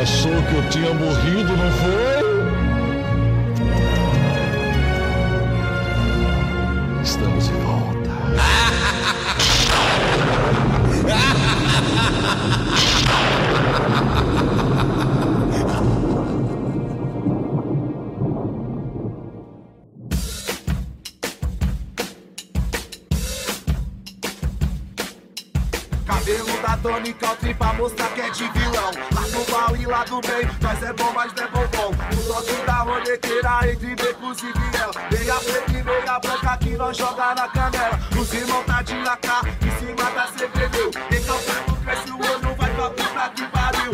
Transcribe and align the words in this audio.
Achou 0.00 0.32
que 0.44 0.54
eu 0.54 0.68
tinha 0.70 0.94
morrido, 0.94 1.54
não 1.58 1.70
foi? 1.72 2.20
Estamos 7.02 7.44
de 7.44 7.52
volta. 7.52 8.10
Cabelo 26.06 26.62
da 26.62 26.76
Tony 26.78 27.12
Country 27.12 27.52
pra 27.52 27.74
mostrar 27.74 28.08
que 28.14 28.22
é 28.22 28.30
do 30.04 30.20
bem, 30.20 30.48
nós 30.60 30.82
é 30.82 30.92
bom, 30.92 31.12
mas 31.14 31.32
não 31.34 31.44
é 31.44 31.48
bombom. 31.48 31.90
O 31.90 32.26
toque 32.26 32.66
da 32.66 32.72
roleteira 32.74 33.60
entre 33.70 33.94
becos 33.96 34.38
e 34.38 34.46
viel. 34.46 34.90
Meia 35.10 35.34
preta 35.34 35.72
e 35.72 35.82
meia 35.82 36.18
branca 36.18 36.56
que 36.58 36.70
nós 36.70 36.96
joga 36.96 37.34
na 37.34 37.48
canela. 37.48 38.00
Os 38.18 38.32
irmãos 38.32 38.64
tá 38.64 38.82
de 38.82 38.94
AK, 38.94 39.26
em 39.62 39.78
cima 39.78 40.10
da 40.10 40.26
CPD. 40.28 40.90
Decalcado, 41.10 41.76
cresce 41.84 42.10
o 42.10 42.16
olho, 42.16 42.54
vai 42.56 42.70
pra 42.70 42.90
puta 42.90 43.32
que 43.34 43.46
pariu. 43.48 43.90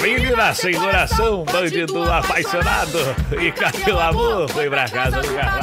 Menina 0.00 0.54
sem 0.54 0.74
coração, 0.74 1.44
bandido 1.44 2.10
apaixonado. 2.10 2.98
E 3.32 3.90
o 3.90 4.00
amor? 4.00 4.48
Foi 4.50 4.70
pra 4.70 4.88
casa 4.88 5.20
do 5.20 5.34
carro. 5.34 5.60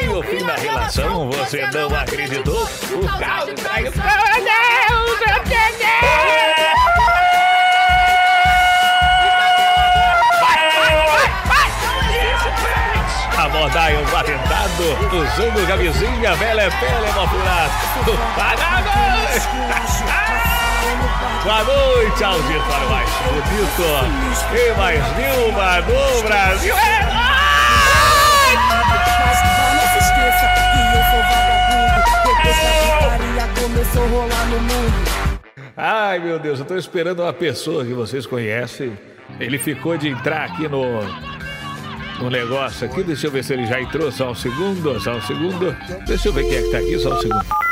Em 0.00 0.08
o 0.08 0.22
fim 0.22 0.44
da 0.44 0.54
relação, 0.54 1.30
você 1.30 1.66
não 1.66 1.94
acreditou? 1.94 2.64
O 2.64 3.18
carro 3.18 3.52
traiu. 3.54 3.92
Meu 3.92 4.44
Deus, 4.44 5.20
eu 5.20 6.73
Abordai 13.44 13.94
um 13.94 14.16
atentado 14.16 14.84
usando 15.12 15.68
camisinha 15.68 16.34
velha 16.34 16.70
pele 16.80 17.12
mofurada. 17.12 17.70
Boa 21.42 21.62
noite, 21.64 22.24
auditório 22.24 22.88
mais 22.88 23.10
bonito 23.10 23.82
e 24.50 24.78
mais 24.78 24.98
Nilma 25.18 25.82
do 25.82 26.22
Brasil. 26.22 26.74
É. 26.74 27.04
Ai, 35.76 36.18
meu 36.18 36.38
Deus, 36.38 36.60
eu 36.60 36.64
tô 36.64 36.78
esperando 36.78 37.20
uma 37.20 37.32
pessoa 37.34 37.84
que 37.84 37.92
vocês 37.92 38.24
conhecem. 38.24 38.98
Ele 39.38 39.58
ficou 39.58 39.98
de 39.98 40.08
entrar 40.08 40.44
aqui 40.44 40.66
no, 40.66 41.02
no 42.18 42.30
negócio 42.30 42.86
aqui. 42.86 43.02
Deixa 43.02 43.26
eu 43.26 43.30
ver 43.30 43.44
se 43.44 43.52
ele 43.52 43.66
já 43.66 43.80
entrou. 43.80 44.10
Só 44.10 44.30
um 44.30 44.34
segundo, 44.34 45.00
só 45.00 45.16
um 45.16 45.22
segundo. 45.22 45.76
Deixa 46.06 46.28
eu 46.28 46.32
ver 46.32 46.44
quem 46.44 46.56
é 46.56 46.62
que 46.62 46.70
tá 46.70 46.78
aqui, 46.78 46.98
só 46.98 47.14
um 47.14 47.20
segundo. 47.20 47.63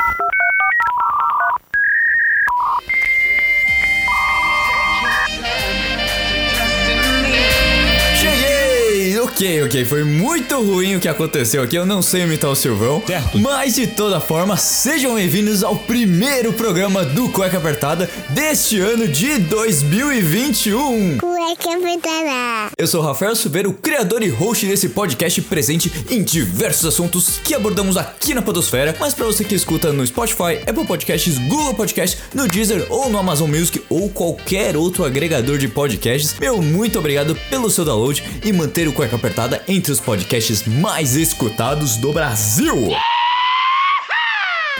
Ok, 9.43 9.63
ok, 9.63 9.83
foi 9.83 10.05
muito 10.05 10.55
ruim 10.61 10.95
o 10.95 11.01
que 11.01 11.07
aconteceu 11.09 11.61
aqui, 11.61 11.75
eu 11.75 11.85
não 11.85 12.01
sei 12.01 12.21
imitar 12.21 12.49
o 12.49 12.55
Silvão. 12.55 13.03
Certo. 13.05 13.37
Mas 13.37 13.75
de 13.75 13.87
toda 13.87 14.21
forma, 14.21 14.55
sejam 14.55 15.15
bem-vindos 15.15 15.65
ao 15.65 15.75
primeiro 15.75 16.53
programa 16.53 17.03
do 17.03 17.27
Cueca 17.27 17.57
Apertada 17.57 18.09
deste 18.29 18.79
ano 18.79 19.05
de 19.05 19.39
2021. 19.39 21.17
Cueca 21.17 21.75
apertada. 21.75 22.71
Eu 22.77 22.87
sou 22.87 23.01
o 23.01 23.03
Rafael 23.03 23.35
Silveira, 23.35 23.67
o 23.67 23.73
criador 23.73 24.23
e 24.23 24.29
host 24.29 24.65
desse 24.65 24.87
podcast 24.87 25.41
presente 25.41 25.91
em 26.09 26.23
diversos 26.23 26.85
assuntos 26.85 27.37
que 27.43 27.53
abordamos 27.53 27.97
aqui 27.97 28.33
na 28.33 28.41
Podosfera. 28.41 28.95
Mas 28.97 29.13
pra 29.13 29.25
você 29.25 29.43
que 29.43 29.55
escuta 29.55 29.91
no 29.91 30.07
Spotify, 30.07 30.61
Apple 30.65 30.85
Podcasts, 30.85 31.37
Google 31.37 31.73
Podcasts, 31.73 32.17
no 32.33 32.47
Deezer 32.47 32.87
ou 32.89 33.09
no 33.09 33.17
Amazon 33.17 33.49
Music 33.49 33.83
ou 33.89 34.09
qualquer 34.09 34.77
outro 34.77 35.03
agregador 35.03 35.57
de 35.57 35.67
podcasts, 35.67 36.33
meu 36.39 36.61
muito 36.61 36.97
obrigado 36.97 37.35
pelo 37.49 37.69
seu 37.69 37.83
download 37.83 38.23
e 38.45 38.53
manter 38.53 38.87
o 38.87 38.93
Cueca 38.93 39.17
Apertada 39.17 39.32
entre 39.67 39.91
os 39.91 39.99
podcasts 39.99 40.63
mais 40.65 41.15
escutados 41.15 41.97
do 41.97 42.13
Brasil. 42.13 42.89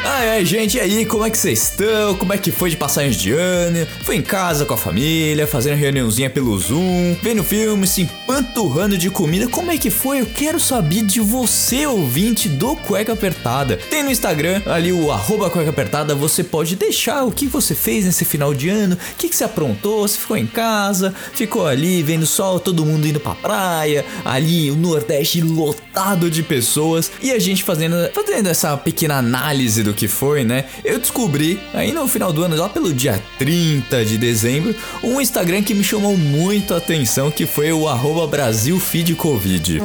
Ai, 0.02 0.30
ai, 0.30 0.46
gente, 0.46 0.76
e 0.76 0.80
aí, 0.80 1.06
como 1.06 1.24
é 1.24 1.30
que 1.30 1.38
vocês 1.38 1.70
estão? 1.70 2.16
Como 2.16 2.34
é 2.34 2.38
que 2.38 2.52
foi 2.52 2.70
de 2.70 2.76
passagem 2.76 3.12
de 3.12 3.31
ano? 3.31 3.88
Foi 4.02 4.16
em 4.16 4.22
casa 4.24 4.66
com 4.66 4.74
a 4.74 4.78
família, 4.78 5.46
fazendo 5.46 5.78
reuniãozinha 5.78 6.30
pelo 6.30 6.58
Zoom, 6.58 7.16
vendo 7.22 7.44
filme, 7.44 7.86
se 7.86 8.02
empanturrando 8.02 8.98
de 8.98 9.09
comida? 9.12 9.48
Como 9.48 9.72
é 9.72 9.78
que 9.78 9.92
foi? 9.92 10.22
Eu 10.22 10.26
quero 10.26 10.59
saber 10.59 11.04
de 11.04 11.20
você, 11.20 11.86
ouvinte 11.86 12.50
do 12.50 12.76
Cueca 12.76 13.14
Apertada. 13.14 13.78
Tem 13.78 14.04
no 14.04 14.09
Instagram, 14.09 14.64
ali 14.66 14.92
o 14.92 15.12
arroba 15.12 15.50
Cueca 15.50 15.70
Apertada, 15.70 16.16
você 16.16 16.44
pode 16.44 16.75
deixar 16.75 17.24
o 17.24 17.31
que 17.31 17.46
você 17.46 17.75
fez 17.75 18.04
nesse 18.04 18.25
final 18.25 18.54
de 18.54 18.70
ano, 18.70 18.96
o 18.96 19.16
que, 19.18 19.30
que 19.30 19.36
você 19.36 19.44
aprontou, 19.44 20.08
se 20.08 20.18
ficou 20.18 20.36
em 20.36 20.48
casa, 20.48 21.14
ficou 21.34 21.68
ali 21.68 22.02
vendo 22.02 22.25
sol, 22.25 22.60
todo 22.60 22.86
mundo 22.86 23.08
indo 23.08 23.20
pra 23.20 23.36
praia, 23.36 24.04
ali 24.25 24.72
o 24.72 24.75
Nordeste 24.75 25.40
lotado 25.40 26.31
de 26.31 26.42
pessoas, 26.42 27.12
e 27.22 27.31
a 27.31 27.38
gente 27.38 27.64
fazendo, 27.64 27.96
fazendo 28.12 28.50
essa 28.50 28.75
pequena 28.75 29.18
análise 29.18 29.82
do 29.83 29.94
que 29.94 30.07
foi, 30.07 30.44
né? 30.44 30.66
Eu 30.83 30.99
descobri, 30.99 31.59
aí 31.73 31.91
no 31.91 32.07
final 32.07 32.31
do 32.31 32.44
ano, 32.44 32.55
lá 32.55 32.69
pelo 32.69 32.94
dia 32.94 33.21
30 33.38 34.05
de 34.05 34.17
dezembro, 34.17 34.75
um 35.03 35.19
Instagram 35.19 35.61
que 35.63 35.73
me 35.73 35.83
chamou 35.83 36.17
muito 36.17 36.73
a 36.73 36.77
atenção, 36.77 37.29
que 37.29 37.45
foi 37.45 37.71
o 37.71 37.88
arroba 37.88 38.25
Brasil 38.27 38.79
Feed 38.79 39.16
Covid. 39.16 39.79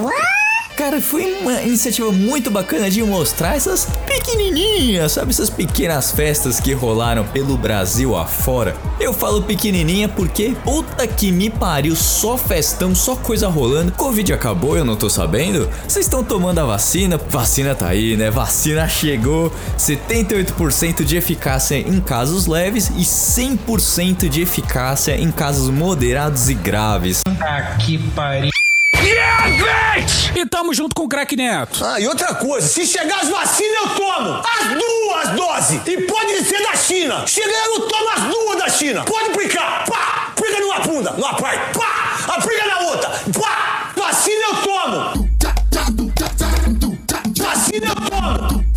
Cara, 0.78 1.00
foi 1.00 1.25
uma 1.41 1.61
iniciativa 1.62 2.12
muito 2.12 2.53
bacana 2.53 2.89
de 2.89 3.03
mostrar 3.03 3.56
essas 3.56 3.84
pequenininhas, 4.06 5.11
sabe? 5.11 5.33
Essas 5.33 5.50
pequenas 5.50 6.12
festas 6.12 6.61
que 6.61 6.72
rolaram 6.72 7.27
pelo 7.27 7.56
Brasil 7.56 8.16
afora. 8.16 8.77
Eu 9.00 9.12
falo 9.12 9.43
pequenininha 9.43 10.09
porque, 10.09 10.55
puta 10.62 11.05
que 11.05 11.33
me 11.33 11.50
pariu, 11.50 11.97
só 11.97 12.39
festão, 12.39 12.94
só 12.94 13.16
coisa 13.16 13.49
rolando. 13.49 13.91
Covid 13.91 14.33
acabou, 14.33 14.77
eu 14.77 14.84
não 14.84 14.94
tô 14.94 15.11
sabendo. 15.11 15.69
Vocês 15.83 16.06
estão 16.06 16.22
tomando 16.22 16.61
a 16.61 16.65
vacina? 16.65 17.19
Vacina 17.28 17.75
tá 17.75 17.89
aí, 17.89 18.16
né? 18.16 18.31
Vacina 18.31 18.89
chegou. 18.89 19.53
78% 19.77 21.03
de 21.03 21.16
eficácia 21.16 21.77
em 21.77 22.00
casos 22.00 22.47
leves 22.47 22.89
e 22.91 23.03
100% 23.03 24.28
de 24.28 24.43
eficácia 24.43 25.16
em 25.16 25.33
casos 25.33 25.71
moderados 25.71 26.49
e 26.49 26.55
graves. 26.55 27.22
E 30.35 30.47
tamo 30.47 30.73
junto 30.73 30.95
com 30.95 31.03
o 31.03 31.09
Crack 31.09 31.35
Neto. 31.35 31.85
Ah, 31.85 31.99
e 31.99 32.07
outra 32.07 32.35
coisa, 32.35 32.67
se 32.67 32.87
chegar 32.87 33.21
as 33.21 33.29
vacinas, 33.29 33.77
eu 33.77 33.89
tomo 33.97 34.41
as 34.41 34.69
duas 34.69 35.29
doses. 35.37 35.81
E 35.87 35.97
pode 36.03 36.45
ser 36.45 36.63
da 36.63 36.77
China. 36.77 37.27
Chegar, 37.27 37.67
eu 37.67 37.81
tomo 37.89 38.09
as 38.11 38.23
duas 38.23 38.59
da 38.59 38.69
China. 38.69 39.05
Pode 39.05 39.31
aplicar. 39.31 39.85
Pá! 39.85 40.29
Aplica 40.29 40.61
numa 40.61 40.79
bunda, 40.79 41.11
numa 41.11 41.35
parte. 41.35 41.77
Pá! 41.77 42.35
Aplica 42.37 42.67
na 42.67 42.79
outra. 42.83 43.11
Pá! 43.41 43.93
Vacina 43.97 44.45
eu 44.49 44.57
tomo. 44.63 45.29
Vacina 47.37 47.87
eu 47.87 48.11
tomo. 48.11 48.68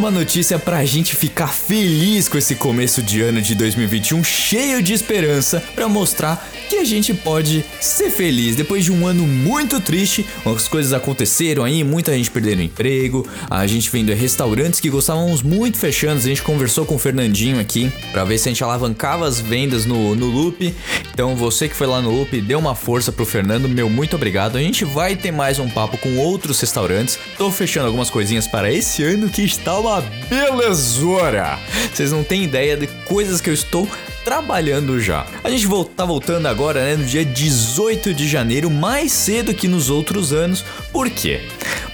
Uma 0.00 0.10
notícia 0.10 0.58
pra 0.58 0.82
gente 0.82 1.14
ficar 1.14 1.48
feliz 1.48 2.26
com 2.26 2.38
esse 2.38 2.54
começo 2.54 3.02
de 3.02 3.20
ano 3.20 3.42
de 3.42 3.54
2021, 3.54 4.24
cheio 4.24 4.82
de 4.82 4.94
esperança, 4.94 5.62
pra 5.74 5.90
mostrar 5.90 6.48
que 6.70 6.76
a 6.76 6.84
gente 6.84 7.12
pode 7.12 7.62
ser 7.82 8.08
feliz. 8.08 8.56
Depois 8.56 8.82
de 8.82 8.90
um 8.90 9.06
ano 9.06 9.26
muito 9.26 9.78
triste, 9.78 10.24
as 10.46 10.66
coisas 10.66 10.94
aconteceram 10.94 11.64
aí, 11.64 11.84
muita 11.84 12.16
gente 12.16 12.30
perdendo 12.30 12.62
emprego, 12.62 13.28
a 13.50 13.66
gente 13.66 13.90
vendo 13.90 14.10
restaurantes 14.14 14.80
que 14.80 14.88
gostávamos 14.88 15.42
muito 15.42 15.76
fechando. 15.76 16.16
A 16.16 16.22
gente 16.22 16.40
conversou 16.40 16.86
com 16.86 16.94
o 16.94 16.98
Fernandinho 16.98 17.60
aqui 17.60 17.92
pra 18.10 18.24
ver 18.24 18.38
se 18.38 18.48
a 18.48 18.52
gente 18.52 18.64
alavancava 18.64 19.26
as 19.26 19.38
vendas 19.38 19.84
no, 19.84 20.14
no 20.14 20.26
Loop. 20.26 20.74
Então, 21.12 21.36
você 21.36 21.68
que 21.68 21.76
foi 21.76 21.86
lá 21.86 22.00
no 22.00 22.10
Loop, 22.10 22.40
deu 22.40 22.58
uma 22.58 22.74
força 22.74 23.12
pro 23.12 23.26
Fernando, 23.26 23.68
meu 23.68 23.90
muito 23.90 24.16
obrigado. 24.16 24.56
A 24.56 24.62
gente 24.62 24.82
vai 24.82 25.14
ter 25.14 25.30
mais 25.30 25.58
um 25.58 25.68
papo 25.68 25.98
com 25.98 26.16
outros 26.16 26.58
restaurantes. 26.58 27.18
Tô 27.36 27.50
fechando 27.50 27.86
algumas 27.86 28.08
coisinhas 28.08 28.46
para 28.46 28.72
esse 28.72 29.02
ano 29.02 29.28
que 29.28 29.42
está 29.42 29.78
uma 29.78 29.89
belezura. 30.28 31.58
Vocês 31.92 32.12
não 32.12 32.22
têm 32.22 32.44
ideia 32.44 32.76
de 32.76 32.86
coisas 33.06 33.40
que 33.40 33.48
eu 33.48 33.54
estou 33.54 33.88
trabalhando 34.24 35.00
já. 35.00 35.26
A 35.42 35.50
gente 35.50 35.66
tá 35.96 36.04
voltando 36.04 36.46
agora, 36.46 36.84
né, 36.84 36.96
no 36.96 37.04
dia 37.04 37.24
18 37.24 38.12
de 38.12 38.28
janeiro, 38.28 38.70
mais 38.70 39.12
cedo 39.12 39.54
que 39.54 39.66
nos 39.66 39.90
outros 39.90 40.32
anos. 40.32 40.64
Por 40.92 41.08
quê? 41.08 41.40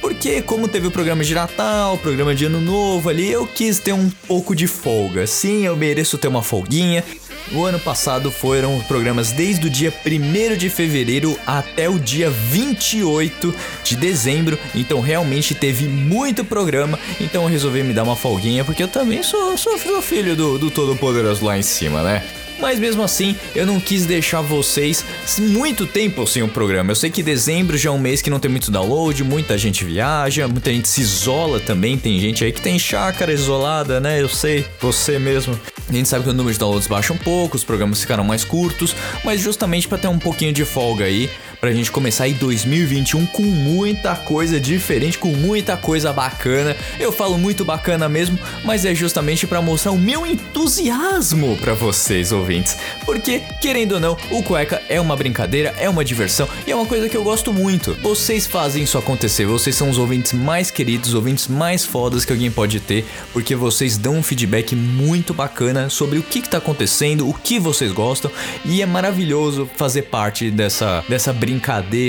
Porque 0.00 0.42
como 0.42 0.68
teve 0.68 0.86
o 0.86 0.90
programa 0.90 1.24
de 1.24 1.34
Natal, 1.34 1.94
o 1.94 1.98
programa 1.98 2.34
de 2.34 2.44
Ano 2.44 2.60
Novo 2.60 3.08
ali, 3.08 3.30
eu 3.30 3.46
quis 3.46 3.78
ter 3.78 3.92
um 3.92 4.10
pouco 4.26 4.54
de 4.54 4.66
folga. 4.66 5.26
Sim, 5.26 5.64
eu 5.64 5.76
mereço 5.76 6.18
ter 6.18 6.28
uma 6.28 6.42
folguinha. 6.42 7.04
O 7.52 7.64
ano 7.64 7.78
passado 7.78 8.30
foram 8.30 8.80
programas 8.80 9.30
desde 9.30 9.66
o 9.66 9.70
dia 9.70 9.92
1 10.04 10.56
de 10.56 10.68
fevereiro 10.68 11.38
até 11.46 11.88
o 11.88 11.98
dia 11.98 12.28
28 12.28 13.54
de 13.84 13.96
dezembro, 13.96 14.58
então 14.74 15.00
realmente 15.00 15.54
teve 15.54 15.86
muito 15.86 16.44
programa, 16.44 16.98
então 17.20 17.44
eu 17.44 17.48
resolvi 17.48 17.82
me 17.84 17.92
dar 17.92 18.02
uma 18.02 18.16
folguinha, 18.16 18.64
porque 18.64 18.82
eu 18.82 18.88
também 18.88 19.22
sou, 19.22 19.56
sou, 19.56 19.78
filho 20.02 20.34
do, 20.34 20.58
do 20.58 20.70
Todo-Poderoso 20.70 21.44
lá 21.44 21.56
em 21.56 21.62
cima, 21.62 22.02
né? 22.02 22.22
Mas 22.58 22.78
mesmo 22.78 23.02
assim, 23.02 23.36
eu 23.54 23.66
não 23.66 23.78
quis 23.78 24.06
deixar 24.06 24.40
vocês 24.40 25.04
muito 25.38 25.86
tempo 25.86 26.26
sem 26.26 26.42
o 26.42 26.48
programa. 26.48 26.90
Eu 26.90 26.96
sei 26.96 27.10
que 27.10 27.22
dezembro 27.22 27.76
já 27.76 27.90
é 27.90 27.92
um 27.92 27.98
mês 27.98 28.22
que 28.22 28.30
não 28.30 28.38
tem 28.38 28.50
muito 28.50 28.70
download, 28.70 29.22
muita 29.22 29.58
gente 29.58 29.84
viaja, 29.84 30.48
muita 30.48 30.72
gente 30.72 30.88
se 30.88 31.02
isola 31.02 31.60
também. 31.60 31.98
Tem 31.98 32.18
gente 32.18 32.44
aí 32.44 32.52
que 32.52 32.62
tem 32.62 32.78
chácara 32.78 33.32
isolada, 33.32 34.00
né? 34.00 34.22
Eu 34.22 34.28
sei, 34.28 34.64
você 34.80 35.18
mesmo. 35.18 35.58
A 35.88 35.92
gente 35.92 36.08
sabe 36.08 36.24
que 36.24 36.30
o 36.30 36.32
número 36.32 36.52
de 36.52 36.58
downloads 36.58 36.88
baixa 36.88 37.12
um 37.12 37.18
pouco, 37.18 37.56
os 37.56 37.62
programas 37.62 38.00
ficaram 38.00 38.24
mais 38.24 38.44
curtos, 38.44 38.94
mas 39.24 39.40
justamente 39.40 39.86
para 39.86 39.98
ter 39.98 40.08
um 40.08 40.18
pouquinho 40.18 40.52
de 40.52 40.64
folga 40.64 41.04
aí, 41.04 41.30
pra 41.60 41.72
gente 41.72 41.90
começar 41.90 42.24
aí 42.24 42.34
2021 42.34 43.26
com 43.26 43.42
muita 43.42 44.14
coisa 44.14 44.60
diferente, 44.60 45.18
com 45.18 45.28
muita 45.28 45.76
coisa 45.76 46.12
bacana. 46.12 46.76
Eu 46.98 47.10
falo 47.10 47.38
muito 47.38 47.64
bacana 47.64 48.08
mesmo, 48.08 48.38
mas 48.64 48.84
é 48.84 48.94
justamente 48.94 49.46
para 49.46 49.62
mostrar 49.62 49.92
o 49.92 49.98
meu 49.98 50.26
entusiasmo 50.26 51.56
para 51.56 51.74
vocês 51.74 52.32
ouvintes. 52.32 52.76
Porque, 53.04 53.42
querendo 53.60 53.92
ou 53.92 54.00
não, 54.00 54.16
o 54.30 54.42
cueca 54.42 54.82
é 54.88 55.00
uma 55.00 55.16
brincadeira, 55.16 55.74
é 55.78 55.88
uma 55.88 56.04
diversão 56.04 56.48
e 56.66 56.70
é 56.70 56.76
uma 56.76 56.86
coisa 56.86 57.08
que 57.08 57.16
eu 57.16 57.24
gosto 57.24 57.52
muito. 57.52 57.94
Vocês 58.02 58.46
fazem 58.46 58.82
isso 58.82 58.98
acontecer, 58.98 59.46
vocês 59.46 59.74
são 59.74 59.90
os 59.90 59.98
ouvintes 59.98 60.32
mais 60.32 60.70
queridos, 60.70 61.10
os 61.10 61.14
ouvintes 61.14 61.48
mais 61.48 61.84
fodas 61.84 62.24
que 62.24 62.32
alguém 62.32 62.50
pode 62.50 62.80
ter, 62.80 63.04
porque 63.32 63.54
vocês 63.54 63.96
dão 63.96 64.16
um 64.16 64.22
feedback 64.22 64.74
muito 64.74 65.32
bacana 65.34 65.88
sobre 65.88 66.18
o 66.18 66.22
que 66.22 66.40
está 66.40 66.58
acontecendo, 66.58 67.28
o 67.28 67.34
que 67.34 67.58
vocês 67.58 67.92
gostam 67.92 68.30
e 68.64 68.82
é 68.82 68.86
maravilhoso 68.86 69.68
fazer 69.76 70.02
parte 70.02 70.50
dessa, 70.50 71.04
dessa 71.08 71.32
brincadeira 71.32 71.45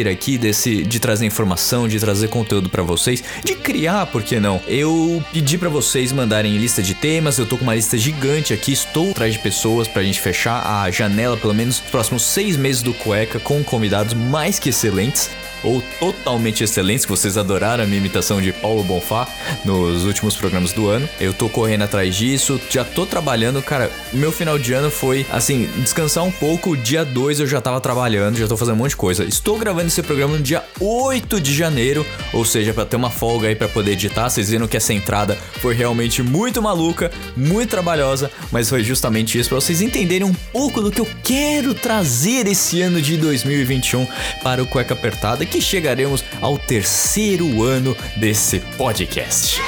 aqui, 0.09 0.37
desse 0.37 0.83
de 0.83 0.99
trazer 0.99 1.25
informação, 1.25 1.87
de 1.87 1.99
trazer 1.99 2.27
conteúdo 2.27 2.69
para 2.69 2.83
vocês, 2.83 3.23
de 3.43 3.55
criar, 3.55 4.05
por 4.07 4.23
que 4.23 4.39
não? 4.39 4.61
Eu 4.67 5.23
pedi 5.31 5.57
para 5.57 5.69
vocês 5.69 6.11
mandarem 6.11 6.57
lista 6.57 6.81
de 6.81 6.93
temas, 6.93 7.37
eu 7.37 7.45
tô 7.45 7.57
com 7.57 7.63
uma 7.63 7.75
lista 7.75 7.97
gigante 7.97 8.53
aqui, 8.53 8.71
estou 8.71 9.11
atrás 9.11 9.33
de 9.33 9.39
pessoas 9.39 9.87
pra 9.87 10.03
gente 10.03 10.19
fechar 10.19 10.65
a 10.65 10.89
janela, 10.91 11.37
pelo 11.37 11.53
menos 11.53 11.67
nos 11.67 11.89
próximos 11.89 12.23
seis 12.23 12.55
meses 12.55 12.81
do 12.81 12.93
Cueca, 12.93 13.39
com 13.39 13.63
convidados 13.63 14.13
mais 14.13 14.59
que 14.59 14.69
excelentes 14.69 15.29
ou 15.67 15.83
totalmente 15.99 16.63
excelentes, 16.63 17.05
que 17.05 17.11
vocês 17.11 17.37
adoraram 17.37 17.83
a 17.83 17.87
minha 17.87 17.97
imitação 17.97 18.41
de 18.41 18.53
Paulo 18.53 18.83
Bonfá 18.83 19.27
nos 19.65 20.05
últimos 20.05 20.35
programas 20.35 20.71
do 20.71 20.87
ano. 20.87 21.07
Eu 21.19 21.33
tô 21.33 21.49
correndo 21.49 21.83
atrás 21.83 22.15
disso, 22.15 22.59
já 22.69 22.85
tô 22.85 23.05
trabalhando, 23.05 23.61
cara. 23.61 23.91
Meu 24.13 24.31
final 24.31 24.57
de 24.57 24.71
ano 24.73 24.89
foi 24.89 25.25
assim, 25.29 25.69
descansar 25.77 26.23
um 26.23 26.31
pouco. 26.31 26.77
Dia 26.77 27.03
2 27.03 27.41
eu 27.41 27.47
já 27.47 27.59
tava 27.59 27.81
trabalhando, 27.81 28.37
já 28.37 28.47
tô 28.47 28.55
fazendo 28.55 28.75
um 28.75 28.77
monte 28.77 28.91
de 28.91 28.95
coisa. 28.95 29.25
Estou 29.25 29.57
gravando 29.57 29.87
esse 29.87 30.01
programa 30.01 30.37
no 30.37 30.43
dia 30.43 30.63
8 30.79 31.41
de 31.41 31.53
janeiro, 31.53 32.05
ou 32.31 32.45
seja, 32.45 32.73
para 32.73 32.85
ter 32.85 32.95
uma 32.95 33.09
folga 33.09 33.49
aí 33.49 33.55
para 33.55 33.67
poder 33.67 33.91
editar. 33.91 34.29
Vocês 34.29 34.49
viram 34.49 34.67
que 34.67 34.77
essa 34.77 34.93
entrada 34.93 35.37
foi 35.59 35.73
realmente 35.73 36.23
muito 36.23 36.61
maluca, 36.61 37.11
muito 37.35 37.69
trabalhosa, 37.69 38.31
mas 38.51 38.69
foi 38.69 38.83
justamente 38.83 39.37
isso 39.37 39.49
para 39.49 39.59
vocês 39.59 39.81
entenderem 39.81 40.27
um 40.27 40.33
pouco 40.33 40.81
do 40.81 40.91
que 40.91 41.01
eu 41.01 41.07
quero 41.23 41.73
trazer 41.73 42.47
esse 42.47 42.81
ano 42.81 43.01
de 43.01 43.17
2021 43.17 44.07
para 44.41 44.63
o 44.63 44.65
Cueca 44.65 44.93
Apertada 44.93 45.45
que 45.45 45.56
chegaremos 45.61 46.23
ao 46.41 46.57
terceiro 46.57 47.63
ano 47.63 47.95
desse 48.15 48.59
podcast. 48.77 49.61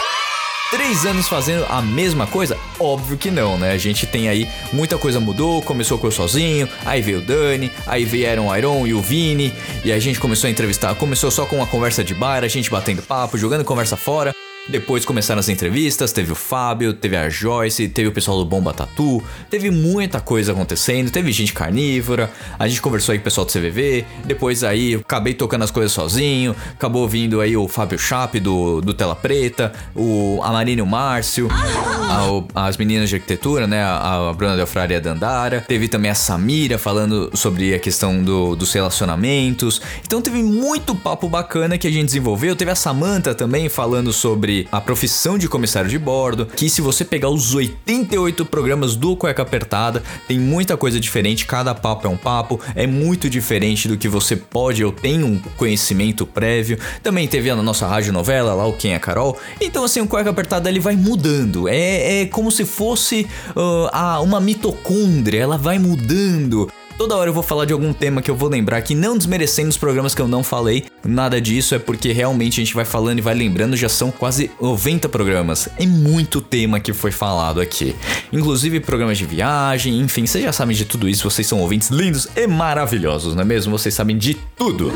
Três 0.71 1.03
anos 1.03 1.27
fazendo 1.27 1.65
a 1.67 1.81
mesma 1.81 2.27
coisa? 2.27 2.55
Óbvio 2.79 3.17
que 3.17 3.31
não, 3.31 3.57
né? 3.57 3.71
A 3.71 3.77
gente 3.77 4.05
tem 4.05 4.29
aí 4.29 4.47
muita 4.71 4.99
coisa 4.99 5.19
mudou, 5.19 5.63
começou 5.63 5.97
com 5.97 6.05
eu 6.05 6.11
sozinho, 6.11 6.69
aí 6.85 7.01
veio 7.01 7.17
o 7.17 7.21
Dani, 7.21 7.71
aí 7.87 8.05
vieram 8.05 8.47
o 8.47 8.55
Iron 8.55 8.85
e 8.85 8.93
o 8.93 9.01
Vini, 9.01 9.51
e 9.83 9.91
a 9.91 9.97
gente 9.97 10.19
começou 10.19 10.47
a 10.47 10.51
entrevistar. 10.51 10.93
Começou 10.93 11.31
só 11.31 11.47
com 11.47 11.55
uma 11.55 11.65
conversa 11.65 12.03
de 12.03 12.13
bar, 12.13 12.43
a 12.43 12.47
gente 12.47 12.69
batendo 12.69 13.01
papo, 13.01 13.35
jogando 13.35 13.65
conversa 13.65 13.97
fora. 13.97 14.31
Depois 14.69 15.03
começaram 15.03 15.39
as 15.39 15.49
entrevistas, 15.49 16.11
teve 16.11 16.31
o 16.31 16.35
Fábio, 16.35 16.93
teve 16.93 17.17
a 17.17 17.27
Joyce, 17.27 17.87
teve 17.87 18.07
o 18.07 18.11
pessoal 18.11 18.37
do 18.37 18.45
Bomba 18.45 18.71
Tatu, 18.71 19.21
teve 19.49 19.71
muita 19.71 20.21
coisa 20.21 20.51
acontecendo, 20.51 21.09
teve 21.09 21.31
gente 21.31 21.53
carnívora, 21.53 22.31
a 22.57 22.67
gente 22.67 22.79
conversou 22.79 23.13
aí 23.13 23.17
com 23.17 23.23
o 23.23 23.23
pessoal 23.23 23.45
do 23.45 23.51
CVV, 23.51 24.05
depois 24.25 24.63
aí 24.63 24.93
acabei 24.93 25.33
tocando 25.33 25.63
as 25.63 25.71
coisas 25.71 25.91
sozinho, 25.91 26.55
acabou 26.71 27.07
vindo 27.07 27.41
aí 27.41 27.57
o 27.57 27.67
Fábio 27.67 27.97
Chap 27.97 28.39
do, 28.39 28.79
do 28.79 28.93
Tela 28.93 29.15
Preta, 29.15 29.73
o 29.95 30.39
Amarino 30.43 30.85
Márcio, 30.85 31.47
a, 31.51 32.67
as 32.67 32.77
meninas 32.77 33.09
de 33.09 33.15
arquitetura, 33.15 33.65
né, 33.65 33.81
a, 33.81 34.29
a 34.29 34.33
Bruna 34.33 34.55
Delfrari 34.55 34.93
e 34.93 34.97
a 34.97 34.99
Dandara, 34.99 35.61
teve 35.67 35.87
também 35.87 36.11
a 36.11 36.15
Samira 36.15 36.77
falando 36.77 37.31
sobre 37.33 37.73
a 37.73 37.79
questão 37.79 38.23
do, 38.23 38.55
dos 38.55 38.71
relacionamentos, 38.71 39.81
então 40.05 40.21
teve 40.21 40.43
muito 40.43 40.93
papo 40.93 41.27
bacana 41.27 41.75
que 41.75 41.87
a 41.87 41.91
gente 41.91 42.05
desenvolveu, 42.05 42.55
teve 42.55 42.69
a 42.69 42.75
Samantha 42.75 43.33
também 43.33 43.67
falando 43.67 44.13
sobre 44.13 44.58
a 44.71 44.81
profissão 44.81 45.37
de 45.37 45.47
comissário 45.47 45.89
de 45.89 45.97
bordo, 45.97 46.45
que 46.45 46.69
se 46.69 46.81
você 46.81 47.05
pegar 47.05 47.29
os 47.29 47.53
88 47.53 48.45
programas 48.45 48.95
do 48.95 49.15
Cueca 49.15 49.41
Apertada, 49.41 50.03
tem 50.27 50.39
muita 50.39 50.77
coisa 50.77 50.99
diferente, 50.99 51.45
cada 51.45 51.73
papo 51.75 52.07
é 52.07 52.09
um 52.09 52.17
papo, 52.17 52.59
é 52.75 52.87
muito 52.87 53.29
diferente 53.29 53.87
do 53.87 53.97
que 53.97 54.07
você 54.07 54.35
pode 54.35 54.83
ou 54.83 54.91
tem 54.91 55.23
um 55.23 55.39
conhecimento 55.57 56.25
prévio. 56.25 56.77
Também 57.01 57.27
teve 57.27 57.49
a 57.49 57.55
nossa 57.55 57.87
rádio 57.87 58.13
novela, 58.13 58.53
lá 58.53 58.65
o 58.65 58.73
Quem 58.73 58.93
é 58.93 58.99
Carol. 58.99 59.37
Então 59.61 59.83
assim, 59.83 60.01
o 60.01 60.07
Cueca 60.07 60.29
Apertada 60.29 60.69
ele 60.69 60.79
vai 60.79 60.95
mudando, 60.95 61.67
é, 61.67 62.21
é 62.21 62.25
como 62.25 62.51
se 62.51 62.65
fosse 62.65 63.27
uh, 63.55 64.23
uma 64.23 64.39
mitocôndria, 64.39 65.41
ela 65.41 65.57
vai 65.57 65.79
mudando. 65.79 66.69
Toda 66.99 67.15
hora 67.15 67.29
eu 67.29 67.33
vou 67.33 67.41
falar 67.41 67.63
de 67.63 67.71
algum 67.71 67.93
tema 67.93 68.21
que 68.21 68.29
eu 68.29 68.35
vou 68.35 68.49
lembrar 68.49 68.81
que 68.81 68.93
não 68.93 69.17
desmerecendo 69.17 69.69
os 69.69 69.77
programas 69.77 70.13
que 70.13 70.21
eu 70.21 70.27
não 70.27 70.43
falei, 70.43 70.83
nada 71.01 71.39
disso 71.39 71.73
é 71.73 71.79
porque 71.79 72.11
realmente 72.11 72.59
a 72.59 72.63
gente 72.65 72.75
vai 72.75 72.83
falando 72.83 73.19
e 73.19 73.21
vai 73.21 73.33
lembrando, 73.33 73.77
já 73.77 73.87
são 73.87 74.11
quase 74.11 74.51
90 74.59 75.07
programas. 75.07 75.69
É 75.77 75.87
muito 75.87 76.41
tema 76.41 76.77
que 76.77 76.91
foi 76.91 77.09
falado 77.09 77.61
aqui. 77.61 77.95
Inclusive 78.33 78.81
programas 78.81 79.17
de 79.17 79.25
viagem, 79.25 79.97
enfim, 79.97 80.25
vocês 80.25 80.43
já 80.43 80.51
sabem 80.51 80.75
de 80.75 80.83
tudo 80.83 81.07
isso, 81.07 81.29
vocês 81.29 81.47
são 81.47 81.61
ouvintes 81.61 81.89
lindos 81.89 82.27
e 82.35 82.45
maravilhosos, 82.45 83.33
não 83.33 83.43
é 83.43 83.45
mesmo? 83.45 83.77
Vocês 83.77 83.95
sabem 83.95 84.17
de 84.17 84.33
tudo. 84.33 84.91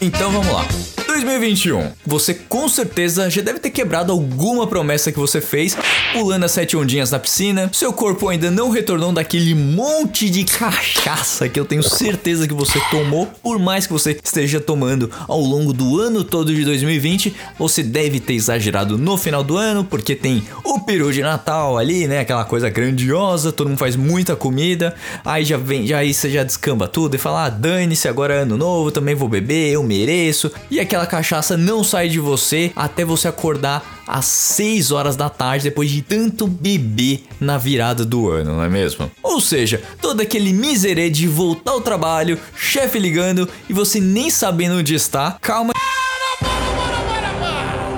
Então 0.00 0.32
vamos 0.32 0.50
lá. 0.50 1.01
2021. 1.24 1.90
Você 2.06 2.34
com 2.34 2.68
certeza 2.68 3.30
já 3.30 3.42
deve 3.42 3.58
ter 3.58 3.70
quebrado 3.70 4.12
alguma 4.12 4.66
promessa 4.66 5.12
que 5.12 5.18
você 5.18 5.40
fez, 5.40 5.76
pulando 6.12 6.44
as 6.44 6.52
sete 6.52 6.76
ondinhas 6.76 7.10
na 7.10 7.18
piscina. 7.18 7.70
Seu 7.72 7.92
corpo 7.92 8.28
ainda 8.28 8.50
não 8.50 8.70
retornou 8.70 9.12
daquele 9.12 9.54
monte 9.54 10.28
de 10.28 10.44
cachaça 10.44 11.48
que 11.48 11.58
eu 11.58 11.64
tenho 11.64 11.82
certeza 11.82 12.46
que 12.46 12.54
você 12.54 12.80
tomou, 12.90 13.26
por 13.42 13.58
mais 13.58 13.86
que 13.86 13.92
você 13.92 14.18
esteja 14.22 14.60
tomando 14.60 15.10
ao 15.28 15.40
longo 15.40 15.72
do 15.72 16.00
ano 16.00 16.24
todo 16.24 16.54
de 16.54 16.64
2020. 16.64 17.34
Você 17.58 17.82
deve 17.82 18.20
ter 18.20 18.34
exagerado 18.34 18.98
no 18.98 19.16
final 19.16 19.42
do 19.44 19.56
ano, 19.56 19.84
porque 19.84 20.14
tem 20.14 20.42
o 20.64 20.80
peru 20.80 21.12
de 21.12 21.22
Natal 21.22 21.78
ali, 21.78 22.06
né? 22.06 22.20
Aquela 22.20 22.44
coisa 22.44 22.68
grandiosa, 22.68 23.52
todo 23.52 23.68
mundo 23.68 23.78
faz 23.78 23.96
muita 23.96 24.34
comida. 24.34 24.94
Aí 25.24 25.44
já 25.44 25.56
vem, 25.56 25.86
já 25.86 25.98
aí 25.98 26.12
você 26.12 26.30
já 26.30 26.44
descamba 26.44 26.88
tudo 26.88 27.14
e 27.14 27.18
fala: 27.18 27.46
ah, 27.46 27.50
dane-se, 27.50 28.08
agora 28.08 28.34
é 28.34 28.38
ano 28.38 28.56
novo, 28.56 28.90
também 28.90 29.14
vou 29.14 29.28
beber, 29.28 29.72
eu 29.72 29.82
mereço. 29.82 30.50
E 30.70 30.80
aquela 30.80 31.06
cachaça 31.12 31.58
não 31.58 31.84
sai 31.84 32.08
de 32.08 32.18
você 32.18 32.72
até 32.74 33.04
você 33.04 33.28
acordar 33.28 34.02
às 34.06 34.24
6 34.24 34.92
horas 34.92 35.14
da 35.14 35.28
tarde 35.28 35.64
depois 35.64 35.90
de 35.90 36.00
tanto 36.00 36.46
beber 36.46 37.26
na 37.38 37.58
virada 37.58 38.02
do 38.02 38.30
ano, 38.30 38.56
não 38.56 38.64
é 38.64 38.68
mesmo? 38.70 39.10
Ou 39.22 39.38
seja, 39.38 39.82
todo 40.00 40.22
aquele 40.22 40.54
miserê 40.54 41.10
de 41.10 41.28
voltar 41.28 41.72
ao 41.72 41.82
trabalho, 41.82 42.40
chefe 42.56 42.98
ligando 42.98 43.46
e 43.68 43.74
você 43.74 44.00
nem 44.00 44.30
sabendo 44.30 44.76
onde 44.76 44.94
está. 44.94 45.36
Calma. 45.38 45.74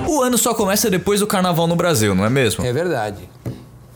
O 0.09 0.21
ano 0.21 0.37
só 0.37 0.53
começa 0.53 0.91
depois 0.91 1.21
do 1.21 1.27
carnaval 1.29 1.69
no 1.69 1.77
Brasil, 1.77 2.17
não 2.17 2.25
é 2.25 2.31
mesmo? 2.31 2.67
É 2.67 2.73
verdade. 2.73 3.29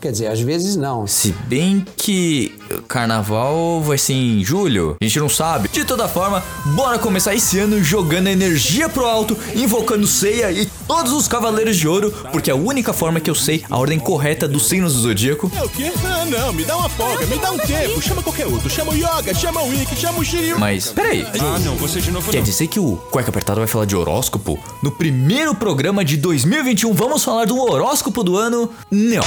Quer 0.01 0.13
dizer, 0.13 0.27
às 0.27 0.39
vezes 0.39 0.77
não. 0.77 1.05
Se 1.05 1.33
bem 1.47 1.85
que 1.97 2.57
carnaval 2.87 3.81
vai 3.81 3.97
ser 3.97 4.13
em 4.13 4.41
julho, 4.43 4.95
a 4.99 5.03
gente 5.03 5.19
não 5.19 5.27
sabe. 5.27 5.67
De 5.67 5.83
toda 5.83 6.07
forma, 6.07 6.41
bora 6.67 6.97
começar 6.97 7.35
esse 7.35 7.59
ano 7.59 7.83
jogando 7.83 8.27
energia 8.27 8.87
pro 8.87 9.05
alto, 9.05 9.35
invocando 9.53 10.07
ceia 10.07 10.51
e 10.53 10.65
todos 10.87 11.11
os 11.11 11.27
cavaleiros 11.27 11.75
de 11.75 11.85
ouro, 11.85 12.13
porque 12.31 12.49
é 12.49 12.53
a 12.53 12.55
única 12.55 12.93
forma 12.93 13.19
que 13.19 13.29
eu 13.29 13.35
sei 13.35 13.63
a 13.69 13.77
ordem 13.77 13.99
correta 13.99 14.47
dos 14.47 14.67
signos 14.69 14.93
do 14.93 15.01
zodíaco. 15.01 15.51
É 15.53 15.63
o 15.63 15.69
quê? 15.69 15.91
Ah, 16.05 16.25
não, 16.25 16.53
me 16.53 16.63
dá 16.63 16.77
uma 16.77 16.87
folga, 16.87 17.25
me 17.25 17.37
dá 17.37 17.51
um 17.51 17.57
tempo. 17.57 18.01
Chama 18.01 18.23
qualquer 18.23 18.47
outro. 18.47 18.69
Chama 18.69 18.93
o 18.93 18.95
Yoga, 18.95 19.33
chama 19.33 19.61
o 19.61 19.69
Wiki, 19.69 19.95
chama 19.97 20.19
o 20.19 20.23
Shiryu. 20.23 20.57
Mas, 20.57 20.87
peraí. 20.91 21.27
Ah, 21.41 21.59
não, 21.59 21.75
você 21.75 21.99
de 21.99 22.09
novo 22.09 22.31
Quer 22.31 22.37
não. 22.37 22.43
dizer 22.45 22.67
que 22.67 22.79
o 22.79 22.95
Cueca 23.11 23.29
Apertado 23.29 23.59
vai 23.59 23.67
falar 23.67 23.85
de 23.85 23.97
horóscopo? 23.97 24.57
No 24.81 24.91
primeiro 24.91 25.53
programa 25.53 26.05
de 26.05 26.15
2021, 26.15 26.93
vamos 26.93 27.21
falar 27.21 27.45
do 27.45 27.57
horóscopo 27.59 28.23
do 28.23 28.37
ano? 28.37 28.71
Não. 28.89 29.23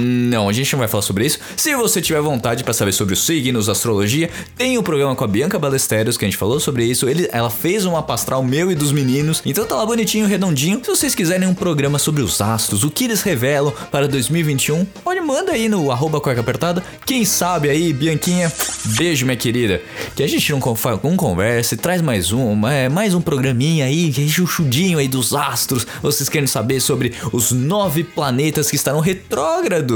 Não, 0.00 0.48
a 0.48 0.52
gente 0.52 0.72
não 0.72 0.78
vai 0.78 0.88
falar 0.88 1.02
sobre 1.02 1.26
isso. 1.26 1.38
Se 1.56 1.74
você 1.74 2.00
tiver 2.00 2.20
vontade 2.20 2.62
para 2.64 2.72
saber 2.72 2.92
sobre 2.92 3.14
os 3.14 3.24
signos, 3.24 3.68
astrologia, 3.68 4.30
tem 4.56 4.78
um 4.78 4.82
programa 4.82 5.14
com 5.16 5.24
a 5.24 5.26
Bianca 5.26 5.58
Balesteros 5.58 6.16
que 6.16 6.24
a 6.24 6.28
gente 6.28 6.36
falou 6.36 6.60
sobre 6.60 6.84
isso. 6.84 7.08
Ele, 7.08 7.28
ela 7.32 7.50
fez 7.50 7.84
uma 7.84 8.02
pastral 8.02 8.42
meu 8.42 8.70
e 8.70 8.74
dos 8.74 8.92
meninos, 8.92 9.42
então 9.44 9.66
tá 9.66 9.74
lá 9.74 9.84
bonitinho, 9.84 10.26
redondinho. 10.26 10.80
Se 10.84 10.90
vocês 10.90 11.14
quiserem 11.14 11.48
um 11.48 11.54
programa 11.54 11.98
sobre 11.98 12.22
os 12.22 12.40
astros, 12.40 12.84
o 12.84 12.90
que 12.90 13.04
eles 13.04 13.22
revelam 13.22 13.72
para 13.90 14.06
2021, 14.08 14.84
pode 15.04 15.18
manda 15.20 15.52
aí 15.52 15.68
no 15.68 15.90
arroba 15.90 16.20
cueca 16.20 16.40
apertada. 16.40 16.82
Quem 17.04 17.24
sabe 17.24 17.68
aí, 17.68 17.92
Bianquinha, 17.92 18.50
beijo 18.96 19.26
minha 19.26 19.36
querida. 19.36 19.82
Que 20.14 20.22
a 20.22 20.26
gente 20.26 20.50
não, 20.52 20.60
confa- 20.60 20.98
não 21.02 21.16
conversa 21.16 21.74
e 21.74 21.76
traz 21.76 22.00
mais 22.00 22.32
um, 22.32 22.66
é, 22.66 22.88
mais 22.88 23.14
um 23.14 23.20
programinha 23.20 23.84
aí, 23.84 24.10
é 24.16 24.28
chuchudinho 24.28 24.98
aí 24.98 25.08
dos 25.08 25.34
astros. 25.34 25.86
Vocês 26.00 26.28
querem 26.28 26.46
saber 26.46 26.80
sobre 26.80 27.12
os 27.32 27.52
nove 27.52 28.04
planetas 28.04 28.70
que 28.70 28.76
estarão 28.76 29.00
retrógrados 29.00 29.87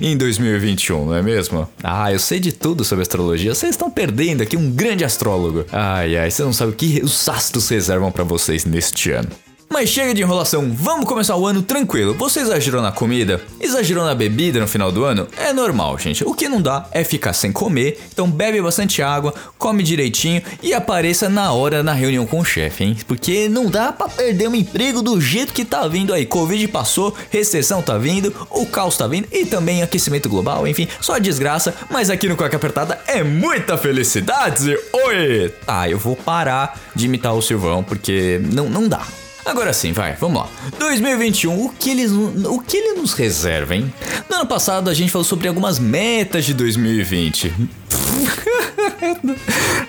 em 0.00 0.16
2021, 0.16 1.06
não 1.06 1.14
é 1.14 1.22
mesmo? 1.22 1.68
Ah, 1.82 2.12
eu 2.12 2.18
sei 2.18 2.38
de 2.38 2.52
tudo 2.52 2.84
sobre 2.84 3.02
astrologia. 3.02 3.54
Vocês 3.54 3.70
estão 3.70 3.90
perdendo 3.90 4.42
aqui 4.42 4.56
um 4.56 4.70
grande 4.70 5.04
astrólogo. 5.04 5.64
Ai, 5.72 6.16
ai, 6.16 6.30
você 6.30 6.42
não 6.42 6.52
sabe 6.52 6.72
o 6.72 6.74
que 6.74 7.00
os 7.02 7.28
astros 7.28 7.68
reservam 7.68 8.12
pra 8.12 8.24
vocês 8.24 8.64
neste 8.64 9.10
ano. 9.10 9.30
Mas 9.72 9.88
chega 9.88 10.12
de 10.12 10.20
enrolação, 10.20 10.68
vamos 10.74 11.06
começar 11.06 11.36
o 11.36 11.46
ano 11.46 11.62
tranquilo. 11.62 12.12
Você 12.14 12.40
exagerou 12.40 12.82
na 12.82 12.90
comida? 12.90 13.40
Exagerou 13.60 14.04
na 14.04 14.16
bebida 14.16 14.58
no 14.58 14.66
final 14.66 14.90
do 14.90 15.04
ano? 15.04 15.28
É 15.36 15.52
normal, 15.52 15.96
gente. 15.96 16.24
O 16.24 16.34
que 16.34 16.48
não 16.48 16.60
dá 16.60 16.88
é 16.90 17.04
ficar 17.04 17.32
sem 17.32 17.52
comer, 17.52 18.00
então 18.12 18.28
bebe 18.28 18.60
bastante 18.60 19.00
água, 19.00 19.32
come 19.56 19.84
direitinho 19.84 20.42
e 20.60 20.74
apareça 20.74 21.28
na 21.28 21.52
hora 21.52 21.84
na 21.84 21.92
reunião 21.92 22.26
com 22.26 22.40
o 22.40 22.44
chefe, 22.44 22.82
hein? 22.82 22.96
Porque 23.06 23.48
não 23.48 23.70
dá 23.70 23.92
pra 23.92 24.08
perder 24.08 24.48
um 24.48 24.56
emprego 24.56 25.02
do 25.02 25.20
jeito 25.20 25.52
que 25.52 25.64
tá 25.64 25.86
vindo 25.86 26.12
aí. 26.12 26.26
Covid 26.26 26.66
passou, 26.66 27.14
recessão 27.30 27.80
tá 27.80 27.96
vindo, 27.96 28.34
o 28.50 28.66
caos 28.66 28.96
tá 28.96 29.06
vindo 29.06 29.28
e 29.30 29.46
também 29.46 29.84
aquecimento 29.84 30.28
global, 30.28 30.66
enfim, 30.66 30.88
só 31.00 31.16
desgraça. 31.16 31.72
Mas 31.88 32.10
aqui 32.10 32.28
no 32.28 32.36
Cueca 32.36 32.56
Apertada 32.56 33.00
é 33.06 33.22
muita 33.22 33.78
felicidade! 33.78 34.76
Oi! 35.06 35.54
Tá, 35.64 35.88
eu 35.88 35.96
vou 35.96 36.16
parar 36.16 36.76
de 36.92 37.06
imitar 37.06 37.36
o 37.36 37.40
Silvão 37.40 37.84
porque 37.84 38.40
não, 38.52 38.68
não 38.68 38.88
dá. 38.88 39.06
Agora 39.44 39.72
sim, 39.72 39.92
vai, 39.92 40.14
vamos 40.14 40.42
lá. 40.42 40.48
2021, 40.78 41.64
o 41.64 41.70
que, 41.70 41.90
eles, 41.90 42.12
o 42.12 42.60
que 42.60 42.76
ele 42.76 43.00
nos 43.00 43.12
reserva, 43.12 43.74
hein? 43.74 43.92
No 44.28 44.36
ano 44.36 44.46
passado 44.46 44.90
a 44.90 44.94
gente 44.94 45.10
falou 45.10 45.24
sobre 45.24 45.48
algumas 45.48 45.78
metas 45.78 46.44
de 46.44 46.54
2020. 46.54 47.52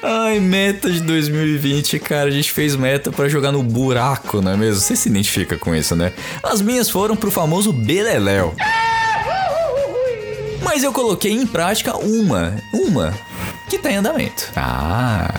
Ai, 0.03 0.39
meta 0.39 0.89
de 0.89 1.01
2020, 1.01 1.99
cara. 1.99 2.29
A 2.29 2.31
gente 2.31 2.51
fez 2.51 2.75
meta 2.75 3.11
pra 3.11 3.29
jogar 3.29 3.51
no 3.51 3.61
buraco, 3.61 4.41
não 4.41 4.53
é 4.53 4.57
mesmo? 4.57 4.81
Você 4.81 4.95
se 4.95 5.09
identifica 5.09 5.57
com 5.57 5.75
isso, 5.75 5.95
né? 5.95 6.11
As 6.43 6.61
minhas 6.61 6.89
foram 6.89 7.15
pro 7.15 7.29
famoso 7.29 7.71
Beleléu. 7.71 8.55
Mas 10.73 10.83
eu 10.83 10.93
coloquei 10.93 11.33
em 11.33 11.45
prática 11.45 11.97
uma, 11.97 12.55
uma, 12.73 13.13
que 13.69 13.77
tá 13.77 13.91
em 13.91 13.97
andamento. 13.97 14.49
Ah, 14.55 15.29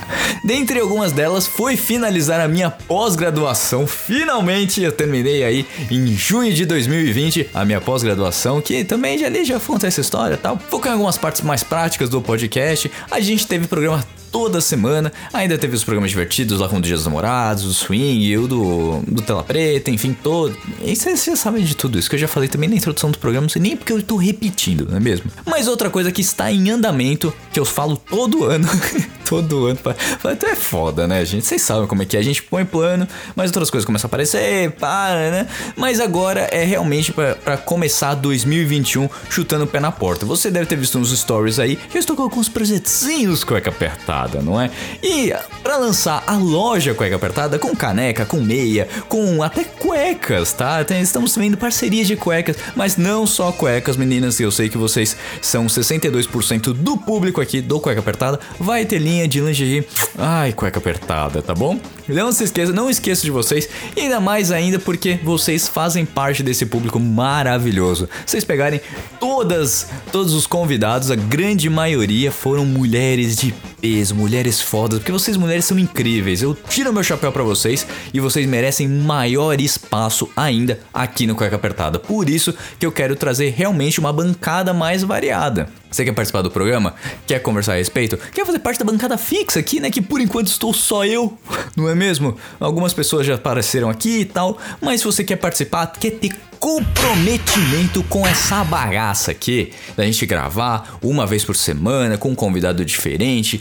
dentre 0.44 0.78
algumas 0.78 1.10
delas 1.10 1.46
foi 1.46 1.74
finalizar 1.74 2.38
a 2.38 2.46
minha 2.46 2.70
pós-graduação. 2.70 3.86
Finalmente 3.86 4.82
eu 4.82 4.92
terminei 4.92 5.42
aí 5.42 5.66
em 5.90 6.08
junho 6.08 6.52
de 6.52 6.66
2020 6.66 7.48
a 7.54 7.64
minha 7.64 7.80
pós-graduação, 7.80 8.60
que 8.60 8.84
também 8.84 9.16
já 9.16 9.26
ali 9.26 9.42
já 9.42 9.58
conta 9.58 9.86
essa 9.86 10.02
história, 10.02 10.36
tal. 10.36 10.58
Focar 10.58 10.90
em 10.90 10.96
algumas 10.96 11.16
partes 11.16 11.40
mais 11.40 11.62
práticas 11.62 12.10
do 12.10 12.20
podcast. 12.20 12.92
A 13.10 13.18
gente 13.18 13.46
teve 13.46 13.66
programa 13.66 14.04
toda 14.32 14.60
semana. 14.60 15.12
Ainda 15.32 15.58
teve 15.58 15.76
os 15.76 15.84
programas 15.84 16.10
divertidos 16.10 16.58
lá 16.58 16.68
com 16.68 16.78
o 16.78 16.80
Dia 16.80 16.96
dos 16.96 17.04
Namorados, 17.04 17.64
o 17.64 17.74
Swing, 17.74 18.38
o 18.38 18.48
do, 18.48 19.02
do 19.06 19.22
Tela 19.22 19.44
Preta, 19.44 19.90
enfim, 19.90 20.16
todo. 20.20 20.56
E 20.82 20.96
vocês 20.96 21.38
sabem 21.38 21.62
de 21.62 21.76
tudo 21.76 21.98
isso 21.98 22.08
que 22.08 22.16
eu 22.16 22.20
já 22.20 22.26
falei 22.26 22.48
também 22.48 22.68
na 22.68 22.74
introdução 22.74 23.10
do 23.10 23.18
programa, 23.18 23.42
não 23.42 23.48
sei 23.50 23.60
nem 23.60 23.76
porque 23.76 23.92
eu 23.92 24.02
tô 24.02 24.16
repetindo, 24.16 24.88
não 24.88 24.96
é 24.96 25.00
mesmo? 25.00 25.30
Mas 25.46 25.68
outra 25.68 25.90
coisa 25.90 26.10
que 26.10 26.22
está 26.22 26.50
em 26.50 26.70
andamento, 26.70 27.32
que 27.52 27.60
eu 27.60 27.64
falo 27.64 27.96
todo 27.96 28.44
ano, 28.44 28.66
todo 29.32 29.66
ano, 29.66 29.76
pa- 29.78 29.96
até 30.24 30.50
é 30.50 30.54
foda, 30.54 31.06
né, 31.08 31.24
gente? 31.24 31.46
Vocês 31.46 31.62
sabem 31.62 31.86
como 31.86 32.02
é 32.02 32.04
que 32.04 32.16
é, 32.16 32.20
a 32.20 32.22
gente 32.22 32.42
põe 32.42 32.64
plano, 32.66 33.08
mas 33.34 33.48
outras 33.50 33.70
coisas 33.70 33.86
começam 33.86 34.06
a 34.06 34.08
aparecer, 34.08 34.72
para, 34.72 35.30
né? 35.30 35.46
Mas 35.74 36.00
agora 36.00 36.40
é 36.52 36.64
realmente 36.64 37.12
pra 37.12 37.34
pra 37.34 37.56
começar 37.56 38.14
2021 38.14 39.08
chutando 39.30 39.64
o 39.64 39.66
pé 39.66 39.80
na 39.80 39.90
porta. 39.90 40.26
Você 40.26 40.50
deve 40.50 40.66
ter 40.66 40.76
visto 40.76 40.98
nos 40.98 41.16
stories 41.18 41.58
aí 41.58 41.76
que 41.76 41.96
eu 41.96 42.00
estou 42.00 42.14
com 42.14 42.22
alguns 42.22 42.48
projetinhos 42.48 43.42
cueca 43.42 43.70
apertada, 43.70 44.40
não 44.42 44.60
é? 44.60 44.70
E 45.02 45.32
pra 45.62 45.76
lançar 45.78 46.22
a 46.26 46.36
loja 46.36 46.92
cueca 46.94 47.16
apertada 47.16 47.58
com 47.58 47.74
caneca, 47.74 48.26
com 48.26 48.38
meia, 48.40 48.86
com 49.08 49.42
até 49.42 49.64
cuecas, 49.64 50.52
tá? 50.52 50.82
Estamos 51.00 51.34
vendo 51.36 51.56
parcerias 51.56 52.06
de 52.06 52.16
cuecas, 52.16 52.56
mas 52.76 52.96
não 52.98 53.26
só 53.26 53.50
cuecas, 53.50 53.96
meninas. 53.96 54.38
Eu 54.40 54.50
sei 54.50 54.68
que 54.68 54.76
vocês 54.76 55.16
são 55.40 55.66
62% 55.66 56.72
do 56.74 56.96
público 56.96 57.40
aqui 57.40 57.60
do 57.60 57.80
cueca 57.80 58.00
apertada. 58.00 58.38
Vai 58.58 58.84
ter 58.84 58.98
linha 58.98 59.21
de 59.28 59.40
lingerie. 59.40 59.86
Ai, 60.18 60.52
cueca 60.52 60.78
apertada, 60.78 61.42
tá 61.42 61.54
bom? 61.54 61.78
Não 62.08 62.32
se 62.32 62.44
esqueça, 62.44 62.72
não 62.72 62.90
esqueça 62.90 63.22
de 63.22 63.30
vocês. 63.30 63.68
E 63.96 64.00
ainda 64.00 64.20
mais 64.20 64.50
ainda 64.50 64.78
porque 64.78 65.18
vocês 65.22 65.68
fazem 65.68 66.04
parte 66.04 66.42
desse 66.42 66.66
público 66.66 66.98
maravilhoso. 66.98 68.08
Vocês 68.26 68.44
pegarem 68.44 68.80
todas, 69.20 69.88
todos 70.10 70.34
os 70.34 70.46
convidados, 70.46 71.10
a 71.10 71.16
grande 71.16 71.68
maioria 71.70 72.32
foram 72.32 72.64
mulheres 72.64 73.36
de 73.36 73.54
peso, 73.80 74.14
mulheres 74.14 74.60
fodas, 74.60 75.00
porque 75.00 75.10
vocês 75.10 75.36
mulheres 75.36 75.64
são 75.64 75.78
incríveis. 75.78 76.40
Eu 76.40 76.54
tiro 76.54 76.92
meu 76.92 77.02
chapéu 77.02 77.32
pra 77.32 77.42
vocês 77.42 77.86
e 78.14 78.20
vocês 78.20 78.46
merecem 78.46 78.88
maior 78.88 79.60
espaço 79.60 80.28
ainda 80.36 80.78
aqui 80.94 81.26
no 81.26 81.34
Cueca 81.34 81.56
Apertada. 81.56 81.98
Por 81.98 82.28
isso 82.28 82.54
que 82.78 82.86
eu 82.86 82.92
quero 82.92 83.16
trazer 83.16 83.50
realmente 83.50 83.98
uma 83.98 84.12
bancada 84.12 84.72
mais 84.72 85.02
variada. 85.02 85.68
Você 85.92 86.06
quer 86.06 86.12
participar 86.12 86.40
do 86.40 86.50
programa? 86.50 86.94
Quer 87.26 87.40
conversar 87.40 87.74
a 87.74 87.76
respeito? 87.76 88.16
Quer 88.32 88.46
fazer 88.46 88.60
parte 88.60 88.78
da 88.78 88.84
bancada 88.84 89.18
fixa 89.18 89.60
aqui, 89.60 89.78
né? 89.78 89.90
Que 89.90 90.00
por 90.00 90.22
enquanto 90.22 90.46
estou 90.46 90.72
só 90.72 91.04
eu, 91.04 91.36
não 91.76 91.86
é 91.86 91.91
mesmo? 91.94 92.36
Algumas 92.58 92.92
pessoas 92.92 93.26
já 93.26 93.34
apareceram 93.34 93.88
aqui 93.88 94.20
e 94.20 94.24
tal, 94.24 94.58
mas 94.80 95.00
se 95.00 95.06
você 95.06 95.24
quer 95.24 95.36
participar, 95.36 95.86
quer 95.86 96.12
ter 96.12 96.32
comprometimento 96.62 98.04
com 98.04 98.24
essa 98.24 98.62
bagaça 98.62 99.32
aqui, 99.32 99.72
da 99.96 100.04
gente 100.04 100.24
gravar 100.24 100.96
uma 101.02 101.26
vez 101.26 101.44
por 101.44 101.56
semana 101.56 102.16
com 102.16 102.30
um 102.30 102.34
convidado 102.34 102.84
diferente, 102.84 103.60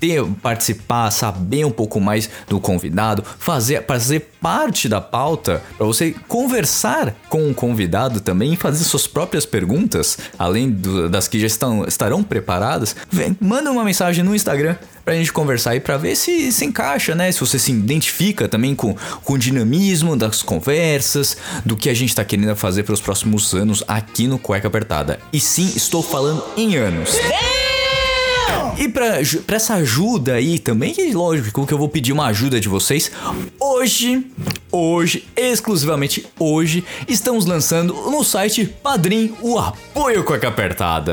ter 0.00 0.24
participar, 0.42 1.10
saber 1.10 1.64
um 1.66 1.70
pouco 1.70 2.00
mais 2.00 2.30
do 2.48 2.58
convidado, 2.58 3.22
fazer 3.38 3.84
fazer 3.86 4.30
parte 4.40 4.88
da 4.88 5.00
pauta 5.00 5.60
para 5.76 5.84
você 5.86 6.14
conversar 6.28 7.14
com 7.28 7.50
o 7.50 7.54
convidado 7.54 8.20
também 8.20 8.52
e 8.54 8.56
fazer 8.56 8.84
suas 8.84 9.06
próprias 9.06 9.44
perguntas, 9.44 10.16
além 10.38 10.70
do- 10.70 11.08
das 11.08 11.26
que 11.26 11.40
já 11.40 11.46
estão 11.48 11.84
estarão 11.84 12.22
preparadas. 12.22 12.94
Vem, 13.10 13.36
manda 13.40 13.70
uma 13.72 13.84
mensagem 13.84 14.22
no 14.22 14.34
Instagram 14.36 14.76
pra 15.04 15.14
gente 15.14 15.32
conversar 15.32 15.70
aí 15.70 15.80
pra 15.80 15.96
ver 15.96 16.14
se 16.14 16.52
se 16.52 16.64
encaixa, 16.64 17.14
né? 17.16 17.32
Se 17.32 17.40
você 17.40 17.58
se 17.58 17.72
identifica 17.72 18.46
também 18.48 18.74
com, 18.76 18.94
com 19.24 19.32
o 19.32 19.38
dinamismo 19.38 20.16
das 20.16 20.40
conversas, 20.42 21.36
do 21.64 21.76
que 21.76 21.88
a 21.90 21.94
gente 21.94 22.14
tá 22.14 22.24
querendo 22.24 22.37
fazer 22.54 22.82
para 22.82 22.94
os 22.94 23.00
próximos 23.00 23.54
anos 23.54 23.82
aqui 23.86 24.26
no 24.26 24.38
Cueca 24.38 24.68
Apertada. 24.68 25.18
E 25.32 25.40
sim, 25.40 25.72
estou 25.74 26.02
falando 26.02 26.44
em 26.56 26.76
anos. 26.76 27.16
E 28.78 28.88
pra, 28.88 29.18
pra 29.44 29.56
essa 29.56 29.74
ajuda 29.74 30.34
aí 30.34 30.58
também, 30.58 30.94
que 30.94 31.12
lógico 31.12 31.66
que 31.66 31.74
eu 31.74 31.78
vou 31.78 31.88
pedir 31.88 32.12
uma 32.12 32.26
ajuda 32.26 32.60
de 32.60 32.68
vocês. 32.68 33.10
Hoje, 33.58 34.24
hoje, 34.70 35.26
exclusivamente 35.36 36.24
hoje, 36.38 36.84
estamos 37.08 37.44
lançando 37.44 37.92
no 38.08 38.22
site 38.22 38.66
Padrim 38.66 39.34
o 39.42 39.58
apoio 39.58 40.22
Cueca 40.22 40.48
Apertada. 40.48 41.12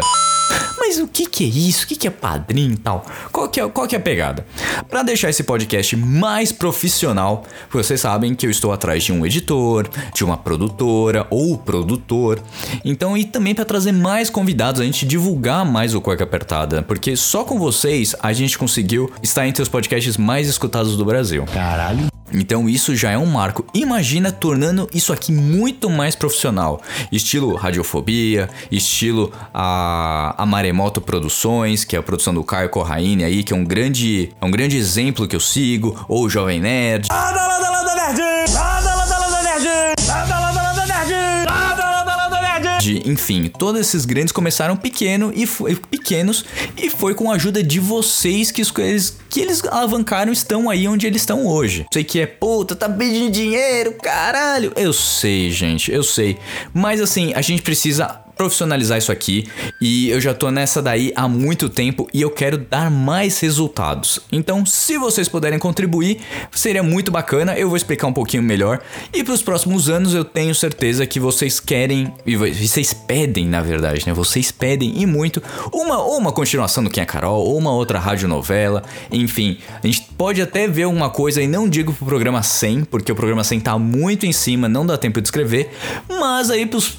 Mas 0.88 1.00
o 1.00 1.08
que 1.08 1.26
que 1.26 1.44
é 1.44 1.48
isso? 1.48 1.84
O 1.84 1.88
que 1.88 1.96
que 1.96 2.08
é 2.08 2.12
padrinho 2.12 2.74
e 2.74 2.78
tal? 2.78 3.04
Qual 3.32 3.50
que 3.50 3.60
é, 3.60 3.68
qual 3.68 3.88
que 3.88 3.96
é 3.96 3.98
a 3.98 4.02
pegada? 4.02 4.46
Pra 4.88 5.02
deixar 5.02 5.32
esse 5.32 5.42
podcast 5.42 5.96
mais 5.96 6.52
profissional, 6.52 7.44
vocês 7.72 8.00
sabem 8.00 8.36
que 8.36 8.46
eu 8.46 8.52
estou 8.52 8.72
atrás 8.72 9.04
de 9.04 9.12
um 9.12 9.26
editor, 9.26 9.90
de 10.14 10.24
uma 10.24 10.38
produtora 10.38 11.26
ou 11.32 11.58
produtor. 11.58 12.40
Então, 12.86 13.18
e 13.18 13.26
também 13.26 13.56
pra 13.56 13.66
trazer 13.66 13.94
mais 13.94 14.30
convidados, 14.30 14.80
a 14.80 14.86
gente 14.86 15.08
divulgar 15.08 15.66
mais 15.66 15.96
o 15.96 16.02
Cueca 16.02 16.24
Apertada, 16.24 16.84
porque 16.84 17.16
só 17.16 17.44
com 17.44 17.58
vocês 17.58 18.16
a 18.22 18.32
gente 18.32 18.56
conseguiu 18.56 19.12
estar 19.24 19.48
entre 19.48 19.64
os 19.64 19.70
podcasts 19.70 20.18
mais 20.18 20.48
escutados 20.48 20.96
do 20.96 21.04
Brasil. 21.04 21.46
Caralho. 21.52 22.16
Então 22.34 22.68
isso 22.68 22.96
já 22.96 23.12
é 23.12 23.18
um 23.18 23.26
marco. 23.26 23.66
Imagina 23.74 24.32
tornando 24.32 24.90
isso 24.94 25.14
aqui 25.14 25.32
muito 25.32 25.90
mais 25.90 26.16
profissional. 26.16 26.82
Estilo 27.12 27.56
Radiofobia, 27.56 28.50
estilo 28.72 29.32
a, 29.54 30.36
a 30.38 30.46
Maremoto 30.76 31.00
Produções, 31.00 31.86
que 31.86 31.96
é 31.96 32.00
a 32.00 32.04
produção 32.04 32.34
do 32.34 32.44
Caio 32.44 32.68
Corraine 32.70 33.24
aí, 33.24 33.44
que 33.46 33.54
é 33.54 33.56
um 33.56 33.64
grande, 33.64 34.32
é 34.42 34.46
um 34.46 34.52
grande 34.52 34.76
exemplo 34.76 35.26
que 35.26 35.34
eu 35.36 35.40
sigo, 35.40 36.06
ou 36.10 36.26
o 36.26 36.30
Jovem 36.30 36.60
Nerd. 36.60 37.08
Lada, 37.10 37.48
lada, 37.48 37.70
lada, 37.70 37.96
nerd! 37.96 38.52
Lada, 38.52 38.96
lada, 38.96 39.18
lada, 39.18 39.44
nerd! 39.44 39.66
Lada, 40.06 40.40
lada, 40.40 40.62
lada, 40.62 40.86
nerd! 40.86 41.46
Lada, 41.50 41.90
lada, 41.90 42.16
lada, 42.16 42.42
nerd! 42.42 42.84
de- 42.84 43.10
enfim, 43.10 43.48
todos 43.58 43.80
esses 43.80 44.04
grandes 44.04 44.34
começaram 44.34 44.76
pequeno 44.76 45.32
e 45.34 45.46
foi, 45.48 45.76
pequenos 45.78 46.44
e 46.78 46.90
foi 46.90 47.16
com 47.16 47.32
a 47.32 47.36
ajuda 47.36 47.64
de 47.64 47.80
vocês 47.80 48.52
que, 48.52 48.62
eles, 48.82 49.18
que 49.30 49.40
eles 49.40 49.64
alavancaram 49.64 50.34
estão 50.34 50.70
aí 50.70 50.88
onde 50.90 51.08
eles 51.08 51.22
estão 51.22 51.48
hoje. 51.48 51.86
Sei 51.94 52.04
que 52.04 52.20
é 52.20 52.26
puta, 52.28 52.76
tá 52.76 52.90
pedindo 52.90 53.32
dinheiro, 53.32 53.94
caralho. 53.94 54.74
Eu 54.76 54.92
sei, 54.92 55.50
gente, 55.52 55.90
eu 55.90 56.04
sei. 56.04 56.38
Mas 56.74 57.00
assim, 57.00 57.34
a 57.34 57.42
gente 57.42 57.62
precisa 57.62 58.25
profissionalizar 58.36 58.98
isso 58.98 59.12
aqui 59.12 59.48
e 59.80 60.10
eu 60.10 60.20
já 60.20 60.34
tô 60.34 60.52
nessa 60.52 60.82
daí 60.82 61.12
há 61.16 61.28
muito 61.28 61.70
tempo 61.70 62.08
e 62.14 62.22
eu 62.22 62.30
quero 62.30 62.58
dar 62.58 62.90
mais 62.92 63.40
resultados. 63.40 64.20
Então, 64.32 64.66
se 64.66 64.98
vocês 64.98 65.28
puderem 65.28 65.60
contribuir, 65.60 66.20
seria 66.52 66.84
muito 66.84 67.12
bacana. 67.12 67.58
Eu 67.58 67.68
vou 67.68 67.78
explicar 67.78 68.08
um 68.08 68.14
pouquinho 68.14 68.44
melhor. 68.44 68.82
E 69.14 69.24
para 69.24 69.34
os 69.34 69.42
próximos 69.42 69.90
anos, 69.90 70.14
eu 70.14 70.24
tenho 70.24 70.54
certeza 70.54 71.06
que 71.06 71.20
vocês 71.20 71.60
querem 71.60 72.14
e 72.26 72.36
vocês 72.36 72.94
pedem, 72.94 73.46
na 73.46 73.62
verdade, 73.62 74.06
né? 74.06 74.14
Vocês 74.14 74.52
pedem 74.52 75.02
e 75.02 75.06
muito 75.06 75.42
uma 75.72 76.02
ou 76.02 76.18
uma 76.18 76.32
continuação 76.32 76.84
do 76.84 76.90
Quem 76.90 77.04
é 77.04 77.06
Carol 77.06 77.46
ou 77.46 77.58
uma 77.58 77.72
outra 77.72 78.00
radionovela, 78.00 78.84
enfim. 79.12 79.58
A 79.84 79.88
gente 79.88 80.10
pode 80.18 80.42
até 80.42 80.68
ver 80.68 80.86
uma 80.88 81.10
coisa 81.10 81.42
e 81.42 81.48
não 81.48 81.68
digo 81.68 81.94
pro 81.94 82.06
programa 82.06 82.44
100, 82.44 82.86
porque 82.86 83.12
o 83.12 83.16
programa 83.16 83.44
100 83.44 83.60
tá 83.60 83.80
muito 83.80 84.26
em 84.26 84.34
cima, 84.34 84.68
não 84.68 84.86
dá 84.86 84.98
tempo 84.98 85.22
de 85.22 85.28
escrever, 85.28 85.70
mas 86.10 86.50
aí 86.50 86.66
pros 86.66 86.98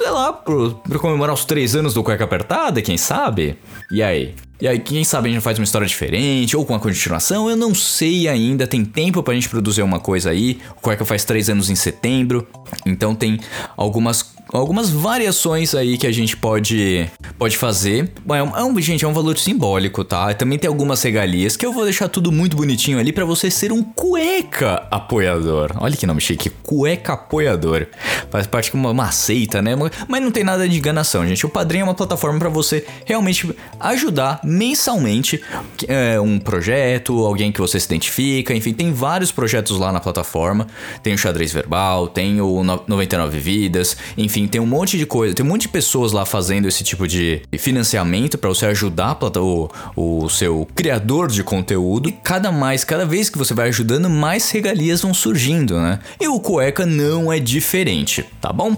sei 0.00 0.10
lá, 0.10 0.32
pra 0.32 0.98
comemorar 0.98 1.34
os 1.34 1.44
três 1.44 1.76
anos 1.76 1.92
do 1.92 2.02
Cueca 2.02 2.24
Apertada, 2.24 2.80
quem 2.80 2.96
sabe? 2.96 3.58
E 3.92 4.02
aí? 4.02 4.34
E 4.60 4.68
aí, 4.68 4.78
quem 4.78 5.02
sabe 5.04 5.30
a 5.30 5.32
gente 5.32 5.42
faz 5.42 5.58
uma 5.58 5.64
história 5.64 5.86
diferente 5.86 6.54
ou 6.54 6.66
com 6.66 6.74
uma 6.74 6.78
continuação? 6.78 7.48
Eu 7.48 7.56
não 7.56 7.74
sei 7.74 8.28
ainda. 8.28 8.66
Tem 8.66 8.84
tempo 8.84 9.22
pra 9.22 9.32
gente 9.32 9.48
produzir 9.48 9.80
uma 9.80 9.98
coisa 9.98 10.28
aí. 10.28 10.58
O 10.76 10.82
Cueca 10.82 11.02
faz 11.02 11.24
três 11.24 11.48
anos 11.48 11.70
em 11.70 11.74
setembro. 11.74 12.46
Então 12.84 13.14
tem 13.14 13.40
algumas 13.74 14.38
algumas 14.52 14.90
variações 14.90 15.74
aí 15.74 15.96
que 15.96 16.06
a 16.06 16.12
gente 16.12 16.36
pode 16.36 17.08
pode 17.38 17.56
fazer. 17.56 18.12
É 18.28 18.42
um, 18.42 18.56
é 18.56 18.64
um, 18.64 18.80
gente, 18.80 19.04
é 19.04 19.08
um 19.08 19.12
valor 19.12 19.38
simbólico, 19.38 20.04
tá? 20.04 20.32
Também 20.34 20.58
tem 20.58 20.68
algumas 20.68 21.02
regalias 21.02 21.56
que 21.56 21.64
eu 21.64 21.72
vou 21.72 21.84
deixar 21.84 22.08
tudo 22.08 22.30
muito 22.30 22.56
bonitinho 22.56 22.98
ali 22.98 23.12
para 23.12 23.24
você 23.24 23.50
ser 23.50 23.72
um 23.72 23.82
cueca 23.82 24.86
apoiador. 24.90 25.72
Olha 25.76 25.96
que 25.96 26.06
nome 26.06 26.20
chique, 26.20 26.50
cueca 26.50 27.14
apoiador. 27.14 27.86
Faz 28.30 28.46
parte 28.46 28.70
de 28.70 28.76
uma, 28.76 28.90
uma 28.90 29.10
seita, 29.10 29.62
né? 29.62 29.72
Mas 30.08 30.22
não 30.22 30.30
tem 30.30 30.44
nada 30.44 30.68
de 30.68 30.78
enganação, 30.78 31.26
gente. 31.26 31.46
O 31.46 31.48
Padrinho 31.48 31.82
é 31.82 31.84
uma 31.84 31.94
plataforma 31.94 32.38
para 32.38 32.48
você 32.48 32.84
realmente 33.04 33.54
ajudar 33.78 34.40
mensalmente 34.50 35.40
é, 35.86 36.20
um 36.20 36.38
projeto, 36.38 37.24
alguém 37.24 37.52
que 37.52 37.60
você 37.60 37.78
se 37.78 37.86
identifica, 37.86 38.54
enfim, 38.54 38.72
tem 38.72 38.92
vários 38.92 39.30
projetos 39.30 39.78
lá 39.78 39.92
na 39.92 40.00
plataforma. 40.00 40.66
Tem 41.02 41.14
o 41.14 41.18
xadrez 41.18 41.52
verbal, 41.52 42.08
tem 42.08 42.40
o 42.40 42.62
99 42.62 43.38
vidas, 43.38 43.96
enfim, 44.16 44.46
tem 44.46 44.60
um 44.60 44.66
monte 44.66 44.98
de 44.98 45.06
coisa, 45.06 45.34
tem 45.34 45.44
um 45.44 45.48
monte 45.48 45.62
de 45.62 45.68
pessoas 45.68 46.12
lá 46.12 46.26
fazendo 46.26 46.66
esse 46.66 46.82
tipo 46.82 47.06
de 47.06 47.42
financiamento 47.58 48.36
para 48.36 48.48
você 48.48 48.66
ajudar 48.66 49.18
o, 49.38 49.70
o 49.96 50.28
seu 50.28 50.66
criador 50.74 51.28
de 51.28 51.42
conteúdo. 51.42 52.08
E 52.08 52.12
cada 52.12 52.50
mais, 52.50 52.84
cada 52.84 53.06
vez 53.06 53.30
que 53.30 53.38
você 53.38 53.54
vai 53.54 53.68
ajudando, 53.68 54.10
mais 54.10 54.50
regalias 54.50 55.02
vão 55.02 55.14
surgindo, 55.14 55.78
né? 55.78 56.00
E 56.20 56.28
o 56.28 56.40
cueca 56.40 56.84
não 56.84 57.32
é 57.32 57.38
diferente, 57.38 58.24
tá 58.40 58.52
bom? 58.52 58.76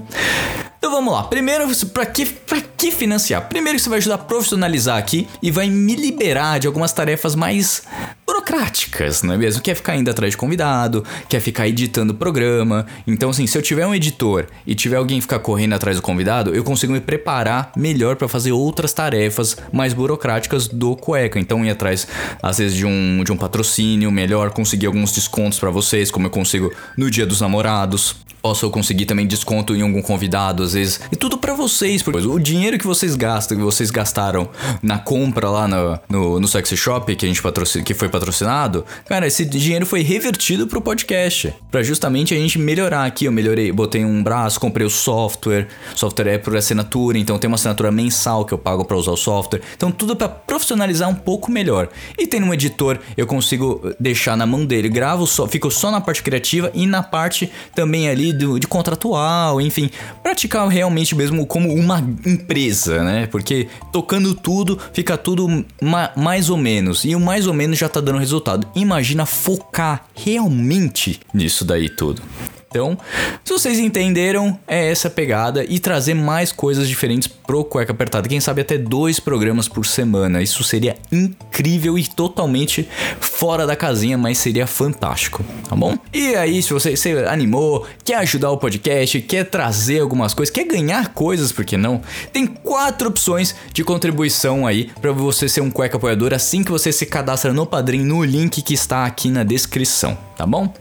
Então 0.83 0.91
vamos 0.91 1.15
lá. 1.15 1.23
Primeiro, 1.23 1.65
para 1.91 2.05
que, 2.05 2.27
pra 2.27 2.61
que 2.61 2.91
financiar? 2.91 3.49
Primeiro 3.49 3.79
você 3.79 3.89
vai 3.89 3.99
ajudar 3.99 4.17
a 4.17 4.19
profissionalizar 4.19 4.99
aqui 4.99 5.29
e 5.41 5.49
vai 5.49 5.71
me 5.71 5.95
liberar 5.95 6.59
de 6.59 6.67
algumas 6.67 6.93
tarefas 6.93 7.37
mais 7.37 7.85
burocráticas, 8.27 9.23
não 9.23 9.35
é 9.35 9.39
mesmo? 9.39 9.63
Quer 9.63 9.77
ficar 9.77 9.95
indo 9.95 10.11
atrás 10.11 10.33
de 10.33 10.37
convidado, 10.37 11.05
quer 11.29 11.39
ficar 11.39 11.69
editando 11.69 12.13
programa. 12.13 12.85
Então, 13.07 13.31
assim, 13.31 13.47
se 13.47 13.57
eu 13.57 13.63
tiver 13.63 13.87
um 13.87 13.95
editor 13.95 14.47
e 14.67 14.75
tiver 14.75 14.97
alguém 14.97 15.21
ficar 15.21 15.39
correndo 15.39 15.75
atrás 15.75 15.99
do 15.99 16.03
convidado, 16.03 16.53
eu 16.53 16.65
consigo 16.65 16.93
me 16.93 17.01
preparar 17.01 17.71
melhor 17.77 18.17
para 18.17 18.27
fazer 18.27 18.51
outras 18.51 18.93
tarefas 18.93 19.57
mais 19.73 19.95
burocráticas 19.95 20.67
do 20.67 20.97
cueca. 20.97 21.39
Então, 21.39 21.65
ir 21.65 21.71
atrás, 21.71 22.09
às 22.43 22.59
vezes, 22.59 22.77
de 22.77 22.85
um, 22.85 23.23
de 23.23 23.31
um 23.31 23.37
patrocínio 23.37 24.11
melhor, 24.11 24.51
conseguir 24.51 24.87
alguns 24.87 25.13
descontos 25.13 25.61
para 25.61 25.71
vocês, 25.71 26.11
como 26.11 26.27
eu 26.27 26.31
consigo 26.31 26.73
no 26.99 27.09
Dia 27.09 27.25
dos 27.25 27.41
Namorados. 27.41 28.17
Posso 28.43 28.69
conseguir 28.71 29.07
também 29.07 29.27
desconto 29.27 29.75
em 29.75 29.83
algum 29.83 30.03
convidado, 30.03 30.65
às 30.65 30.73
vezes. 30.73 31.01
E 31.13 31.17
tudo 31.17 31.39
para 31.39 31.55
vocês, 31.55 32.03
porque 32.03 32.27
o 32.27 32.39
dinheiro 32.41 32.77
que 32.77 32.87
vocês 32.87 33.15
gastam, 33.15 33.57
que 33.57 33.63
vocês 33.63 33.91
gastaram 33.91 34.49
na 34.83 34.99
compra 34.99 35.49
lá 35.49 35.69
no, 35.69 35.99
no, 36.09 36.41
no 36.41 36.49
Sexy 36.49 36.77
Shop, 36.77 37.15
que 37.15 37.25
a 37.25 37.29
gente 37.29 37.41
patrocina, 37.41 37.85
que 37.85 37.95
foi 37.95 38.09
patrocinado, 38.09 38.85
cara, 39.07 39.27
esse 39.29 39.45
dinheiro 39.45 39.87
foi 39.87 40.03
revertido 40.03 40.67
pro 40.67 40.81
podcast. 40.81 41.55
para 41.71 41.83
justamente 41.83 42.35
a 42.35 42.37
gente 42.37 42.59
melhorar 42.59 43.05
aqui. 43.05 43.27
Eu 43.27 43.33
melhorei, 43.33 43.71
botei 43.71 44.05
um 44.05 44.23
braço, 44.23 44.59
comprei 44.59 44.87
o 44.87 44.91
software. 44.91 45.69
O 45.95 45.99
software 45.99 46.35
é 46.35 46.39
por 46.39 46.57
assinatura, 46.57 47.19
então 47.19 47.39
tem 47.39 47.47
uma 47.47 47.55
assinatura 47.55 47.93
mensal 47.93 48.45
que 48.45 48.53
eu 48.53 48.59
pago 48.59 48.85
para 48.85 48.97
usar 48.97 49.13
o 49.13 49.17
software. 49.17 49.61
Então 49.77 49.93
tudo 49.93 50.17
para 50.17 50.29
profissionalizar 50.29 51.09
um 51.09 51.15
pouco 51.15 51.51
melhor. 51.51 51.89
E 52.19 52.27
tem 52.27 52.43
um 52.43 52.53
editor, 52.53 52.99
eu 53.17 53.27
consigo 53.27 53.93
deixar 54.01 54.37
na 54.37 54.47
mão 54.47 54.65
dele, 54.67 54.89
gravo 54.89 55.27
só, 55.27 55.47
fico 55.47 55.71
só 55.71 55.91
na 55.91 56.01
parte 56.01 56.23
criativa 56.23 56.71
e 56.75 56.87
na 56.87 57.03
parte 57.03 57.51
também 57.75 58.09
ali 58.09 58.32
de, 58.33 58.61
de 58.61 58.67
contratual, 58.67 59.61
enfim, 59.61 59.91
praticar 60.23 60.67
realmente 60.69 61.15
mesmo 61.15 61.47
como 61.47 61.73
uma 61.75 61.99
empresa, 62.25 63.03
né? 63.03 63.27
Porque 63.27 63.69
tocando 63.93 64.35
tudo, 64.35 64.79
fica 64.93 65.17
tudo 65.17 65.65
ma 65.81 66.11
mais 66.17 66.51
ou 66.51 66.57
menos. 66.57 67.05
E 67.05 67.15
o 67.15 67.21
mais 67.21 67.47
ou 67.47 67.55
menos 67.55 67.79
já 67.79 67.89
tá 67.89 68.01
dando 68.01 68.19
resultado. 68.19 68.67
Imagina 68.75 69.27
focar 69.27 70.07
realmente 70.15 71.21
nisso 71.33 71.65
daí 71.65 71.89
tudo. 71.89 72.23
Então, 72.73 72.97
se 73.45 73.53
vocês 73.53 73.79
entenderam, 73.79 74.59
é 74.67 74.91
essa 74.91 75.11
pegada 75.11 75.63
e 75.63 75.79
trazer 75.79 76.15
mais 76.15 76.51
coisas 76.51 76.89
diferentes 76.89 77.29
pro 77.29 77.63
Cueca 77.63 77.93
Apertada. 77.93 78.27
Quem 78.27 78.41
sabe 78.41 78.63
até 78.63 78.79
dois 78.79 79.21
programas 79.21 79.69
por 79.69 79.85
semana. 79.85 80.41
Isso 80.41 80.65
seria 80.65 80.97
incrível 81.13 81.99
e 81.99 82.07
totalmente 82.07 82.89
fora 83.21 83.67
da 83.67 83.77
casinha, 83.77 84.17
mas 84.17 84.39
seria 84.39 84.67
fantástico, 84.67 85.45
tá 85.69 85.77
bom? 85.77 85.99
E 86.15 86.35
aí, 86.35 86.63
se 86.63 86.73
você 86.73 86.97
se 86.97 87.13
animou, 87.27 87.87
quer 88.03 88.15
ajudar 88.17 88.51
o 88.51 88.57
podcast, 88.57 89.21
quer 89.21 89.45
trazer 89.45 90.01
algumas 90.01 90.33
coisas, 90.33 90.51
quer 90.51 90.65
ganhar 90.65 91.09
coisas, 91.09 91.53
por 91.53 91.67
que 91.67 91.77
não? 91.77 92.01
Tem 92.33 92.47
quatro 92.47 93.09
opções 93.09 93.55
de 93.75 93.85
contribuição 93.85 94.67
aí 94.67 94.91
para 94.99 95.13
você 95.13 95.47
ser 95.47 95.61
um 95.61 95.71
Cueca 95.71 95.99
Apoiador 95.99 96.33
assim 96.33 96.65
que 96.65 96.71
você 96.71 96.91
se 96.91 97.05
cadastra 97.05 97.53
no 97.53 97.67
Padrim 97.67 98.03
no 98.03 98.25
link 98.25 98.63
que 98.63 98.73
está 98.73 99.05
aqui 99.05 99.29
na 99.29 99.45
descrição, 99.45 100.17
tá 100.37 100.47
bom? 100.47 100.73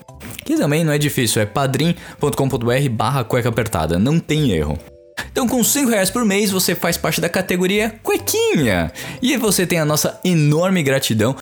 Que 0.43 0.55
também 0.55 0.83
não 0.83 0.93
é 0.93 0.97
difícil, 0.97 1.41
é 1.41 1.45
padrim.com.br 1.45 2.89
barra 2.91 3.23
cueca 3.23 3.49
apertada, 3.49 3.99
não 3.99 4.19
tem 4.19 4.51
erro. 4.51 4.77
Então, 5.31 5.47
com 5.47 5.63
5 5.63 5.89
reais 5.89 6.09
por 6.09 6.25
mês, 6.25 6.51
você 6.51 6.75
faz 6.75 6.97
parte 6.97 7.21
da 7.21 7.29
categoria 7.29 7.93
Cuequinha. 8.03 8.91
E 9.21 9.37
você 9.37 9.65
tem 9.65 9.79
a 9.79 9.85
nossa 9.85 10.19
enorme 10.23 10.83
gratidão 10.83 11.35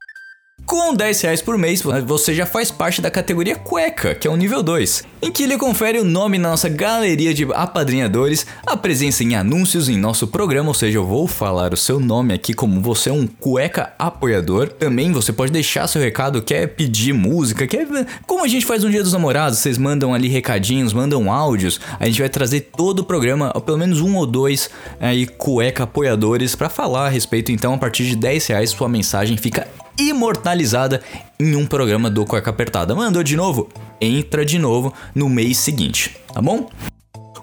com 0.70 0.94
10 0.94 1.22
reais 1.22 1.42
por 1.42 1.58
mês, 1.58 1.82
você 2.06 2.32
já 2.32 2.46
faz 2.46 2.70
parte 2.70 3.02
da 3.02 3.10
categoria 3.10 3.56
Cueca, 3.56 4.14
que 4.14 4.28
é 4.28 4.32
o 4.32 4.36
nível 4.36 4.62
2, 4.62 5.04
em 5.20 5.32
que 5.32 5.42
ele 5.42 5.58
confere 5.58 5.98
o 5.98 6.04
nome 6.04 6.38
na 6.38 6.52
nossa 6.52 6.70
galeria 6.70 7.34
de 7.34 7.44
apadrinhadores, 7.56 8.46
a 8.68 8.78
presença 8.78 9.24
em 9.24 9.34
anúncios 9.34 9.90
em 9.90 9.98
nosso 9.98 10.28
programa, 10.28 10.68
ou 10.68 10.76
seja, 10.76 11.00
eu 11.00 11.08
vou 11.08 11.26
falar 11.26 11.74
o 11.74 11.78
seu 11.78 12.00
nome 12.00 12.36
aqui 12.36 12.54
como 12.54 12.80
você 12.82 13.10
é 13.10 13.12
um 13.12 13.26
cueca 13.26 13.94
apoiador. 13.98 14.68
Também 14.68 15.12
você 15.12 15.34
pode 15.34 15.52
deixar 15.52 15.88
seu 15.88 16.00
recado, 16.00 16.40
quer 16.40 16.68
pedir 16.68 17.14
música, 17.14 17.66
quer. 17.66 17.88
Como 18.28 18.46
a 18.46 18.48
gente 18.48 18.64
faz 18.64 18.84
no 18.84 18.92
Dia 18.92 19.02
dos 19.02 19.14
Namorados, 19.14 19.58
vocês 19.58 19.76
mandam 19.76 20.14
ali 20.14 20.28
recadinhos, 20.28 20.94
mandam 20.94 21.34
áudios, 21.34 21.82
a 22.00 22.06
gente 22.06 22.20
vai 22.20 22.30
trazer 22.30 22.70
todo 22.78 23.00
o 23.00 23.04
programa, 23.04 23.52
pelo 23.66 23.80
menos 23.80 24.02
um 24.02 24.16
ou 24.16 24.28
dois 24.28 24.70
aí, 25.00 25.26
cueca 25.26 25.86
apoiadores, 25.86 26.54
para 26.54 26.70
falar 26.70 27.08
a 27.08 27.10
respeito. 27.10 27.52
Então, 27.52 27.74
a 27.74 27.78
partir 27.80 28.06
de 28.06 28.16
10 28.16 28.46
reais, 28.46 28.70
sua 28.70 28.88
mensagem 28.88 29.36
fica 29.36 29.68
imortalizada 30.00 31.02
em 31.40 31.56
um 31.56 31.66
programa 31.66 32.10
do 32.10 32.26
Cueca 32.26 32.50
Apertada. 32.50 32.96
Mandou 32.96 33.24
de 33.24 33.36
novo? 33.36 33.70
Entra 34.00 34.46
de 34.46 34.58
novo 34.58 34.94
no 35.14 35.28
mês 35.28 35.58
seguinte, 35.58 36.16
tá 36.34 36.42
bom? 36.42 36.70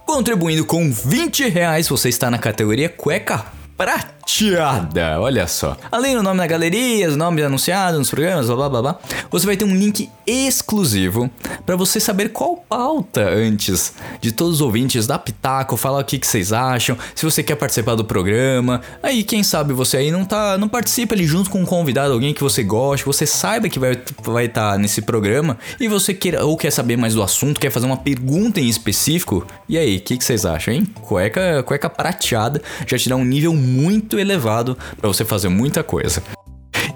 Contribuindo 0.07 0.65
com 0.65 0.91
20 0.91 1.49
reais, 1.49 1.89
você 1.89 2.09
está 2.09 2.31
na 2.31 2.39
categoria 2.39 2.89
Cueca 2.89 3.45
Prata 3.77 4.16
prateada. 4.27 5.21
Olha 5.21 5.47
só. 5.47 5.77
Além 5.91 6.17
do 6.17 6.23
nome 6.23 6.39
na 6.39 6.47
galeria, 6.47 7.09
os 7.09 7.17
nomes 7.17 7.45
anunciados 7.45 7.99
nos 7.99 8.11
programas, 8.11 8.47
blá 8.49 8.69
blá 8.69 8.83
blá, 8.83 8.99
você 9.31 9.47
vai 9.47 9.57
ter 9.57 9.65
um 9.65 9.75
link 9.75 10.11
exclusivo 10.27 11.31
para 11.65 11.77
você 11.77 12.01
saber 12.01 12.31
qual 12.31 12.57
pauta 12.57 13.23
antes 13.23 13.95
de 14.21 14.33
todos 14.33 14.57
os 14.57 14.61
ouvintes 14.61 15.07
da 15.07 15.19
Pitaco, 15.19 15.77
falar 15.77 16.01
o 16.01 16.05
que, 16.05 16.19
que 16.19 16.27
vocês 16.27 16.53
acham, 16.53 16.99
se 17.15 17.25
você 17.25 17.43
quer 17.43 17.55
participar 17.55 17.95
do 17.95 18.05
programa. 18.05 18.81
Aí, 19.03 19.23
quem 19.23 19.43
sabe 19.43 19.73
você 19.73 19.99
aí 19.99 20.11
não 20.11 20.25
tá, 20.25 20.59
não 20.59 20.69
participa 20.69 21.15
ali 21.15 21.25
junto 21.25 21.49
com 21.49 21.61
um 21.61 21.67
convidado, 21.67 22.13
alguém 22.13 22.35
que 22.35 22.43
você 22.43 22.63
goste, 22.65 23.07
você 23.07 23.27
saiba 23.27 23.69
que 23.69 23.79
vai 23.79 23.97
vai 24.25 24.47
estar 24.47 24.73
tá 24.73 24.79
nesse 24.79 25.03
programa 25.03 25.57
e 25.79 25.87
você 25.87 26.13
queira 26.13 26.45
ou 26.45 26.57
quer 26.57 26.73
saber 26.73 26.97
mais 26.97 27.15
do 27.15 27.23
assunto, 27.23 27.61
quer 27.61 27.71
fazer 27.71 27.87
uma 27.87 27.97
pergunta 27.97 28.61
em 28.61 28.69
específico. 28.69 29.47
E 29.69 29.79
aí, 29.79 29.99
o 29.99 30.01
que, 30.01 30.17
que 30.17 30.25
vocês 30.25 30.45
acham, 30.45 30.75
hein? 30.75 30.87
Cueca, 31.03 31.63
cueca 31.63 31.89
prateada 31.89 32.61
já 32.87 32.99
te 32.99 33.09
dá 33.09 33.17
um 33.17 33.25
nível 33.25 33.55
muito 33.55 34.16
elevado 34.19 34.77
para 34.99 35.09
você 35.09 35.25
fazer 35.25 35.49
muita 35.49 35.83
coisa. 35.83 36.23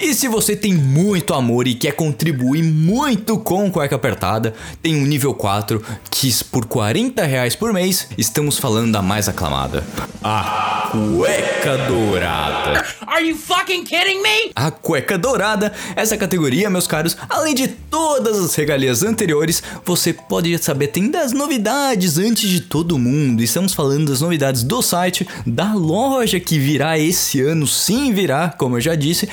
E 0.01 0.15
se 0.15 0.29
você 0.29 0.57
tem 0.57 0.73
muito 0.73 1.35
amor 1.35 1.69
e 1.69 1.75
quer 1.75 1.93
contribuir 1.93 2.63
muito 2.63 3.39
com 3.39 3.71
Cueca 3.71 3.97
Apertada, 3.97 4.55
tem 4.81 4.97
um 4.97 5.05
nível 5.05 5.35
4 5.35 5.85
que 6.11 6.31
por 6.45 6.65
40 6.65 7.23
reais 7.23 7.55
por 7.55 7.71
mês 7.71 8.09
estamos 8.17 8.57
falando 8.57 8.93
da 8.93 9.03
mais 9.03 9.29
aclamada. 9.29 9.85
A 10.25 10.89
Cueca 10.91 11.77
Dourada. 11.87 12.85
Are 13.07 13.29
you 13.29 13.37
fucking 13.37 13.85
kidding 13.85 14.23
me? 14.23 14.51
A 14.57 14.71
Cueca 14.71 15.19
Dourada, 15.19 15.73
essa 15.95 16.17
categoria, 16.17 16.71
meus 16.71 16.87
caros, 16.87 17.17
além 17.29 17.55
de 17.55 17.69
todas 17.69 18.39
as 18.39 18.55
regalias 18.55 19.03
anteriores, 19.03 19.63
você 19.85 20.13
pode 20.13 20.57
saber, 20.59 20.89
tem 20.89 21.11
das 21.11 21.33
novidades 21.33 22.17
antes 22.17 22.49
de 22.49 22.63
todo 22.63 22.99
mundo. 22.99 23.43
Estamos 23.43 23.75
falando 23.75 24.09
das 24.09 24.21
novidades 24.21 24.63
do 24.63 24.81
site, 24.81 25.29
da 25.47 25.75
loja 25.75 26.41
que 26.41 26.59
virá 26.59 26.99
esse 26.99 27.41
ano, 27.41 27.67
sim 27.67 28.13
virá, 28.13 28.49
como 28.57 28.77
eu 28.77 28.81
já 28.81 28.95
disse, 28.95 29.29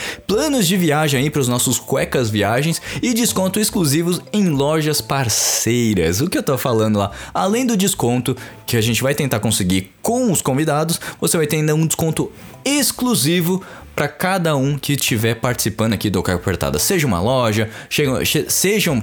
de 0.65 0.77
viagem 0.77 1.19
aí 1.19 1.29
para 1.29 1.41
os 1.41 1.47
nossos 1.49 1.77
cuecas 1.77 2.29
viagens 2.29 2.81
e 3.01 3.13
desconto 3.13 3.59
exclusivos 3.59 4.21
em 4.31 4.47
lojas 4.47 5.01
parceiras. 5.01 6.21
O 6.21 6.29
que 6.29 6.37
eu 6.37 6.43
tô 6.43 6.57
falando 6.57 6.97
lá? 6.97 7.11
Além 7.33 7.65
do 7.65 7.75
desconto 7.75 8.35
que 8.65 8.77
a 8.77 8.81
gente 8.81 9.03
vai 9.03 9.13
tentar 9.13 9.41
conseguir 9.41 9.91
com 10.01 10.31
os 10.31 10.41
convidados, 10.41 11.01
você 11.19 11.35
vai 11.35 11.45
ter 11.45 11.57
ainda 11.57 11.75
um 11.75 11.85
desconto 11.85 12.31
exclusivo 12.63 13.61
para 13.97 14.07
cada 14.07 14.55
um 14.55 14.77
que 14.77 14.93
estiver 14.93 15.33
participando 15.33 15.93
aqui 15.93 16.07
do 16.07 16.21
Caio 16.21 16.37
Apertada. 16.37 16.77
Seja 16.77 17.07
uma 17.07 17.19
loja, 17.19 17.67
seja 17.89 18.91
um, 18.91 19.01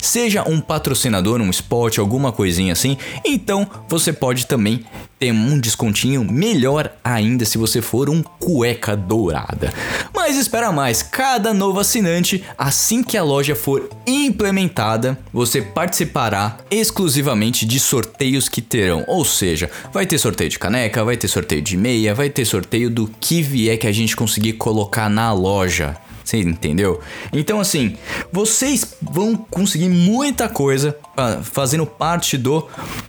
seja 0.00 0.42
um 0.48 0.58
patrocinador, 0.58 1.38
um 1.42 1.50
spot, 1.50 1.98
alguma 1.98 2.32
coisinha 2.32 2.72
assim. 2.72 2.96
Então 3.22 3.68
você 3.86 4.14
pode 4.14 4.46
também 4.46 4.86
ter 5.18 5.32
um 5.32 5.58
descontinho 5.58 6.24
melhor 6.24 6.92
ainda 7.02 7.44
se 7.44 7.56
você 7.56 7.80
for 7.80 8.10
um 8.10 8.22
cueca 8.22 8.96
dourada. 8.96 9.72
Mas 10.14 10.36
espera 10.36 10.70
mais, 10.72 11.02
cada 11.02 11.54
novo 11.54 11.80
assinante, 11.80 12.44
assim 12.58 13.02
que 13.02 13.16
a 13.16 13.22
loja 13.22 13.54
for 13.54 13.88
implementada, 14.06 15.18
você 15.32 15.62
participará 15.62 16.58
exclusivamente 16.70 17.64
de 17.64 17.80
sorteios 17.80 18.48
que 18.48 18.60
terão. 18.60 19.04
Ou 19.06 19.24
seja, 19.24 19.70
vai 19.92 20.04
ter 20.04 20.18
sorteio 20.18 20.50
de 20.50 20.58
caneca, 20.58 21.04
vai 21.04 21.16
ter 21.16 21.28
sorteio 21.28 21.62
de 21.62 21.76
meia, 21.76 22.14
vai 22.14 22.28
ter 22.28 22.44
sorteio 22.44 22.90
do 22.90 23.08
que 23.20 23.40
vier 23.40 23.78
que 23.78 23.86
a 23.86 23.92
gente 23.92 24.05
conseguir 24.14 24.52
colocar 24.54 25.08
na 25.08 25.32
loja. 25.32 25.96
Você 26.22 26.38
entendeu? 26.38 27.00
Então, 27.32 27.60
assim, 27.60 27.96
vocês 28.32 28.96
vão 29.00 29.36
conseguir 29.36 29.88
muita 29.88 30.48
coisa 30.48 30.98
fazendo 31.42 31.86
parte 31.86 32.36
do 32.36 32.66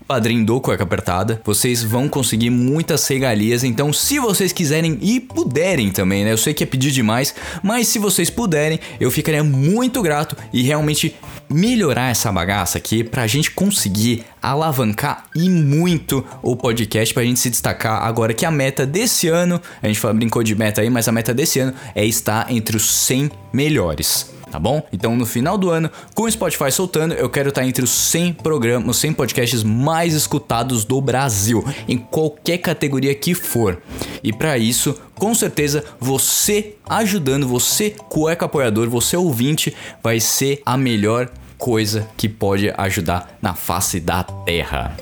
padrinho 0.08 0.46
do 0.46 0.62
Cueca 0.62 0.84
Apertada. 0.84 1.42
Vocês 1.44 1.84
vão 1.84 2.08
conseguir 2.08 2.50
muitas 2.50 3.06
regalias. 3.08 3.64
Então, 3.64 3.92
se 3.92 4.20
vocês 4.20 4.54
quiserem 4.54 4.98
e 5.02 5.20
puderem 5.20 5.92
também, 5.92 6.24
né? 6.24 6.32
Eu 6.32 6.38
sei 6.38 6.54
que 6.54 6.64
é 6.64 6.68
pedir 6.68 6.92
demais, 6.92 7.36
mas 7.62 7.88
se 7.88 8.00
vocês 8.00 8.30
puderem, 8.30 8.80
eu 9.00 9.12
ficaria 9.12 9.44
muito 9.44 10.02
grato 10.02 10.36
e 10.54 10.62
realmente 10.62 11.16
melhorar 11.50 12.12
essa 12.12 12.32
bagaça 12.32 12.78
aqui 12.78 13.04
pra 13.04 13.28
gente 13.28 13.52
conseguir 13.52 14.26
alavancar 14.42 15.26
e 15.36 15.50
muito 15.50 16.26
o 16.42 16.56
podcast 16.56 17.14
pra 17.14 17.24
gente 17.24 17.40
se 17.40 17.50
destacar 17.50 18.04
agora 18.04 18.34
que 18.34 18.46
a 18.46 18.52
meta 18.52 18.86
desse 18.86 19.28
ano, 19.28 19.62
a 19.82 19.88
gente 19.88 20.00
brincou 20.14 20.44
de 20.44 20.56
meta 20.56 20.82
aí, 20.82 20.90
mas 20.90 21.08
a 21.08 21.12
meta 21.12 21.34
desse 21.34 21.60
ano 21.60 21.74
é 21.96 22.06
estar 22.06 22.52
entre 22.52 22.78
os 22.78 22.90
100 22.90 23.32
melhores. 23.54 24.37
Tá 24.58 24.62
bom? 24.62 24.82
Então 24.92 25.16
no 25.16 25.24
final 25.24 25.56
do 25.56 25.70
ano, 25.70 25.88
com 26.16 26.24
o 26.24 26.32
Spotify 26.32 26.72
soltando, 26.72 27.14
eu 27.14 27.30
quero 27.30 27.50
estar 27.50 27.64
entre 27.64 27.84
os 27.84 27.92
100 27.92 28.34
programas, 28.34 28.90
os 28.90 28.98
100 28.98 29.14
podcasts 29.14 29.62
mais 29.62 30.16
escutados 30.16 30.84
do 30.84 31.00
Brasil, 31.00 31.64
em 31.88 31.96
qualquer 31.96 32.58
categoria 32.58 33.14
que 33.14 33.36
for. 33.36 33.80
E 34.24 34.34
pra 34.34 34.58
isso, 34.58 35.00
com 35.14 35.36
certeza, 35.36 35.84
você 36.00 36.74
ajudando, 36.90 37.48
você 37.48 37.92
cueca 38.10 38.46
apoiador, 38.46 38.90
você 38.90 39.16
ouvinte, 39.16 39.76
vai 40.02 40.20
ser 40.20 40.60
a 40.66 40.76
melhor 40.76 41.30
coisa 41.56 42.10
que 42.18 42.28
pode 42.28 42.74
ajudar 42.76 43.38
na 43.40 43.54
face 43.54 44.00
da 44.00 44.24
terra. 44.24 44.98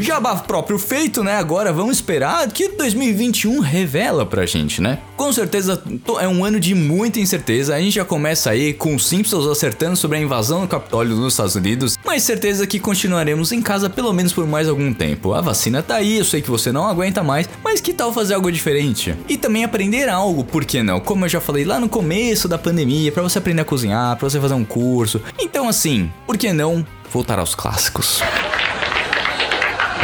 Jabá 0.00 0.36
próprio 0.36 0.78
feito, 0.78 1.22
né? 1.22 1.36
Agora 1.36 1.72
vamos 1.72 1.96
esperar 1.96 2.46
que 2.48 2.68
2021 2.68 3.60
revela 3.60 4.26
pra 4.26 4.46
gente, 4.46 4.80
né? 4.80 4.98
Com 5.16 5.32
certeza 5.32 5.82
é 6.20 6.28
um 6.28 6.44
ano 6.44 6.58
de 6.58 6.74
muita 6.74 7.20
incerteza. 7.20 7.74
A 7.74 7.80
gente 7.80 7.94
já 7.94 8.04
começa 8.04 8.50
aí 8.50 8.72
com 8.72 8.94
os 8.94 9.06
Simpsons 9.06 9.46
acertando 9.46 9.96
sobre 9.96 10.18
a 10.18 10.20
invasão 10.20 10.62
do 10.62 10.68
Capitólio 10.68 11.16
nos 11.16 11.34
Estados 11.34 11.54
Unidos, 11.54 11.98
mas 12.04 12.22
certeza 12.22 12.66
que 12.66 12.78
continuaremos 12.78 13.52
em 13.52 13.62
casa 13.62 13.88
pelo 13.88 14.12
menos 14.12 14.32
por 14.32 14.46
mais 14.46 14.68
algum 14.68 14.92
tempo. 14.92 15.32
A 15.34 15.40
vacina 15.40 15.82
tá 15.82 15.96
aí, 15.96 16.18
eu 16.18 16.24
sei 16.24 16.42
que 16.42 16.50
você 16.50 16.72
não 16.72 16.86
aguenta 16.86 17.22
mais, 17.22 17.48
mas 17.62 17.80
que 17.80 17.92
tal 17.92 18.12
fazer 18.12 18.34
algo 18.34 18.50
diferente? 18.50 19.14
E 19.28 19.36
também 19.36 19.64
aprender 19.64 20.08
algo, 20.08 20.44
por 20.44 20.64
que 20.64 20.82
não? 20.82 21.00
Como 21.00 21.24
eu 21.24 21.28
já 21.28 21.40
falei 21.40 21.64
lá 21.64 21.78
no 21.78 21.88
começo 21.88 22.48
da 22.48 22.58
pandemia, 22.58 23.12
pra 23.12 23.22
você 23.22 23.38
aprender 23.38 23.62
a 23.62 23.64
cozinhar, 23.64 24.16
pra 24.16 24.28
você 24.28 24.40
fazer 24.40 24.54
um 24.54 24.64
curso. 24.64 25.20
Então 25.38 25.68
assim, 25.68 26.10
por 26.26 26.36
que 26.36 26.52
não 26.52 26.84
voltar 27.10 27.38
aos 27.38 27.54
clássicos? 27.54 28.20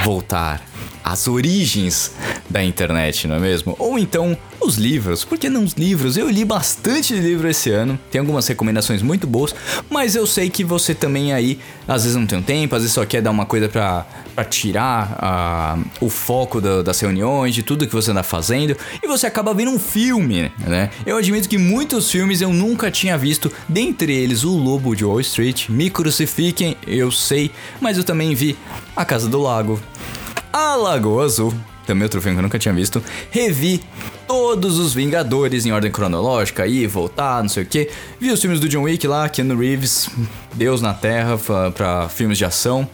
Voltar 0.01 0.70
às 1.11 1.27
origens 1.27 2.13
da 2.49 2.63
internet, 2.63 3.27
não 3.27 3.37
é 3.37 3.41
mesmo? 3.41 3.75
Ou 3.79 3.99
então 3.99 4.37
os 4.61 4.77
livros, 4.77 5.25
por 5.25 5.39
que 5.39 5.49
não 5.49 5.65
os 5.65 5.73
livros? 5.73 6.17
Eu 6.17 6.29
li 6.29 6.45
bastante 6.45 7.15
livro 7.15 7.49
esse 7.49 7.71
ano, 7.71 7.99
tem 8.11 8.19
algumas 8.21 8.47
recomendações 8.47 9.03
muito 9.03 9.27
boas, 9.27 9.55
mas 9.89 10.15
eu 10.15 10.27
sei 10.27 10.51
que 10.51 10.63
você 10.63 10.95
também 10.95 11.33
aí 11.33 11.59
às 11.89 12.03
vezes 12.05 12.17
não 12.17 12.27
tem 12.27 12.39
um 12.39 12.43
tempo, 12.43 12.75
às 12.77 12.83
vezes 12.83 12.95
só 12.95 13.05
quer 13.05 13.23
dar 13.23 13.31
uma 13.31 13.47
coisa 13.47 13.69
pra 13.69 14.07
tirar 14.49 15.17
ah, 15.19 15.79
o 16.01 16.09
foco 16.09 16.61
da- 16.61 16.83
das 16.83 16.99
reuniões, 17.01 17.55
de 17.55 17.63
tudo 17.63 17.87
que 17.87 17.93
você 17.93 18.11
anda 18.11 18.23
fazendo, 18.23 18.77
e 19.03 19.07
você 19.07 19.27
acaba 19.27 19.53
vendo 19.53 19.71
um 19.71 19.79
filme, 19.79 20.51
né? 20.67 20.91
Eu 21.05 21.17
admito 21.17 21.49
que 21.49 21.59
muitos 21.59 22.11
filmes 22.11 22.41
eu 22.41 22.53
nunca 22.53 22.91
tinha 22.91 23.17
visto, 23.19 23.51
dentre 23.69 24.13
eles 24.15 24.45
O 24.45 24.57
Lobo 24.57 24.95
de 24.95 25.05
Wall 25.05 25.21
Street, 25.21 25.69
Me 25.69 25.91
Crucifiquem, 25.91 26.77
eu 26.87 27.11
sei, 27.11 27.51
mas 27.81 27.99
eu 27.99 28.05
também 28.05 28.35
vi 28.35 28.57
A 28.97 29.05
Casa 29.05 29.29
do 29.29 29.41
Lago, 29.41 29.81
a 30.53 30.75
Lagoa 30.77 31.25
Azul, 31.25 31.55
também 31.87 32.05
outro 32.05 32.21
filme 32.21 32.37
que 32.37 32.39
eu 32.41 32.43
nunca 32.43 32.59
tinha 32.59 32.75
visto. 32.75 33.03
Revi 33.31 33.83
todos 34.31 34.79
os 34.79 34.95
Vingadores 34.95 35.67
em 35.67 35.73
ordem 35.73 35.91
cronológica, 35.91 36.65
ir, 36.65 36.87
voltar, 36.87 37.43
não 37.43 37.49
sei 37.49 37.65
o 37.65 37.67
que. 37.67 37.91
Vi 38.21 38.31
os 38.31 38.41
filmes 38.41 38.61
do 38.61 38.69
John 38.69 38.83
Wick 38.83 39.05
lá, 39.09 39.29
Keanu 39.29 39.59
Reeves, 39.59 40.09
Deus 40.55 40.81
na 40.81 40.95
Terra, 40.95 41.37
pra 41.75 42.09
filmes 42.09 42.39
de 42.39 42.45
ação. 42.45 42.89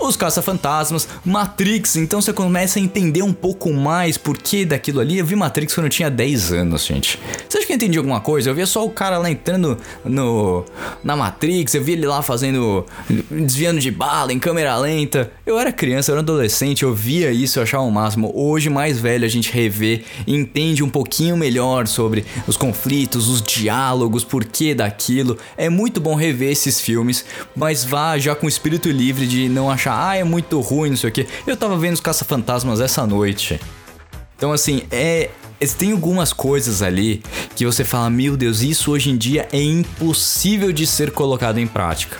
Os 0.00 0.16
Caça-Fantasmas, 0.16 1.06
Matrix, 1.24 1.94
então 1.94 2.20
você 2.20 2.32
começa 2.32 2.80
a 2.80 2.82
entender 2.82 3.22
um 3.22 3.32
pouco 3.32 3.72
mais 3.72 4.18
por 4.18 4.36
que 4.36 4.64
daquilo 4.64 4.98
ali. 4.98 5.18
Eu 5.18 5.24
vi 5.24 5.36
Matrix 5.36 5.74
quando 5.74 5.86
eu 5.86 5.90
tinha 5.90 6.10
10 6.10 6.52
anos, 6.52 6.84
gente. 6.84 7.20
Você 7.48 7.58
acha 7.58 7.66
que 7.68 7.72
eu 7.72 7.76
entendi 7.76 7.96
alguma 7.96 8.20
coisa? 8.20 8.50
Eu 8.50 8.54
via 8.54 8.66
só 8.66 8.84
o 8.84 8.90
cara 8.90 9.16
lá 9.18 9.30
entrando 9.30 9.78
no, 10.04 10.64
na 11.04 11.14
Matrix, 11.14 11.72
eu 11.74 11.84
vi 11.84 11.92
ele 11.92 12.06
lá 12.06 12.20
fazendo, 12.20 12.84
desviando 13.30 13.78
de 13.78 13.92
bala 13.92 14.32
em 14.32 14.40
câmera 14.40 14.76
lenta. 14.76 15.30
Eu 15.46 15.56
era 15.56 15.70
criança, 15.70 16.10
eu 16.10 16.14
era 16.14 16.22
adolescente, 16.22 16.82
eu 16.82 16.92
via 16.92 17.30
isso, 17.30 17.60
eu 17.60 17.62
achava 17.62 17.84
o 17.84 17.90
máximo. 17.92 18.32
Hoje, 18.34 18.68
mais 18.68 18.98
velho, 18.98 19.24
a 19.24 19.28
gente 19.28 19.52
revê 19.52 20.02
e 20.26 20.34
entende 20.80 20.82
um 20.82 20.88
pouquinho 20.88 21.36
melhor 21.36 21.86
sobre 21.86 22.24
os 22.46 22.56
conflitos, 22.56 23.28
os 23.28 23.42
diálogos, 23.42 24.24
por 24.24 24.44
que 24.44 24.74
daquilo. 24.74 25.36
É 25.56 25.68
muito 25.68 26.00
bom 26.00 26.14
rever 26.14 26.50
esses 26.50 26.80
filmes, 26.80 27.24
mas 27.54 27.84
vá 27.84 28.18
já 28.18 28.34
com 28.34 28.46
o 28.46 28.48
espírito 28.48 28.90
livre 28.90 29.26
de 29.26 29.48
não 29.48 29.70
achar, 29.70 30.08
ah, 30.08 30.16
é 30.16 30.24
muito 30.24 30.60
ruim, 30.60 30.90
não 30.90 30.96
sei 30.96 31.10
o 31.10 31.12
que. 31.12 31.26
Eu 31.46 31.56
tava 31.56 31.76
vendo 31.76 31.94
os 31.94 32.00
Caça-Fantasmas 32.00 32.80
essa 32.80 33.06
noite. 33.06 33.60
Então, 34.36 34.52
assim, 34.52 34.82
é. 34.90 35.30
Tem 35.78 35.92
algumas 35.92 36.32
coisas 36.32 36.80
ali 36.80 37.22
que 37.54 37.66
você 37.66 37.84
fala, 37.84 38.08
meu 38.08 38.34
Deus, 38.34 38.62
isso 38.62 38.90
hoje 38.90 39.10
em 39.10 39.16
dia 39.18 39.46
é 39.52 39.62
impossível 39.62 40.72
de 40.72 40.86
ser 40.86 41.10
colocado 41.10 41.58
em 41.58 41.66
prática. 41.66 42.16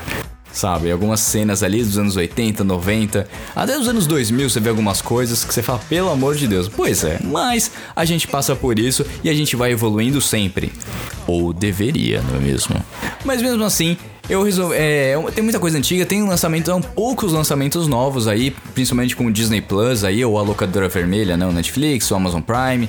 Sabe, 0.53 0.91
algumas 0.91 1.21
cenas 1.21 1.63
ali 1.63 1.83
dos 1.83 1.97
anos 1.97 2.17
80, 2.17 2.65
90, 2.65 3.29
até 3.55 3.79
dos 3.79 3.87
anos 3.87 4.07
2000 4.07 4.51
você 4.51 4.59
vê 4.59 4.69
algumas 4.69 5.01
coisas 5.01 5.45
que 5.45 5.55
você 5.55 5.63
fala, 5.63 5.79
pelo 5.89 6.11
amor 6.11 6.35
de 6.35 6.49
Deus. 6.49 6.69
Pois 6.69 7.05
é, 7.05 7.21
mas 7.23 7.71
a 7.95 8.05
gente 8.05 8.27
passa 8.27 8.57
por 8.57 8.79
isso 8.79 9.07
e 9.23 9.31
a 9.31 9.35
gente 9.35 9.55
vai 9.55 9.71
evoluindo 9.71 10.21
sempre. 10.21 10.73
Ou 11.27 11.53
deveria, 11.53 12.21
não 12.23 12.37
é 12.37 12.41
mesmo? 12.41 12.75
Mas 13.25 13.41
mesmo 13.41 13.63
assim, 13.63 13.97
eu 14.29 14.43
resolvi. 14.43 14.77
É, 14.77 15.17
tem 15.35 15.43
muita 15.43 15.59
coisa 15.59 15.79
antiga, 15.79 16.05
tem 16.05 16.23
lançamentos, 16.23 16.71
há 16.71 16.81
poucos 16.81 17.33
lançamentos 17.33 17.87
novos 17.87 18.27
aí, 18.27 18.51
principalmente 18.75 19.15
com 19.15 19.27
o 19.27 19.33
Disney 19.33 19.61
Plus 19.61 20.05
aí, 20.05 20.25
ou 20.25 20.39
a 20.39 20.43
locadora 20.43 20.89
vermelha, 20.89 21.37
né? 21.37 21.47
O 21.47 21.53
Netflix, 21.53 22.11
o 22.11 22.15
Amazon 22.15 22.41
Prime. 22.41 22.89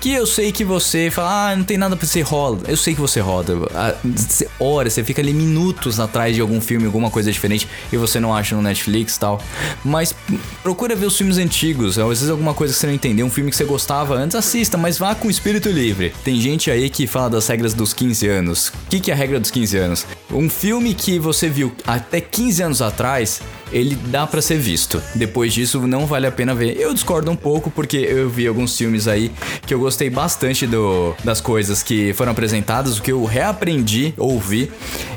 Que 0.00 0.12
eu 0.12 0.26
sei 0.26 0.52
que 0.52 0.64
você 0.64 1.10
fala, 1.10 1.50
ah, 1.50 1.56
não 1.56 1.64
tem 1.64 1.76
nada 1.76 1.96
pra 1.96 2.06
você 2.06 2.20
roda. 2.20 2.70
Eu 2.70 2.76
sei 2.76 2.94
que 2.94 3.00
você 3.00 3.18
roda. 3.20 3.54
Ah, 3.74 3.94
Você 4.04 4.48
ora, 4.60 4.88
você 4.88 5.02
fica 5.02 5.20
ali 5.20 5.32
minutos 5.32 5.98
atrás 5.98 6.34
de 6.34 6.40
algum 6.40 6.60
filme, 6.60 6.86
alguma 6.86 7.10
coisa 7.10 7.32
diferente 7.32 7.68
e 7.92 7.96
você 7.96 8.20
não 8.20 8.34
acha 8.34 8.54
no 8.54 8.62
Netflix 8.62 9.16
e 9.16 9.20
tal. 9.20 9.42
Mas 9.84 10.14
procura 10.62 10.94
ver 10.94 11.06
os 11.06 11.16
filmes 11.16 11.36
antigos. 11.38 11.98
Às 11.98 12.06
vezes 12.08 12.30
alguma 12.30 12.54
coisa 12.54 12.72
que 12.72 12.78
você 12.80 12.86
não 12.86 12.94
entendeu, 12.94 13.26
um 13.26 13.30
filme 13.30 13.50
que 13.50 13.56
você 13.56 13.64
gostava 13.64 14.14
antes, 14.14 14.36
assista, 14.36 14.76
mas 14.76 14.98
vá 14.98 15.14
com 15.14 15.28
espírito 15.28 15.68
livre. 15.68 16.14
Tem 16.22 16.40
gente 16.40 16.70
aí 16.70 16.88
que 16.88 17.06
fala 17.06 17.30
das 17.30 17.46
regras 17.48 17.74
dos 17.74 17.92
15 17.92 18.28
anos. 18.28 18.68
O 18.68 18.72
que, 18.90 19.00
que 19.00 19.10
é 19.10 19.14
a 19.14 19.16
regra 19.16 19.40
dos 19.40 19.50
15 19.50 19.76
anos? 19.78 20.06
Um 20.30 20.48
filme 20.48 20.94
que 20.94 21.18
você 21.18 21.48
viu 21.48 21.72
até 21.86 22.20
15 22.20 22.62
anos 22.62 22.82
atrás, 22.82 23.40
ele 23.72 23.96
dá 24.06 24.26
pra 24.26 24.40
ser 24.40 24.58
visto. 24.58 25.02
Depois 25.14 25.52
disso, 25.52 25.86
não 25.86 26.06
vale 26.06 26.26
a 26.26 26.32
pena 26.32 26.54
ver. 26.54 26.78
Eu 26.78 26.94
discordo 26.94 27.30
um 27.30 27.36
pouco 27.36 27.70
porque 27.70 27.96
eu 27.96 28.28
vi 28.28 28.46
alguns 28.46 28.76
filmes 28.76 29.08
aí 29.08 29.32
que 29.66 29.74
eu 29.74 29.78
gostei 29.78 30.10
bastante 30.10 30.66
do, 30.66 31.14
das 31.24 31.40
coisas 31.40 31.82
que 31.82 32.12
foram 32.12 32.32
apresentadas, 32.32 32.98
o 32.98 33.02
que 33.02 33.12
eu 33.12 33.24
reaprendi, 33.24 34.14
ouvi. 34.16 34.70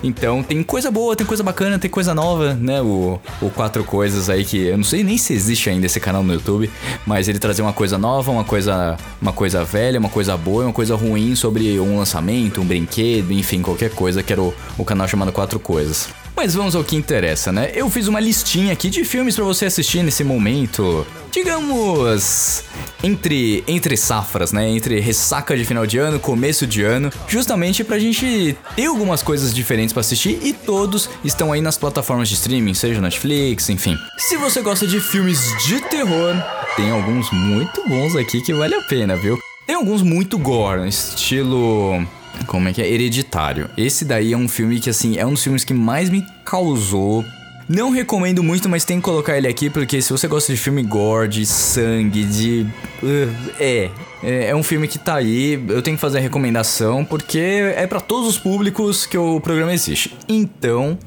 Então 0.04 0.42
tem 0.42 0.64
coisa 0.64 0.90
boa, 0.90 1.16
tem 1.16 1.26
coisa 1.26 1.44
bacana, 1.44 1.78
tem 1.78 1.90
coisa 1.90 2.14
nova, 2.14 2.54
né? 2.54 2.82
O, 2.82 3.20
o 3.42 3.50
Quatro 3.50 3.84
Coisas 3.84 4.30
aí 4.30 4.44
que 4.44 4.68
eu 4.68 4.78
não 4.78 4.84
sei 4.84 5.04
nem 5.04 5.18
se 5.18 5.34
existe 5.34 5.70
ainda 5.70 5.86
esse 5.86 6.00
canal 6.00 6.24
no 6.24 6.34
YouTube, 6.34 6.70
mas 7.06 7.28
ele 7.28 7.40
trazia 7.40 7.64
uma 7.64 7.74
coisa 7.74 7.98
nova, 7.98 8.32
uma 8.32 8.44
coisa, 8.44 8.98
uma 9.22 9.34
coisa 9.34 9.64
velha, 9.64 10.00
uma 10.00 10.10
coisa 10.10 10.36
boa 10.38 10.72
uma 10.72 10.74
coisa 10.74 10.96
ruim 10.96 11.36
sobre 11.36 11.80
um 11.80 11.98
lançamento, 11.98 12.62
um 12.62 12.66
brinquedo, 12.66 13.32
enfim, 13.34 13.62
qualquer 13.62 13.92
coisa, 13.92 14.24
que 14.24 14.32
era 14.32 14.42
o, 14.42 14.54
o 14.78 14.86
canal 14.86 15.08
chamado 15.08 15.32
Quatro 15.32 15.60
Coisas. 15.60 16.10
Mas 16.36 16.54
vamos 16.54 16.76
ao 16.76 16.84
que 16.84 16.96
interessa, 16.96 17.52
né? 17.52 17.72
Eu 17.74 17.90
fiz 17.90 18.08
uma 18.08 18.20
listinha 18.20 18.74
aqui 18.74 18.90
de 18.90 19.04
filmes 19.04 19.36
para 19.36 19.46
você 19.46 19.66
assistir 19.66 20.04
nesse 20.04 20.24
momento. 20.24 21.06
Digamos 21.32 22.64
entre 23.04 23.64
entre 23.68 23.96
safras, 23.98 24.52
né? 24.52 24.68
Entre 24.70 25.00
ressaca 25.00 25.56
de 25.56 25.66
final 25.66 25.86
de 25.86 25.98
ano, 25.98 26.20
começo 26.20 26.66
de 26.66 26.84
ano, 26.84 27.12
justamente 27.28 27.84
pra 27.84 28.00
gente 28.00 28.56
ter 28.76 28.86
algumas 28.86 29.22
coisas 29.22 29.54
diferentes 29.54 29.94
para 29.94 30.02
assistir 30.02 30.40
e 30.42 30.54
todos 30.54 31.10
estão 31.24 31.52
aí 31.52 31.62
nas 31.62 31.78
plataformas 31.78 32.30
de 32.30 32.36
streaming, 32.36 32.74
seja 32.74 33.02
Netflix, 33.02 33.70
enfim. 33.70 33.98
Se 34.18 34.38
você 34.38 34.62
gosta 34.62 34.88
de 34.88 35.00
filmes 35.00 35.40
de 35.66 35.80
terror, 35.82 36.36
tem 36.76 36.92
alguns 36.92 37.32
muito 37.32 37.88
bons 37.88 38.16
aqui 38.16 38.42
que 38.42 38.54
vale 38.54 38.76
a 38.76 38.82
pena, 38.82 39.16
viu? 39.16 39.38
Tem 39.66 39.76
alguns 39.76 40.02
muito 40.02 40.38
gore, 40.38 40.88
estilo 40.88 42.06
como 42.52 42.68
é 42.68 42.74
que 42.74 42.82
é? 42.82 42.92
Hereditário. 42.92 43.70
Esse 43.78 44.04
daí 44.04 44.34
é 44.34 44.38
um 44.38 44.50
filme 44.50 44.78
que, 44.82 44.90
assim, 44.90 45.18
é 45.18 45.26
um 45.26 45.32
dos 45.32 45.42
filmes 45.42 45.64
que 45.64 45.74
mais 45.74 46.10
me 46.10 46.28
causou. 46.44 47.24
Não 47.70 47.92
recomendo 47.92 48.44
muito, 48.44 48.68
mas 48.68 48.84
tem 48.84 48.98
que 48.98 49.04
colocar 49.04 49.38
ele 49.38 49.48
aqui, 49.48 49.70
porque 49.70 50.02
se 50.02 50.12
você 50.12 50.28
gosta 50.28 50.52
de 50.52 50.60
filme 50.60 50.84
gore, 50.84 51.30
de 51.30 51.46
sangue, 51.46 52.26
de. 52.26 52.68
Uh, 53.02 53.34
é. 53.58 53.90
É 54.22 54.54
um 54.54 54.62
filme 54.62 54.88
que 54.88 55.00
tá 55.00 55.16
aí, 55.16 55.54
eu 55.70 55.82
tenho 55.82 55.96
que 55.96 56.02
fazer 56.02 56.20
a 56.20 56.22
recomendação, 56.22 57.06
porque 57.06 57.40
é 57.76 57.88
para 57.88 58.02
todos 58.02 58.28
os 58.28 58.38
públicos 58.38 59.06
que 59.06 59.18
o 59.18 59.40
programa 59.40 59.74
existe. 59.74 60.16
Então, 60.28 61.00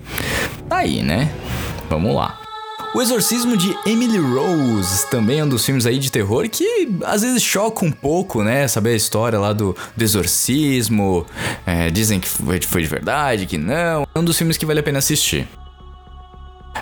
tá 0.68 0.78
aí, 0.78 1.00
né? 1.00 1.30
Vamos 1.88 2.12
lá. 2.12 2.43
O 2.94 3.02
Exorcismo 3.02 3.57
de 3.57 3.76
Emily 3.85 4.18
Rose 4.18 5.11
também 5.11 5.40
é 5.40 5.44
um 5.44 5.48
dos 5.48 5.66
filmes 5.66 5.85
aí 5.85 5.98
de 5.98 6.12
terror 6.12 6.48
que 6.48 6.88
às 7.04 7.22
vezes 7.22 7.42
choca 7.42 7.85
um 7.85 7.90
pouco, 7.90 8.44
né? 8.44 8.68
Saber 8.68 8.90
a 8.90 8.94
história 8.94 9.37
lá 9.37 9.52
do, 9.52 9.76
do 9.96 10.04
exorcismo. 10.04 11.26
É, 11.66 11.90
dizem 11.90 12.20
que 12.20 12.28
foi, 12.28 12.61
foi 12.62 12.83
de 12.83 12.88
verdade, 12.88 13.46
que 13.46 13.59
não. 13.59 14.07
É 14.14 14.18
um 14.18 14.22
dos 14.22 14.38
filmes 14.38 14.57
que 14.57 14.64
vale 14.64 14.78
a 14.78 14.83
pena 14.83 15.00
assistir. 15.00 15.48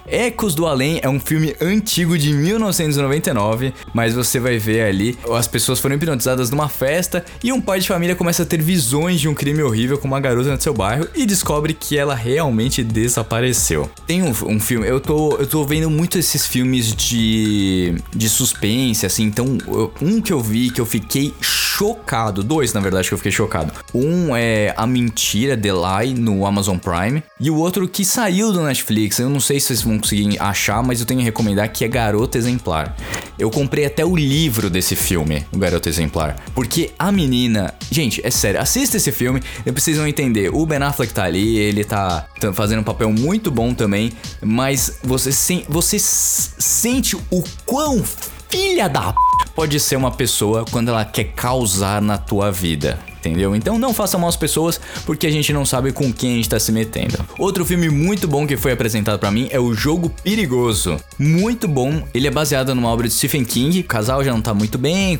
Ecos 0.06 0.54
do 0.54 0.66
Além 0.66 1.00
é 1.02 1.08
um 1.08 1.20
filme 1.20 1.54
antigo 1.60 2.16
de 2.18 2.32
1999, 2.32 3.72
mas 3.94 4.14
você 4.14 4.38
vai 4.40 4.58
ver 4.58 4.82
ali 4.82 5.18
as 5.32 5.46
pessoas 5.46 5.80
foram 5.80 5.94
hipnotizadas 5.96 6.50
numa 6.50 6.68
festa 6.68 7.24
e 7.42 7.52
um 7.52 7.60
pai 7.60 7.80
de 7.80 7.88
família 7.88 8.16
começa 8.16 8.42
a 8.42 8.46
ter 8.46 8.60
visões 8.60 9.20
de 9.20 9.28
um 9.28 9.34
crime 9.34 9.62
horrível 9.62 9.98
com 9.98 10.08
uma 10.08 10.20
garota 10.20 10.50
no 10.50 10.60
seu 10.60 10.74
bairro 10.74 11.06
e 11.14 11.26
descobre 11.26 11.74
que 11.74 11.96
ela 11.96 12.14
realmente 12.14 12.82
desapareceu. 12.82 13.90
Tem 14.06 14.22
um, 14.22 14.30
um 14.46 14.60
filme, 14.60 14.86
eu 14.86 15.00
tô, 15.00 15.36
eu 15.36 15.46
tô 15.46 15.64
vendo 15.64 15.90
muito 15.90 16.18
esses 16.18 16.46
filmes 16.46 16.94
de, 16.94 17.94
de 18.14 18.28
suspense, 18.28 19.06
assim, 19.06 19.24
então 19.24 19.58
um 20.00 20.20
que 20.20 20.32
eu 20.32 20.40
vi 20.40 20.70
que 20.70 20.80
eu 20.80 20.86
fiquei 20.86 21.34
chocado, 21.40 22.42
dois 22.42 22.72
na 22.72 22.80
verdade 22.80 23.08
que 23.08 23.14
eu 23.14 23.18
fiquei 23.18 23.32
chocado. 23.32 23.72
Um 23.94 24.36
é 24.36 24.74
A 24.76 24.86
Mentira, 24.86 25.56
The 25.56 25.72
Lie, 25.72 26.14
no 26.14 26.46
Amazon 26.46 26.78
Prime, 26.78 27.22
e 27.40 27.50
o 27.50 27.56
outro 27.56 27.88
que 27.88 28.04
saiu 28.04 28.52
do 28.52 28.62
Netflix, 28.62 29.18
eu 29.18 29.28
não 29.28 29.40
sei 29.40 29.58
se 29.58 29.72
vocês 29.82 29.84
vão 29.84 29.98
conseguir 29.98 30.40
achar, 30.40 30.82
mas 30.82 31.00
eu 31.00 31.06
tenho 31.06 31.20
que 31.20 31.24
recomendar 31.24 31.70
que 31.70 31.84
é 31.84 31.88
Garota 31.88 32.38
Exemplar. 32.38 32.96
Eu 33.38 33.50
comprei 33.50 33.84
até 33.84 34.04
o 34.04 34.14
livro 34.16 34.70
desse 34.70 34.94
filme, 34.94 35.44
o 35.52 35.58
Garota 35.58 35.88
Exemplar, 35.88 36.36
porque 36.54 36.90
a 36.98 37.10
menina, 37.10 37.74
gente, 37.90 38.24
é 38.24 38.30
sério, 38.30 38.60
assista 38.60 38.96
esse 38.96 39.10
filme, 39.10 39.42
vocês 39.74 39.96
vão 39.96 40.06
entender. 40.06 40.50
O 40.52 40.64
Ben 40.64 40.82
Affleck 40.82 41.12
tá 41.12 41.24
ali, 41.24 41.58
ele 41.58 41.84
tá, 41.84 42.26
fazendo 42.54 42.80
um 42.80 42.84
papel 42.84 43.10
muito 43.10 43.50
bom 43.50 43.74
também, 43.74 44.12
mas 44.40 44.98
você, 45.02 45.30
você 45.68 45.98
sente 45.98 47.16
o 47.16 47.42
quão 47.66 48.02
filha 48.48 48.88
da 48.88 49.12
p... 49.12 49.18
pode 49.54 49.80
ser 49.80 49.96
uma 49.96 50.10
pessoa 50.10 50.64
quando 50.70 50.88
ela 50.88 51.04
quer 51.04 51.24
causar 51.32 52.00
na 52.00 52.18
tua 52.18 52.50
vida 52.52 52.98
entendeu? 53.22 53.54
Então 53.54 53.78
não 53.78 53.94
faça 53.94 54.18
mal 54.18 54.28
às 54.28 54.36
pessoas 54.36 54.80
porque 55.06 55.26
a 55.26 55.30
gente 55.30 55.52
não 55.52 55.64
sabe 55.64 55.92
com 55.92 56.12
quem 56.12 56.32
a 56.32 56.36
gente 56.36 56.48
tá 56.48 56.58
se 56.58 56.72
metendo. 56.72 57.18
Outro 57.38 57.64
filme 57.64 57.88
muito 57.88 58.26
bom 58.26 58.46
que 58.46 58.56
foi 58.56 58.72
apresentado 58.72 59.18
para 59.18 59.30
mim 59.30 59.48
é 59.50 59.60
O 59.60 59.72
Jogo 59.72 60.10
Perigoso. 60.22 60.96
Muito 61.18 61.68
bom, 61.68 62.02
ele 62.12 62.26
é 62.26 62.30
baseado 62.30 62.74
numa 62.74 62.88
obra 62.88 63.06
de 63.06 63.14
Stephen 63.14 63.44
King. 63.44 63.80
O 63.80 63.84
casal 63.84 64.24
já 64.24 64.32
não 64.32 64.42
tá 64.42 64.52
muito 64.52 64.76
bem 64.76 65.18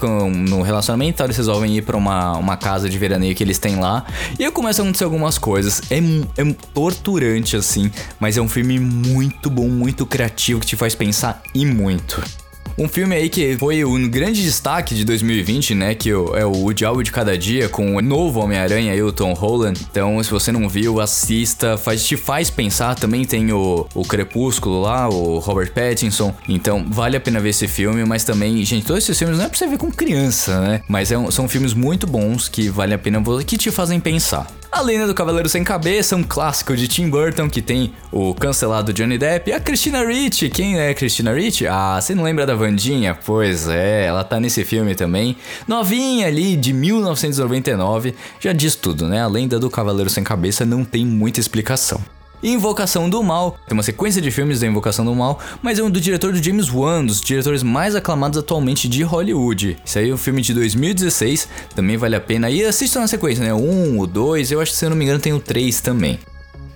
no 0.48 0.62
relacionamento, 0.62 1.14
então 1.14 1.26
eles 1.26 1.36
resolvem 1.36 1.76
ir 1.76 1.82
para 1.82 1.96
uma, 1.96 2.36
uma 2.36 2.56
casa 2.56 2.88
de 2.88 2.98
veraneio 2.98 3.34
que 3.34 3.42
eles 3.42 3.58
têm 3.58 3.76
lá. 3.76 4.04
E 4.38 4.44
aí 4.44 4.50
começam 4.50 4.84
a 4.84 4.88
acontecer 4.88 5.04
algumas 5.04 5.38
coisas. 5.38 5.82
É, 5.90 5.98
é 5.98 6.52
torturante 6.74 7.56
assim, 7.56 7.90
mas 8.18 8.36
é 8.36 8.40
um 8.40 8.48
filme 8.48 8.78
muito 8.78 9.48
bom, 9.48 9.68
muito 9.68 10.04
criativo 10.04 10.60
que 10.60 10.66
te 10.66 10.76
faz 10.76 10.94
pensar 10.94 11.42
e 11.54 11.64
muito. 11.64 12.22
Um 12.78 12.88
filme 12.88 13.14
aí 13.14 13.28
que 13.28 13.56
foi 13.58 13.84
um 13.84 14.08
grande 14.08 14.42
destaque 14.42 14.94
de 14.94 15.04
2020, 15.04 15.74
né? 15.74 15.94
Que 15.94 16.10
é 16.10 16.44
o 16.46 16.72
Diabo 16.72 17.02
de 17.02 17.12
Cada 17.12 17.36
Dia, 17.36 17.68
com 17.68 17.96
o 17.96 18.02
novo 18.02 18.40
Homem-Aranha 18.40 18.92
aí, 18.92 19.02
o 19.02 19.12
Tom 19.12 19.32
Holland. 19.32 19.80
Então, 19.90 20.22
se 20.22 20.30
você 20.30 20.50
não 20.50 20.68
viu, 20.68 21.00
assista. 21.00 21.76
Faz, 21.76 22.04
te 22.04 22.16
faz 22.16 22.50
pensar. 22.50 22.94
Também 22.94 23.24
tem 23.24 23.52
o, 23.52 23.86
o 23.94 24.02
Crepúsculo 24.04 24.80
lá, 24.80 25.08
o 25.08 25.38
Robert 25.38 25.72
Pattinson. 25.72 26.34
Então, 26.48 26.84
vale 26.88 27.16
a 27.16 27.20
pena 27.20 27.40
ver 27.40 27.50
esse 27.50 27.68
filme. 27.68 28.04
Mas 28.04 28.24
também, 28.24 28.64
gente, 28.64 28.86
todos 28.86 29.02
esses 29.02 29.18
filmes 29.18 29.38
não 29.38 29.44
é 29.44 29.48
pra 29.48 29.58
você 29.58 29.66
ver 29.66 29.78
com 29.78 29.90
criança, 29.90 30.60
né? 30.60 30.82
Mas 30.88 31.12
é 31.12 31.18
um, 31.18 31.30
são 31.30 31.48
filmes 31.48 31.74
muito 31.74 32.06
bons 32.06 32.48
que 32.48 32.68
vale 32.68 32.94
a 32.94 32.98
pena, 32.98 33.22
que 33.46 33.56
te 33.56 33.70
fazem 33.70 34.00
pensar. 34.00 34.46
A 34.72 34.80
Lenda 34.80 35.06
do 35.06 35.12
Cavaleiro 35.12 35.50
Sem 35.50 35.62
Cabeça, 35.62 36.16
um 36.16 36.22
clássico 36.22 36.74
de 36.74 36.88
Tim 36.88 37.10
Burton 37.10 37.46
que 37.50 37.60
tem 37.60 37.92
o 38.10 38.34
cancelado 38.34 38.90
Johnny 38.90 39.18
Depp 39.18 39.50
e 39.50 39.52
a 39.52 39.60
Christina 39.60 40.02
Ricci. 40.02 40.48
Quem 40.48 40.80
é 40.80 40.94
Christina 40.94 41.34
Ricci? 41.34 41.66
Ah, 41.66 42.00
você 42.00 42.14
não 42.14 42.24
lembra 42.24 42.46
da 42.46 42.54
Vandinha? 42.54 43.14
Pois 43.14 43.68
é, 43.68 44.06
ela 44.06 44.24
tá 44.24 44.40
nesse 44.40 44.64
filme 44.64 44.94
também. 44.94 45.36
Novinha 45.68 46.26
ali, 46.26 46.56
de 46.56 46.72
1999. 46.72 48.14
Já 48.40 48.54
diz 48.54 48.74
tudo, 48.74 49.06
né? 49.06 49.20
A 49.20 49.26
Lenda 49.26 49.58
do 49.58 49.68
Cavaleiro 49.68 50.08
Sem 50.08 50.24
Cabeça 50.24 50.64
não 50.64 50.86
tem 50.86 51.04
muita 51.04 51.38
explicação. 51.38 52.00
Invocação 52.42 53.08
do 53.08 53.22
Mal. 53.22 53.56
Tem 53.66 53.76
uma 53.76 53.82
sequência 53.82 54.20
de 54.20 54.30
filmes 54.30 54.60
da 54.60 54.66
Invocação 54.66 55.04
do 55.04 55.14
Mal, 55.14 55.38
mas 55.62 55.78
é 55.78 55.82
um 55.82 55.90
do 55.90 56.00
diretor 56.00 56.32
do 56.32 56.42
James 56.42 56.70
Wan, 56.70 57.04
dos 57.04 57.20
diretores 57.20 57.62
mais 57.62 57.94
aclamados 57.94 58.38
atualmente 58.38 58.88
de 58.88 59.02
Hollywood. 59.02 59.76
Isso 59.84 59.98
aí 59.98 60.10
é 60.10 60.14
um 60.14 60.18
filme 60.18 60.42
de 60.42 60.52
2016, 60.54 61.48
também 61.74 61.96
vale 61.96 62.16
a 62.16 62.20
pena. 62.20 62.50
E 62.50 62.64
assista 62.64 63.00
na 63.00 63.06
sequência, 63.06 63.44
né? 63.44 63.54
1, 63.54 64.00
o 64.00 64.06
2, 64.06 64.52
eu 64.52 64.60
acho 64.60 64.72
que 64.72 64.76
se 64.76 64.84
eu 64.84 64.90
não 64.90 64.96
me 64.96 65.04
engano 65.04 65.20
tem 65.20 65.32
o 65.32 65.40
3 65.40 65.80
também. 65.80 66.18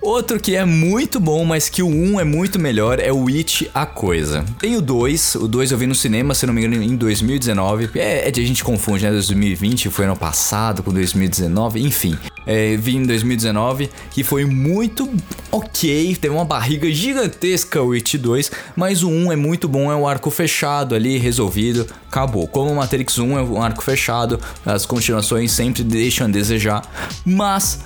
Outro 0.01 0.39
que 0.39 0.55
é 0.55 0.63
muito 0.63 1.19
bom, 1.19 1.43
mas 1.43 1.69
que 1.69 1.83
o 1.83 1.87
1 1.87 2.19
é 2.19 2.23
muito 2.23 2.59
melhor, 2.59 2.99
é 2.99 3.11
o 3.11 3.27
It 3.27 3.69
A 3.73 3.85
Coisa. 3.85 4.45
Tem 4.59 4.75
o 4.75 4.81
2, 4.81 5.35
o 5.35 5.47
2 5.47 5.71
eu 5.71 5.77
vi 5.77 5.87
no 5.87 5.95
cinema, 5.95 6.33
se 6.33 6.45
não 6.45 6.53
me 6.53 6.63
engano, 6.63 6.81
em 6.81 6.95
2019. 6.95 7.89
É, 7.95 8.27
é 8.27 8.29
a 8.29 8.33
gente 8.33 8.63
confunde, 8.63 9.03
né? 9.03 9.11
2020 9.11 9.89
foi 9.89 10.05
ano 10.05 10.15
passado 10.15 10.83
com 10.83 10.93
2019, 10.93 11.81
enfim 11.81 12.17
é, 12.47 12.77
vi 12.77 12.95
em 12.95 13.05
2019, 13.05 13.89
que 14.09 14.23
foi 14.23 14.45
muito 14.45 15.09
ok, 15.51 16.15
teve 16.15 16.33
uma 16.33 16.45
barriga 16.45 16.89
gigantesca 16.89 17.83
o 17.83 17.91
It 17.91 18.17
2, 18.17 18.49
mas 18.73 19.03
o 19.03 19.09
1 19.09 19.33
é 19.33 19.35
muito 19.35 19.67
bom, 19.67 19.91
é 19.91 19.95
um 19.95 20.07
arco 20.07 20.31
fechado 20.31 20.95
ali, 20.95 21.17
resolvido, 21.17 21.85
acabou. 22.09 22.47
Como 22.47 22.71
o 22.71 22.75
Matrix 22.77 23.19
1 23.19 23.37
é 23.37 23.41
um 23.43 23.61
arco 23.61 23.83
fechado, 23.83 24.39
as 24.65 24.85
continuações 24.85 25.51
sempre 25.51 25.83
deixam 25.83 26.25
a 26.25 26.29
desejar, 26.29 26.81
mas 27.25 27.81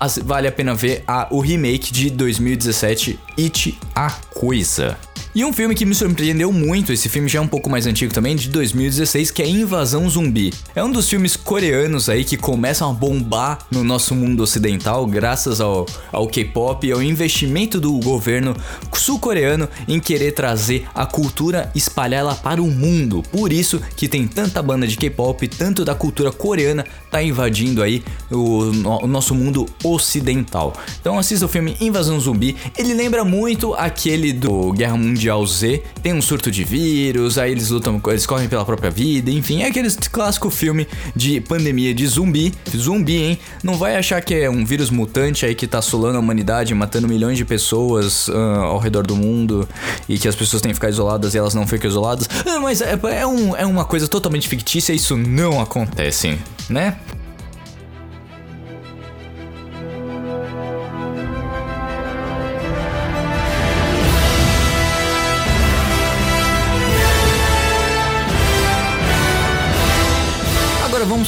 as, 0.00 0.18
vale 0.18 0.48
a 0.48 0.52
pena 0.52 0.74
ver 0.74 1.04
a, 1.06 1.28
o 1.30 1.38
remake 1.38 1.59
de 1.92 2.10
2017, 2.10 3.18
It 3.36 3.74
A 3.94 4.10
Coisa. 4.34 4.98
E 5.32 5.44
um 5.44 5.52
filme 5.52 5.76
que 5.76 5.86
me 5.86 5.94
surpreendeu 5.94 6.52
muito, 6.52 6.92
esse 6.92 7.08
filme 7.08 7.28
já 7.28 7.38
é 7.38 7.42
um 7.42 7.46
pouco 7.46 7.70
mais 7.70 7.86
antigo 7.86 8.12
também, 8.12 8.34
de 8.34 8.48
2016, 8.48 9.30
que 9.30 9.40
é 9.40 9.48
Invasão 9.48 10.10
Zumbi. 10.10 10.52
É 10.74 10.82
um 10.82 10.90
dos 10.90 11.08
filmes 11.08 11.36
coreanos 11.36 12.08
aí 12.08 12.24
que 12.24 12.36
começam 12.36 12.90
a 12.90 12.92
bombar 12.92 13.60
no 13.70 13.84
nosso 13.84 14.12
mundo 14.12 14.42
ocidental 14.42 15.06
graças 15.06 15.60
ao, 15.60 15.86
ao 16.10 16.26
K-pop 16.26 16.84
e 16.84 16.90
ao 16.90 17.00
investimento 17.00 17.78
do 17.78 17.92
governo 18.00 18.56
sul-coreano 18.92 19.68
em 19.86 20.00
querer 20.00 20.32
trazer 20.32 20.88
a 20.92 21.06
cultura 21.06 21.70
e 21.76 21.78
espalhá-la 21.78 22.34
para 22.34 22.60
o 22.60 22.66
mundo. 22.66 23.22
Por 23.30 23.52
isso 23.52 23.80
que 23.94 24.08
tem 24.08 24.26
tanta 24.26 24.60
banda 24.60 24.84
de 24.84 24.96
K-pop, 24.96 25.46
tanto 25.46 25.84
da 25.84 25.94
cultura 25.94 26.32
coreana, 26.32 26.84
tá 27.08 27.22
invadindo 27.22 27.84
aí 27.84 28.02
o, 28.32 29.04
o 29.04 29.06
nosso 29.06 29.32
mundo 29.32 29.64
ocidental. 29.84 30.74
Então 31.00 31.16
assista 31.20 31.46
o 31.46 31.48
filme 31.48 31.76
Invasão 31.80 32.18
Zumbi, 32.18 32.56
ele 32.76 32.94
lembra 32.94 33.24
muito 33.24 33.74
aquele 33.74 34.32
do 34.32 34.72
Guerra 34.72 34.96
Mundial 34.96 35.19
Mundial 35.20 35.46
Z, 35.46 35.82
tem 36.02 36.14
um 36.14 36.22
surto 36.22 36.50
de 36.50 36.64
vírus, 36.64 37.36
aí 37.36 37.52
eles 37.52 37.68
lutam, 37.68 38.00
eles 38.06 38.24
correm 38.24 38.48
pela 38.48 38.64
própria 38.64 38.90
vida, 38.90 39.30
enfim, 39.30 39.60
é 39.60 39.66
aquele 39.66 39.90
clássico 40.10 40.48
filme 40.48 40.88
de 41.14 41.42
pandemia 41.42 41.92
de 41.92 42.06
zumbi. 42.06 42.54
Zumbi, 42.74 43.16
hein? 43.16 43.38
Não 43.62 43.74
vai 43.74 43.96
achar 43.96 44.22
que 44.22 44.34
é 44.34 44.48
um 44.48 44.64
vírus 44.64 44.88
mutante 44.88 45.44
aí 45.44 45.54
que 45.54 45.66
tá 45.66 45.80
assolando 45.80 46.16
a 46.16 46.20
humanidade, 46.20 46.74
matando 46.74 47.06
milhões 47.06 47.36
de 47.36 47.44
pessoas 47.44 48.28
uh, 48.28 48.32
ao 48.32 48.78
redor 48.78 49.06
do 49.06 49.14
mundo 49.14 49.68
e 50.08 50.18
que 50.18 50.26
as 50.26 50.34
pessoas 50.34 50.62
têm 50.62 50.70
que 50.70 50.76
ficar 50.76 50.88
isoladas 50.88 51.34
e 51.34 51.38
elas 51.38 51.52
não 51.52 51.66
ficam 51.66 51.90
isoladas. 51.90 52.24
Uh, 52.26 52.62
mas 52.62 52.80
é, 52.80 52.98
é, 53.20 53.26
um, 53.26 53.54
é 53.54 53.66
uma 53.66 53.84
coisa 53.84 54.08
totalmente 54.08 54.48
fictícia, 54.48 54.94
isso 54.94 55.18
não 55.18 55.60
acontece, 55.60 56.38
né? 56.70 56.96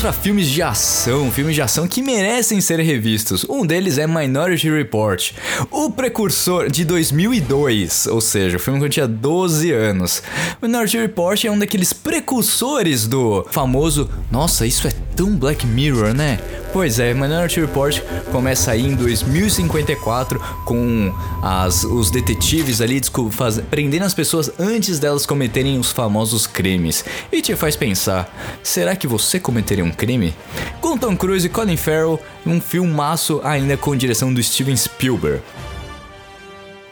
Para 0.03 0.13
filmes 0.13 0.49
de 0.49 0.61
ação, 0.61 1.31
filmes 1.31 1.55
de 1.55 1.63
ação 1.63 1.87
que 1.87 2.03
merecem 2.03 2.61
ser 2.61 2.81
revistos. 2.81 3.47
Um 3.49 3.65
deles 3.65 3.99
é 3.99 4.07
Minority 4.07 4.69
Report, 4.69 5.31
o 5.71 5.93
precursor 5.93 6.69
de 6.69 6.85
2002, 6.85 8.09
ou 8.09 8.21
seja, 8.21 8.57
o 8.57 8.61
filme 8.61 8.81
que 8.81 8.87
eu 8.87 8.91
tinha 8.91 9.07
12 9.07 9.71
anos. 9.71 10.21
Minority 10.61 10.99
Report 10.99 11.45
é 11.45 11.51
um 11.53 11.59
daqueles 11.59 11.93
precursores 11.93 13.07
do 13.07 13.47
famoso, 13.53 14.11
nossa, 14.29 14.67
isso 14.67 14.89
é 14.89 14.93
tão 15.15 15.37
Black 15.37 15.65
Mirror, 15.65 16.13
né? 16.13 16.41
Pois 16.73 16.99
é, 16.99 17.13
Minority 17.13 17.61
Report 17.61 18.01
começa 18.33 18.71
aí 18.71 18.87
em 18.87 18.95
2054 18.95 20.41
com 20.65 21.15
as, 21.43 21.85
os 21.85 22.11
detetives 22.11 22.81
ali 22.81 23.01
faz, 23.31 23.61
prendendo 23.71 24.07
as 24.07 24.15
pessoas 24.15 24.51
antes 24.59 24.99
delas 24.99 25.27
cometerem 25.27 25.79
os 25.79 25.93
famosos 25.93 26.47
crimes. 26.47 27.05
E 27.31 27.43
te 27.43 27.55
faz 27.55 27.77
pensar, 27.77 28.35
será 28.63 28.97
que 28.97 29.07
você 29.07 29.39
cometeria 29.39 29.85
um 29.85 29.92
crime? 29.93 30.35
Com 30.81 30.97
Tom 30.97 31.17
Cruise 31.17 31.47
e 31.47 31.51
Colin 31.51 31.77
Farrell, 31.77 32.21
um 32.47 32.61
filmaço 32.61 33.41
ainda 33.45 33.77
com 33.77 33.97
direção 33.97 34.33
do 34.33 34.43
Steven 34.43 34.77
Spielberg. 34.77 35.43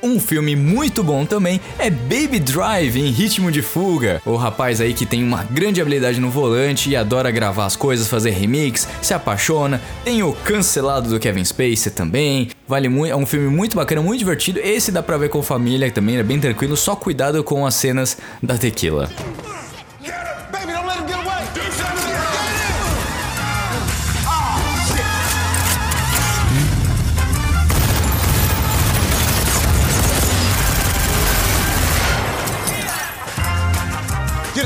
Um 0.03 0.19
filme 0.19 0.57
muito 0.57 1.05
bom 1.05 1.27
também 1.27 1.61
é 1.79 1.91
Baby 1.91 2.39
Drive 2.39 2.97
em 2.97 3.11
ritmo 3.11 3.53
de 3.53 3.61
fuga. 3.61 4.23
O 4.25 4.35
rapaz 4.35 4.81
aí 4.81 4.95
que 4.95 5.05
tem 5.05 5.23
uma 5.23 5.45
grande 5.45 5.81
habilidade 5.81 6.19
no 6.19 6.31
volante 6.31 6.89
e 6.89 6.97
adora 6.97 7.31
gravar 7.31 7.67
as 7.67 7.77
coisas, 7.77 8.09
fazer 8.09 8.31
remix, 8.31 8.89
se 9.03 9.13
apaixona. 9.13 9.81
Tem 10.03 10.23
o 10.23 10.33
cancelado 10.33 11.11
do 11.11 11.21
Kevin 11.21 11.45
Spacey 11.45 11.93
também. 11.93 12.49
Vale 12.67 12.89
muito, 12.89 13.13
é 13.13 13.17
um 13.17 13.27
filme 13.27 13.49
muito 13.49 13.77
bacana, 13.77 14.01
muito 14.01 14.21
divertido. 14.21 14.59
Esse 14.61 14.91
dá 14.91 15.03
pra 15.03 15.19
ver 15.19 15.29
com 15.29 15.43
família 15.43 15.91
também, 15.91 16.17
é 16.17 16.23
bem 16.23 16.41
tranquilo, 16.41 16.77
só 16.79 16.97
cuidado 16.97 17.45
com 17.45 17.67
as 17.67 17.75
cenas 17.75 18.17
da 18.43 18.57
tequila. 18.57 19.11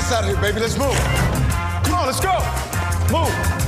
Us 0.05 0.13
out 0.13 0.25
of 0.25 0.29
here, 0.29 0.37
baby. 0.39 0.61
Let's 0.61 0.77
move. 0.77 0.95
Come 1.85 1.95
on, 1.95 2.05
let's 2.05 2.21
go. 2.21 2.37
Move. 3.11 3.64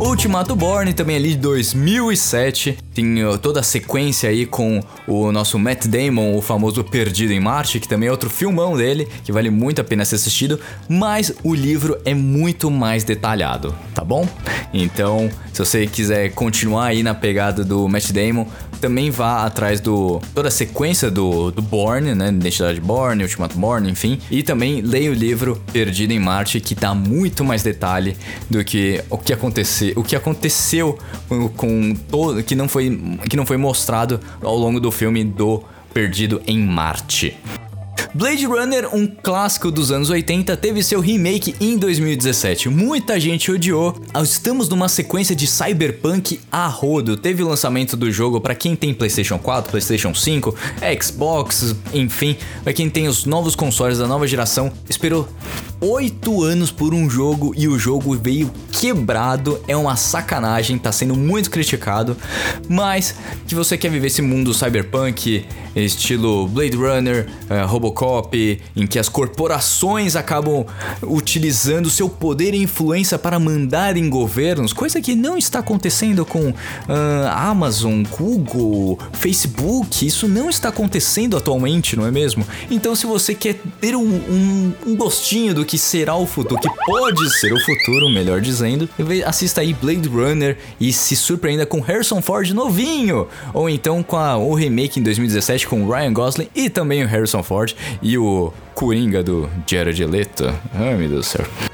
Ultimato 0.00 0.54
Born, 0.54 0.92
também 0.92 1.16
ali 1.16 1.30
de 1.30 1.38
2007. 1.38 2.78
Tem 2.94 3.16
toda 3.42 3.60
a 3.60 3.62
sequência 3.64 4.30
aí 4.30 4.46
com 4.46 4.80
o 5.08 5.32
nosso 5.32 5.58
Matt 5.58 5.86
Damon, 5.86 6.36
o 6.36 6.40
famoso 6.40 6.84
Perdido 6.84 7.32
em 7.32 7.40
Marte, 7.40 7.80
que 7.80 7.88
também 7.88 8.08
é 8.08 8.12
outro 8.12 8.30
filmão 8.30 8.76
dele, 8.76 9.08
que 9.24 9.32
vale 9.32 9.50
muito 9.50 9.80
a 9.80 9.84
pena 9.84 10.04
ser 10.04 10.14
assistido, 10.14 10.60
mas 10.88 11.34
o 11.42 11.52
livro 11.52 11.98
é 12.04 12.14
muito 12.14 12.70
mais 12.70 13.02
detalhado, 13.02 13.74
tá 13.92 14.04
bom? 14.04 14.26
Então, 14.72 15.28
se 15.52 15.58
você 15.58 15.86
quiser 15.86 16.30
continuar 16.30 16.86
aí 16.86 17.02
na 17.02 17.14
pegada 17.14 17.64
do 17.64 17.88
Matt 17.88 18.12
Damon, 18.12 18.46
também 18.78 19.10
vá 19.10 19.44
atrás 19.44 19.80
do 19.80 20.20
toda 20.34 20.48
a 20.48 20.50
sequência 20.50 21.10
do, 21.10 21.50
do 21.50 21.62
Born, 21.62 22.14
né? 22.14 22.28
Identidade 22.28 22.80
Born, 22.80 23.22
Ultimato 23.22 23.58
Born, 23.58 23.90
enfim. 23.90 24.18
E 24.30 24.42
também 24.42 24.80
leia 24.80 25.10
o 25.10 25.14
livro 25.14 25.60
Perdido 25.72 26.12
em 26.12 26.18
Marte, 26.18 26.60
que 26.60 26.74
dá 26.74 26.94
muito 26.94 27.44
mais 27.44 27.62
detalhe 27.62 28.16
do 28.48 28.64
que 28.64 29.02
o 29.10 29.18
que 29.18 29.32
aconteceu, 29.32 29.92
o 29.96 30.02
que 30.02 30.16
aconteceu 30.16 30.98
com, 31.28 31.48
com 31.48 31.94
todo 32.10 32.42
que 32.42 32.54
não 32.54 32.68
foi 32.68 33.18
que 33.28 33.36
não 33.36 33.44
foi 33.44 33.56
mostrado 33.56 34.20
ao 34.42 34.56
longo 34.56 34.80
do 34.80 34.90
filme 34.90 35.24
do 35.24 35.62
Perdido 35.92 36.40
em 36.46 36.58
Marte. 36.58 37.36
Blade 38.14 38.46
Runner, 38.46 38.94
um 38.94 39.06
clássico 39.06 39.70
dos 39.70 39.92
anos 39.92 40.08
80, 40.08 40.56
teve 40.56 40.82
seu 40.82 41.00
remake 41.00 41.54
em 41.60 41.76
2017. 41.76 42.68
Muita 42.68 43.20
gente 43.20 43.50
odiou. 43.52 44.00
Estamos 44.22 44.68
numa 44.68 44.88
sequência 44.88 45.36
de 45.36 45.46
cyberpunk 45.46 46.40
a 46.50 46.66
rodo. 46.66 47.16
Teve 47.16 47.42
o 47.42 47.48
lançamento 47.48 47.96
do 47.96 48.10
jogo 48.10 48.40
para 48.40 48.54
quem 48.54 48.74
tem 48.74 48.94
PlayStation 48.94 49.38
4, 49.38 49.70
PlayStation 49.70 50.14
5, 50.14 50.54
Xbox, 51.00 51.76
enfim, 51.92 52.36
para 52.64 52.72
quem 52.72 52.88
tem 52.88 53.08
os 53.08 53.24
novos 53.24 53.54
consoles 53.54 53.98
da 53.98 54.06
nova 54.06 54.26
geração. 54.26 54.72
Esperou 54.88 55.28
oito 55.80 56.42
anos 56.42 56.70
por 56.70 56.92
um 56.92 57.08
jogo 57.08 57.52
e 57.56 57.68
o 57.68 57.78
jogo 57.78 58.16
veio 58.16 58.50
quebrado. 58.72 59.60
É 59.68 59.76
uma 59.76 59.96
sacanagem, 59.96 60.78
tá 60.78 60.90
sendo 60.92 61.14
muito 61.14 61.50
criticado. 61.50 62.16
Mas 62.68 63.14
que 63.46 63.54
você 63.54 63.76
quer 63.76 63.90
viver 63.90 64.08
esse 64.08 64.22
mundo 64.22 64.52
cyberpunk, 64.52 65.44
estilo 65.74 66.48
Blade 66.48 66.76
Runner, 66.76 67.28
uh, 67.50 67.66
Robocop, 67.66 68.60
em 68.76 68.86
que 68.86 68.98
as 68.98 69.08
corporações 69.08 70.16
acabam 70.16 70.64
utilizando 71.02 71.90
seu 71.90 72.08
poder 72.08 72.54
e 72.54 72.62
influência 72.62 73.18
para 73.18 73.38
mandar 73.38 73.96
em 73.96 74.08
governos, 74.08 74.72
coisa 74.72 75.00
que 75.00 75.14
não 75.14 75.36
está 75.36 75.60
acontecendo 75.60 76.24
com 76.24 76.50
uh, 76.50 76.54
Amazon, 77.32 78.02
Google, 78.18 78.98
Facebook. 79.12 80.06
Isso 80.06 80.28
não 80.28 80.50
está 80.50 80.68
acontecendo 80.68 81.36
atualmente, 81.36 81.96
não 81.96 82.06
é 82.06 82.10
mesmo? 82.10 82.46
Então, 82.70 82.94
se 82.94 83.06
você 83.06 83.34
quer 83.34 83.60
ter 83.80 83.94
um, 83.94 84.02
um, 84.02 84.72
um 84.86 84.96
gostinho 84.96 85.54
do 85.54 85.64
que 85.68 85.76
será 85.76 86.16
o 86.16 86.26
futuro, 86.26 86.58
que 86.58 86.70
pode 86.86 87.38
ser 87.38 87.52
o 87.52 87.60
futuro, 87.60 88.08
melhor 88.08 88.40
dizendo, 88.40 88.88
assista 89.26 89.60
aí 89.60 89.74
Blade 89.74 90.08
Runner 90.08 90.56
e 90.80 90.90
se 90.94 91.14
surpreenda 91.14 91.66
com 91.66 91.80
Harrison 91.80 92.22
Ford 92.22 92.50
novinho, 92.52 93.28
ou 93.52 93.68
então 93.68 94.02
com 94.02 94.16
a, 94.16 94.38
o 94.38 94.54
remake 94.54 94.98
em 94.98 95.02
2017 95.02 95.68
com 95.68 95.84
o 95.84 95.92
Ryan 95.92 96.12
Gosling 96.14 96.48
e 96.54 96.70
também 96.70 97.04
o 97.04 97.06
Harrison 97.06 97.42
Ford 97.42 97.76
e 98.00 98.16
o 98.16 98.50
Coringa 98.74 99.22
do 99.22 99.46
Jared 99.66 100.02
Leto. 100.06 100.52
Ai 100.72 100.94
meu 100.94 101.08
Deus 101.08 101.26
do 101.26 101.30
céu. 101.30 101.67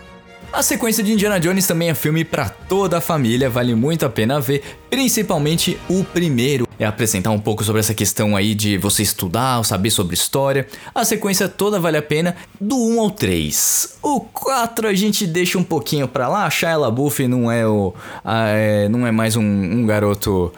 A 0.54 0.62
sequência 0.62 1.02
de 1.02 1.12
Indiana 1.12 1.40
Jones 1.40 1.66
também 1.66 1.90
é 1.90 1.94
filme 1.94 2.24
para 2.24 2.48
toda 2.48 2.98
a 2.98 3.00
família, 3.00 3.50
vale 3.50 3.74
muito 3.74 4.06
a 4.06 4.08
pena 4.08 4.40
ver, 4.40 4.62
principalmente 4.88 5.76
o 5.88 6.04
primeiro. 6.04 6.64
É 6.78 6.86
apresentar 6.86 7.32
um 7.32 7.40
pouco 7.40 7.64
sobre 7.64 7.80
essa 7.80 7.92
questão 7.92 8.36
aí 8.36 8.54
de 8.54 8.78
você 8.78 9.02
estudar, 9.02 9.64
saber 9.64 9.90
sobre 9.90 10.14
história. 10.14 10.64
A 10.94 11.04
sequência 11.04 11.48
toda 11.48 11.80
vale 11.80 11.96
a 11.96 12.02
pena, 12.02 12.36
do 12.60 12.76
1 12.76 13.00
ao 13.00 13.10
3. 13.10 13.96
O 14.00 14.20
4 14.20 14.86
a 14.86 14.94
gente 14.94 15.26
deixa 15.26 15.58
um 15.58 15.64
pouquinho 15.64 16.06
pra 16.06 16.28
lá, 16.28 16.48
Shia 16.48 16.76
LaBeouf 16.76 17.26
não 17.26 17.50
é 17.50 17.66
o... 17.66 17.92
é, 18.24 18.88
não 18.88 19.04
é 19.04 19.10
mais 19.10 19.34
um, 19.34 19.42
um 19.42 19.84
garoto 19.84 20.52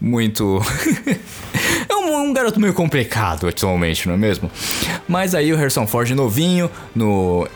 muito... 0.00 0.62
é 1.90 1.94
um, 1.94 2.22
um, 2.22 2.32
garoto 2.32 2.58
meio 2.58 2.72
complicado 2.72 3.46
atualmente, 3.46 4.08
não 4.08 4.14
é 4.14 4.18
mesmo? 4.18 4.50
Mas 5.06 5.34
aí 5.34 5.52
o 5.52 5.56
Harrison 5.58 5.86
Ford 5.86 6.08
novinho, 6.12 6.70
no 6.94 7.46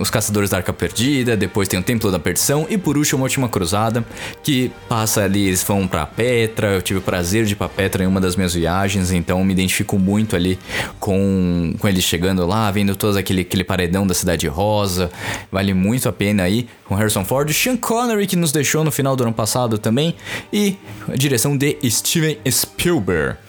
os 0.00 0.10
Caçadores 0.10 0.50
da 0.50 0.58
Arca 0.58 0.72
Perdida, 0.72 1.36
depois 1.36 1.68
tem 1.68 1.78
o 1.78 1.82
Templo 1.82 2.10
da 2.10 2.18
Perdição 2.18 2.66
e 2.68 2.76
por 2.76 2.96
último 2.96 3.22
a 3.22 3.24
Última 3.24 3.48
Cruzada, 3.48 4.04
que 4.42 4.70
passa 4.88 5.22
ali, 5.22 5.46
eles 5.46 5.62
vão 5.62 5.86
pra 5.86 6.06
Petra, 6.06 6.68
eu 6.72 6.82
tive 6.82 6.98
o 6.98 7.02
prazer 7.02 7.44
de 7.44 7.52
ir 7.52 7.56
pra 7.56 7.68
Petra 7.68 8.04
em 8.04 8.06
uma 8.06 8.20
das 8.20 8.36
minhas 8.36 8.54
viagens, 8.54 9.10
então 9.10 9.42
me 9.44 9.52
identifico 9.52 9.98
muito 9.98 10.36
ali 10.36 10.58
com, 10.98 11.74
com 11.78 11.88
eles 11.88 12.04
chegando 12.04 12.46
lá, 12.46 12.70
vendo 12.70 12.94
todo 12.94 13.16
aquele, 13.16 13.42
aquele 13.42 13.64
paredão 13.64 14.06
da 14.06 14.14
Cidade 14.14 14.46
Rosa, 14.46 15.10
vale 15.50 15.74
muito 15.74 16.08
a 16.08 16.12
pena 16.12 16.42
aí, 16.42 16.68
com 16.84 16.94
Harrison 16.94 17.24
Ford, 17.24 17.50
Sean 17.52 17.76
Connery 17.76 18.26
que 18.26 18.36
nos 18.36 18.52
deixou 18.52 18.84
no 18.84 18.90
final 18.90 19.16
do 19.16 19.24
ano 19.24 19.32
passado 19.32 19.78
também, 19.78 20.14
e 20.52 20.76
a 21.08 21.16
direção 21.16 21.56
de 21.56 21.76
Steven 21.88 22.38
Spielberg. 22.50 23.43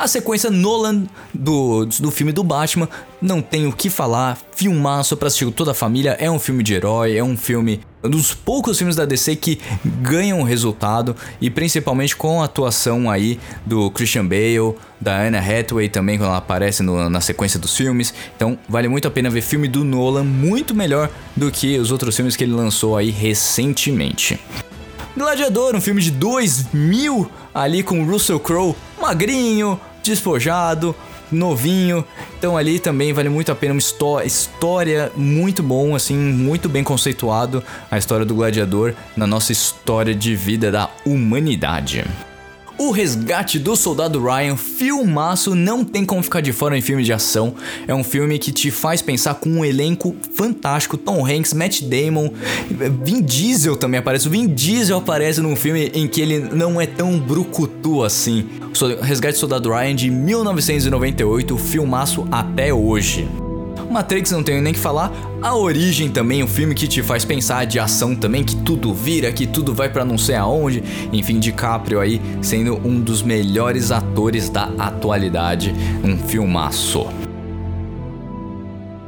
A 0.00 0.08
sequência 0.08 0.50
Nolan 0.50 1.04
do, 1.34 1.84
do 1.84 2.10
filme 2.10 2.32
do 2.32 2.42
Batman, 2.42 2.88
não 3.20 3.42
tem 3.42 3.66
o 3.66 3.72
que 3.72 3.90
falar, 3.90 4.38
filmaço 4.56 5.14
pra 5.14 5.26
assistir 5.26 5.50
toda 5.52 5.72
a 5.72 5.74
família, 5.74 6.16
é 6.18 6.30
um 6.30 6.38
filme 6.38 6.62
de 6.62 6.72
herói, 6.72 7.18
é 7.18 7.22
um 7.22 7.36
filme 7.36 7.82
um 8.02 8.08
dos 8.08 8.32
poucos 8.32 8.78
filmes 8.78 8.96
da 8.96 9.04
DC 9.04 9.36
que 9.36 9.60
ganham 9.84 10.42
resultado 10.42 11.14
e 11.38 11.50
principalmente 11.50 12.16
com 12.16 12.40
a 12.40 12.46
atuação 12.46 13.10
aí 13.10 13.38
do 13.66 13.90
Christian 13.90 14.24
Bale, 14.24 14.74
da 14.98 15.20
Anna 15.20 15.38
Hathaway 15.38 15.90
também 15.90 16.16
quando 16.16 16.28
ela 16.28 16.38
aparece 16.38 16.82
no, 16.82 17.10
na 17.10 17.20
sequência 17.20 17.60
dos 17.60 17.76
filmes. 17.76 18.14
Então 18.34 18.58
vale 18.66 18.88
muito 18.88 19.06
a 19.06 19.10
pena 19.10 19.28
ver 19.28 19.42
filme 19.42 19.68
do 19.68 19.84
Nolan, 19.84 20.24
muito 20.24 20.74
melhor 20.74 21.10
do 21.36 21.50
que 21.50 21.76
os 21.76 21.92
outros 21.92 22.16
filmes 22.16 22.36
que 22.36 22.44
ele 22.44 22.54
lançou 22.54 22.96
aí 22.96 23.10
recentemente. 23.10 24.40
Gladiador, 25.14 25.76
um 25.76 25.80
filme 25.82 26.00
de 26.00 26.10
2000 26.10 27.30
ali 27.52 27.82
com 27.82 28.02
Russell 28.04 28.40
Crowe, 28.40 28.74
magrinho, 28.98 29.78
despojado, 30.02 30.94
novinho. 31.30 32.04
Então 32.38 32.56
ali 32.56 32.78
também 32.78 33.12
vale 33.12 33.28
muito 33.28 33.52
a 33.52 33.54
pena 33.54 33.74
uma 33.74 34.24
história 34.24 35.12
muito 35.16 35.62
bom, 35.62 35.94
assim, 35.94 36.16
muito 36.16 36.68
bem 36.68 36.82
conceituado 36.82 37.62
a 37.90 37.98
história 37.98 38.24
do 38.24 38.34
gladiador 38.34 38.94
na 39.16 39.26
nossa 39.26 39.52
história 39.52 40.14
de 40.14 40.34
vida 40.34 40.70
da 40.70 40.88
humanidade. 41.04 42.04
O 42.80 42.92
Resgate 42.92 43.58
do 43.58 43.76
Soldado 43.76 44.24
Ryan, 44.24 44.56
filmaço, 44.56 45.54
não 45.54 45.84
tem 45.84 46.02
como 46.02 46.22
ficar 46.22 46.40
de 46.40 46.50
fora 46.50 46.78
em 46.78 46.80
filme 46.80 47.04
de 47.04 47.12
ação. 47.12 47.52
É 47.86 47.94
um 47.94 48.02
filme 48.02 48.38
que 48.38 48.50
te 48.50 48.70
faz 48.70 49.02
pensar 49.02 49.34
com 49.34 49.50
um 49.50 49.62
elenco 49.62 50.16
fantástico. 50.32 50.96
Tom 50.96 51.26
Hanks, 51.26 51.52
Matt 51.52 51.82
Damon, 51.82 52.32
Vin 53.04 53.20
Diesel 53.20 53.76
também 53.76 54.00
aparece. 54.00 54.28
O 54.28 54.30
Vin 54.30 54.46
Diesel 54.46 54.96
aparece 54.96 55.42
num 55.42 55.54
filme 55.54 55.92
em 55.92 56.08
que 56.08 56.22
ele 56.22 56.38
não 56.38 56.80
é 56.80 56.86
tão 56.86 57.20
brucutu 57.20 58.02
assim. 58.02 58.46
O 58.62 59.02
Resgate 59.02 59.34
do 59.34 59.40
Soldado 59.40 59.68
Ryan 59.68 59.94
de 59.94 60.10
1998, 60.10 61.58
filmaço 61.58 62.26
até 62.32 62.72
hoje. 62.72 63.28
Matrix 63.90 64.30
não 64.30 64.42
tenho 64.42 64.62
nem 64.62 64.72
que 64.72 64.78
falar. 64.78 65.12
A 65.42 65.54
Origem 65.56 66.08
também, 66.08 66.42
um 66.42 66.46
filme 66.46 66.74
que 66.74 66.86
te 66.86 67.02
faz 67.02 67.24
pensar 67.24 67.66
de 67.66 67.78
ação 67.78 68.14
também, 68.14 68.44
que 68.44 68.54
tudo 68.56 68.94
vira, 68.94 69.32
que 69.32 69.46
tudo 69.46 69.74
vai 69.74 69.88
para 69.88 70.04
não 70.04 70.16
sei 70.16 70.36
aonde. 70.36 70.82
Enfim, 71.12 71.40
DiCaprio 71.40 72.00
aí 72.00 72.20
sendo 72.40 72.76
um 72.86 73.00
dos 73.00 73.22
melhores 73.22 73.90
atores 73.90 74.48
da 74.48 74.64
atualidade, 74.78 75.74
um 76.04 76.16
filmaço. 76.16 77.06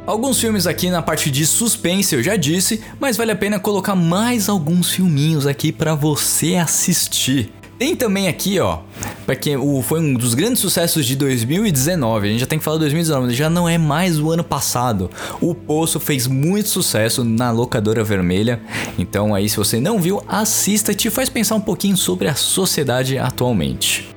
Alguns 0.04 0.40
filmes 0.40 0.66
aqui 0.66 0.90
na 0.90 1.00
parte 1.00 1.30
de 1.30 1.46
suspense 1.46 2.14
eu 2.14 2.22
já 2.22 2.34
disse, 2.34 2.82
mas 2.98 3.16
vale 3.16 3.30
a 3.30 3.36
pena 3.36 3.60
colocar 3.60 3.94
mais 3.94 4.48
alguns 4.48 4.90
filminhos 4.90 5.46
aqui 5.46 5.70
para 5.70 5.94
você 5.94 6.56
assistir. 6.56 7.52
Tem 7.78 7.96
também 7.96 8.28
aqui, 8.28 8.60
ó, 8.60 8.78
porque 9.26 9.56
o, 9.56 9.82
foi 9.82 10.00
um 10.00 10.14
dos 10.14 10.34
grandes 10.34 10.60
sucessos 10.60 11.04
de 11.04 11.16
2019. 11.16 12.28
A 12.28 12.30
gente 12.30 12.40
já 12.40 12.46
tem 12.46 12.58
que 12.58 12.64
falar 12.64 12.78
2019, 12.78 13.34
já 13.34 13.50
não 13.50 13.68
é 13.68 13.78
mais 13.78 14.20
o 14.20 14.30
ano 14.30 14.44
passado. 14.44 15.10
O 15.40 15.54
Poço 15.54 15.98
fez 15.98 16.26
muito 16.26 16.68
sucesso 16.68 17.24
na 17.24 17.50
locadora 17.50 18.04
vermelha. 18.04 18.60
Então 18.98 19.34
aí, 19.34 19.48
se 19.48 19.56
você 19.56 19.80
não 19.80 20.00
viu, 20.00 20.22
assista 20.28 20.94
te 20.94 21.10
faz 21.10 21.28
pensar 21.28 21.56
um 21.56 21.60
pouquinho 21.60 21.96
sobre 21.96 22.28
a 22.28 22.34
sociedade 22.34 23.18
atualmente. 23.18 24.11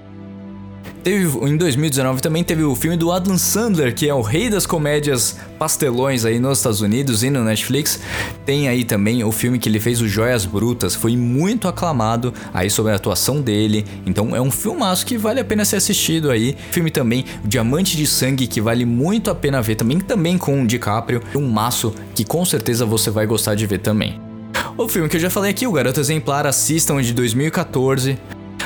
Teve, 1.06 1.38
em 1.48 1.56
2019 1.56 2.20
também 2.20 2.44
teve 2.44 2.64
o 2.64 2.76
filme 2.76 2.98
do 2.98 3.12
Adam 3.12 3.38
Sandler, 3.38 3.94
que 3.94 4.10
é 4.10 4.14
o 4.16 4.22
rei 4.22 4.50
das 4.50 4.66
comédias 4.66 5.38
pastelões 5.60 6.26
aí 6.26 6.40
nos 6.40 6.58
Estados 6.58 6.82
Unidos 6.82 7.22
e 7.22 7.30
no 7.30 7.44
Netflix. 7.44 8.00
Tem 8.44 8.68
aí 8.68 8.84
também 8.84 9.24
o 9.24 9.32
filme 9.32 9.60
que 9.60 9.70
ele 9.70 9.80
fez, 9.80 10.02
o 10.02 10.08
Joias 10.08 10.48
Brutas, 10.48 10.96
foi 10.96 11.16
muito 11.16 11.68
aclamado 11.68 12.34
aí 12.52 12.72
sobre 12.72 12.92
a 12.92 12.96
atuação 12.96 13.40
dele. 13.40 13.86
Então 14.04 14.36
é 14.36 14.42
um 14.42 14.50
filmaço 14.50 15.06
que 15.06 15.16
vale 15.16 15.40
a 15.40 15.46
pena 15.46 15.64
ser 15.64 15.76
assistido 15.76 16.32
aí. 16.32 16.58
Filme 16.72 16.90
também, 16.90 17.24
o 17.44 17.48
Diamante 17.48 17.96
de 17.96 18.08
Sangue, 18.08 18.48
que 18.48 18.60
vale 18.60 18.84
muito 18.84 19.30
a 19.30 19.36
pena 19.36 19.62
ver 19.62 19.76
também, 19.76 20.00
também 20.00 20.40
com 20.40 20.64
o 20.64 20.66
DiCaprio. 20.66 21.22
Um 21.36 21.48
maço 21.48 21.94
que 22.16 22.26
com 22.26 22.44
certeza 22.44 22.84
você 22.84 23.12
vai 23.12 23.28
gostar 23.28 23.54
de 23.54 23.68
ver 23.68 23.78
também. 23.78 24.20
O 24.76 24.90
filme 24.90 25.08
que 25.08 25.18
eu 25.18 25.22
já 25.22 25.30
falei 25.30 25.52
aqui, 25.52 25.68
o 25.68 25.72
Garoto 25.72 26.00
Exemplar, 26.00 26.48
assistam 26.48 27.00
de 27.00 27.14
2014. 27.14 28.18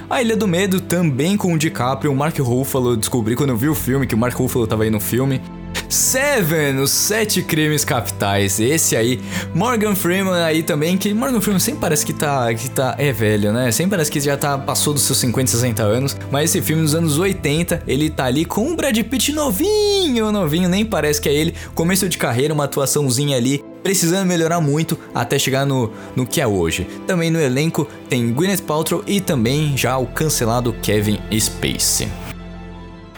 A 0.07 0.21
Ilha 0.21 0.35
do 0.35 0.47
Medo 0.47 0.79
também 0.79 1.35
com 1.35 1.53
o 1.53 1.57
DiCaprio, 1.57 2.11
o 2.11 2.15
Mark 2.15 2.37
Ruffalo, 2.37 2.95
descobri 2.95 3.35
quando 3.35 3.49
eu 3.49 3.57
vi 3.57 3.69
o 3.69 3.75
filme 3.75 4.05
que 4.05 4.13
o 4.13 4.17
Mark 4.17 4.35
Ruffalo 4.35 4.67
tava 4.67 4.83
aí 4.83 4.89
no 4.89 4.99
filme. 4.99 5.41
Seven, 5.89 6.79
os 6.79 6.91
Sete 6.91 7.41
Crimes 7.41 7.83
Capitais. 7.83 8.59
Esse 8.59 8.95
aí. 8.95 9.19
Morgan 9.55 9.95
Freeman 9.95 10.43
aí 10.43 10.61
também, 10.61 10.97
que 10.97 11.13
Morgan 11.13 11.41
Freeman 11.41 11.59
sempre 11.59 11.81
parece 11.81 12.05
que 12.05 12.13
tá, 12.13 12.53
que 12.53 12.69
tá. 12.69 12.95
É 12.99 13.11
velho, 13.11 13.51
né? 13.51 13.71
Sempre 13.71 13.91
parece 13.91 14.11
que 14.11 14.19
já 14.19 14.37
tá, 14.37 14.55
passou 14.57 14.93
dos 14.93 15.01
seus 15.01 15.17
50, 15.17 15.49
60 15.49 15.83
anos. 15.83 16.17
Mas 16.31 16.51
esse 16.51 16.61
filme 16.61 16.83
dos 16.83 16.93
anos 16.93 17.17
80, 17.17 17.83
ele 17.87 18.09
tá 18.09 18.25
ali 18.25 18.45
com 18.45 18.67
um 18.67 18.75
Brad 18.75 18.97
Pitt 19.03 19.33
novinho, 19.33 20.31
novinho, 20.31 20.69
nem 20.69 20.85
parece 20.85 21.19
que 21.19 21.27
é 21.27 21.33
ele. 21.33 21.55
Começo 21.73 22.07
de 22.07 22.19
carreira, 22.19 22.53
uma 22.53 22.65
atuaçãozinha 22.65 23.35
ali 23.35 23.63
precisando 23.83 24.27
melhorar 24.27 24.61
muito 24.61 24.97
até 25.13 25.37
chegar 25.37 25.65
no, 25.65 25.91
no 26.15 26.25
que 26.25 26.41
é 26.41 26.47
hoje. 26.47 26.87
Também 27.05 27.29
no 27.29 27.39
elenco 27.39 27.87
tem 28.09 28.31
Gwyneth 28.31 28.61
Paltrow 28.61 29.03
e 29.05 29.21
também 29.21 29.77
já 29.77 29.97
o 29.97 30.07
cancelado 30.07 30.73
Kevin 30.81 31.19
Spacey. 31.37 32.07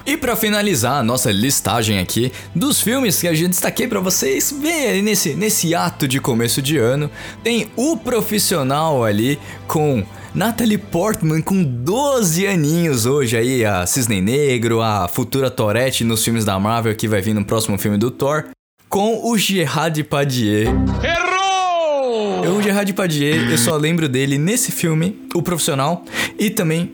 E 0.05 0.17
para 0.17 0.35
finalizar 0.35 0.99
a 0.99 1.03
nossa 1.03 1.31
listagem 1.31 1.99
aqui 1.99 2.31
dos 2.55 2.81
filmes 2.81 3.21
que 3.21 3.27
a 3.27 3.33
gente 3.33 3.51
destaquei 3.51 3.87
para 3.87 3.99
vocês 3.99 4.51
verem 4.51 5.01
nesse, 5.01 5.35
nesse 5.35 5.75
ato 5.75 6.07
de 6.07 6.19
começo 6.19 6.61
de 6.61 6.77
ano, 6.77 7.09
tem 7.43 7.67
O 7.75 7.95
Profissional 7.95 9.03
ali 9.03 9.39
com 9.67 10.03
Natalie 10.33 10.77
Portman 10.77 11.41
com 11.41 11.63
12 11.63 12.47
aninhos 12.47 13.05
hoje 13.05 13.37
aí, 13.37 13.63
a 13.63 13.85
Cisne 13.85 14.21
Negro, 14.21 14.81
a 14.81 15.07
futura 15.07 15.51
Tourette 15.51 16.03
nos 16.03 16.23
filmes 16.23 16.45
da 16.45 16.57
Marvel 16.59 16.95
que 16.95 17.07
vai 17.07 17.21
vir 17.21 17.33
no 17.33 17.45
próximo 17.45 17.77
filme 17.77 17.97
do 17.97 18.09
Thor, 18.09 18.45
com 18.91 19.31
o 19.31 19.37
Gerard 19.37 19.95
Depardieu. 19.95 20.67
Errou! 21.01 22.57
O 22.57 22.61
Gerard 22.61 22.85
Depardieu, 22.85 23.49
eu 23.49 23.57
só 23.57 23.77
lembro 23.77 24.09
dele 24.09 24.37
nesse 24.37 24.69
filme, 24.69 25.17
O 25.33 25.41
Profissional, 25.41 26.03
e 26.37 26.49
também... 26.49 26.91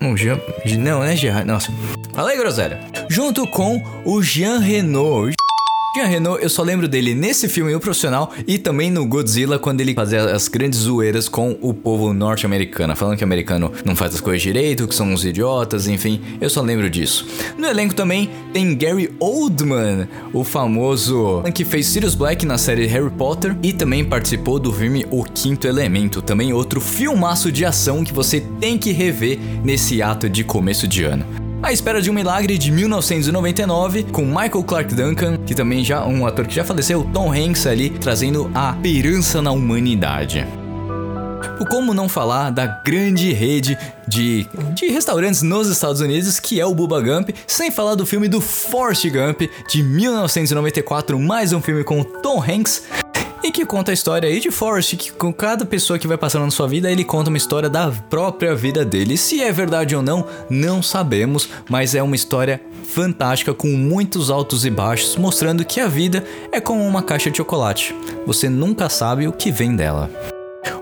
O 0.00 0.16
Jean... 0.16 0.40
Não, 0.78 1.00
né 1.00 1.16
Gerard? 1.16 1.46
Nossa. 1.46 1.72
Fala 2.14 2.30
aí, 2.30 2.38
groselha. 2.38 2.80
Junto 3.08 3.48
com 3.48 3.82
o 4.04 4.22
Jean 4.22 4.60
Reno. 4.60 5.30
Jean 5.92 6.06
Reno, 6.06 6.36
eu 6.36 6.48
só 6.48 6.62
lembro 6.62 6.86
dele 6.86 7.14
nesse 7.14 7.48
filme 7.48 7.74
O 7.74 7.80
Profissional 7.80 8.32
e 8.46 8.58
também 8.58 8.92
no 8.92 9.04
Godzilla, 9.04 9.58
quando 9.58 9.80
ele 9.80 9.92
fazia 9.92 10.22
as 10.24 10.46
grandes 10.46 10.78
zoeiras 10.78 11.28
com 11.28 11.58
o 11.60 11.74
povo 11.74 12.12
norte-americano, 12.12 12.94
falando 12.94 13.16
que 13.16 13.24
o 13.24 13.26
americano 13.26 13.72
não 13.84 13.96
faz 13.96 14.14
as 14.14 14.20
coisas 14.20 14.40
direito, 14.40 14.86
que 14.86 14.94
são 14.94 15.12
uns 15.12 15.24
idiotas, 15.24 15.88
enfim, 15.88 16.20
eu 16.40 16.48
só 16.48 16.62
lembro 16.62 16.88
disso. 16.88 17.26
No 17.58 17.66
elenco 17.66 17.92
também 17.92 18.30
tem 18.52 18.76
Gary 18.76 19.12
Oldman, 19.18 20.06
o 20.32 20.44
famoso 20.44 21.42
que 21.52 21.64
fez 21.64 21.86
Sirius 21.86 22.14
Black 22.14 22.46
na 22.46 22.56
série 22.56 22.86
Harry 22.86 23.10
Potter 23.10 23.56
e 23.60 23.72
também 23.72 24.04
participou 24.04 24.60
do 24.60 24.72
filme 24.72 25.04
O 25.10 25.24
Quinto 25.24 25.66
Elemento, 25.66 26.22
também 26.22 26.52
outro 26.52 26.80
filmaço 26.80 27.50
de 27.50 27.64
ação 27.64 28.04
que 28.04 28.12
você 28.12 28.40
tem 28.60 28.78
que 28.78 28.92
rever 28.92 29.40
nesse 29.64 30.00
ato 30.00 30.28
de 30.28 30.44
começo 30.44 30.86
de 30.86 31.02
ano. 31.02 31.49
A 31.62 31.72
Espera 31.72 32.00
de 32.00 32.10
um 32.10 32.14
Milagre 32.14 32.56
de 32.56 32.72
1999, 32.72 34.04
com 34.04 34.24
Michael 34.24 34.64
Clark 34.64 34.94
Duncan, 34.94 35.36
que 35.44 35.54
também 35.54 35.84
já 35.84 36.04
um 36.06 36.26
ator 36.26 36.46
que 36.46 36.54
já 36.54 36.64
faleceu, 36.64 37.08
Tom 37.12 37.30
Hanks 37.30 37.66
ali 37.66 37.90
trazendo 37.90 38.50
a 38.54 38.74
esperança 38.82 39.42
na 39.42 39.52
humanidade. 39.52 40.46
O 41.60 41.66
como 41.66 41.92
não 41.92 42.08
falar 42.08 42.50
da 42.50 42.66
grande 42.66 43.32
rede 43.34 43.76
de, 44.08 44.46
de 44.74 44.86
restaurantes 44.86 45.42
nos 45.42 45.68
Estados 45.68 46.00
Unidos, 46.00 46.40
que 46.40 46.58
é 46.58 46.64
o 46.64 46.74
Bubba 46.74 47.00
Gump, 47.00 47.28
sem 47.46 47.70
falar 47.70 47.94
do 47.94 48.06
filme 48.06 48.26
do 48.26 48.40
Forrest 48.40 49.04
Gump 49.10 49.42
de 49.68 49.82
1994, 49.82 51.18
mais 51.18 51.52
um 51.52 51.60
filme 51.60 51.84
com 51.84 52.02
Tom 52.02 52.42
Hanks, 52.42 52.84
e 53.42 53.50
que 53.50 53.64
conta 53.64 53.90
a 53.90 53.94
história 53.94 54.28
aí 54.28 54.40
de 54.40 54.50
Forrest, 54.50 54.96
que 54.96 55.12
com 55.12 55.32
cada 55.32 55.64
pessoa 55.64 55.98
que 55.98 56.06
vai 56.06 56.18
passando 56.18 56.44
na 56.44 56.50
sua 56.50 56.68
vida, 56.68 56.90
ele 56.90 57.04
conta 57.04 57.30
uma 57.30 57.36
história 57.36 57.68
da 57.68 57.90
própria 57.90 58.54
vida 58.54 58.84
dele. 58.84 59.16
Se 59.16 59.42
é 59.42 59.50
verdade 59.50 59.96
ou 59.96 60.02
não, 60.02 60.26
não 60.48 60.82
sabemos, 60.82 61.48
mas 61.68 61.94
é 61.94 62.02
uma 62.02 62.16
história 62.16 62.60
fantástica 62.84 63.54
com 63.54 63.68
muitos 63.68 64.30
altos 64.30 64.64
e 64.66 64.70
baixos, 64.70 65.16
mostrando 65.16 65.64
que 65.64 65.80
a 65.80 65.86
vida 65.86 66.24
é 66.52 66.60
como 66.60 66.84
uma 66.86 67.02
caixa 67.02 67.30
de 67.30 67.38
chocolate. 67.38 67.94
Você 68.26 68.48
nunca 68.48 68.88
sabe 68.88 69.26
o 69.26 69.32
que 69.32 69.50
vem 69.50 69.74
dela. 69.74 70.10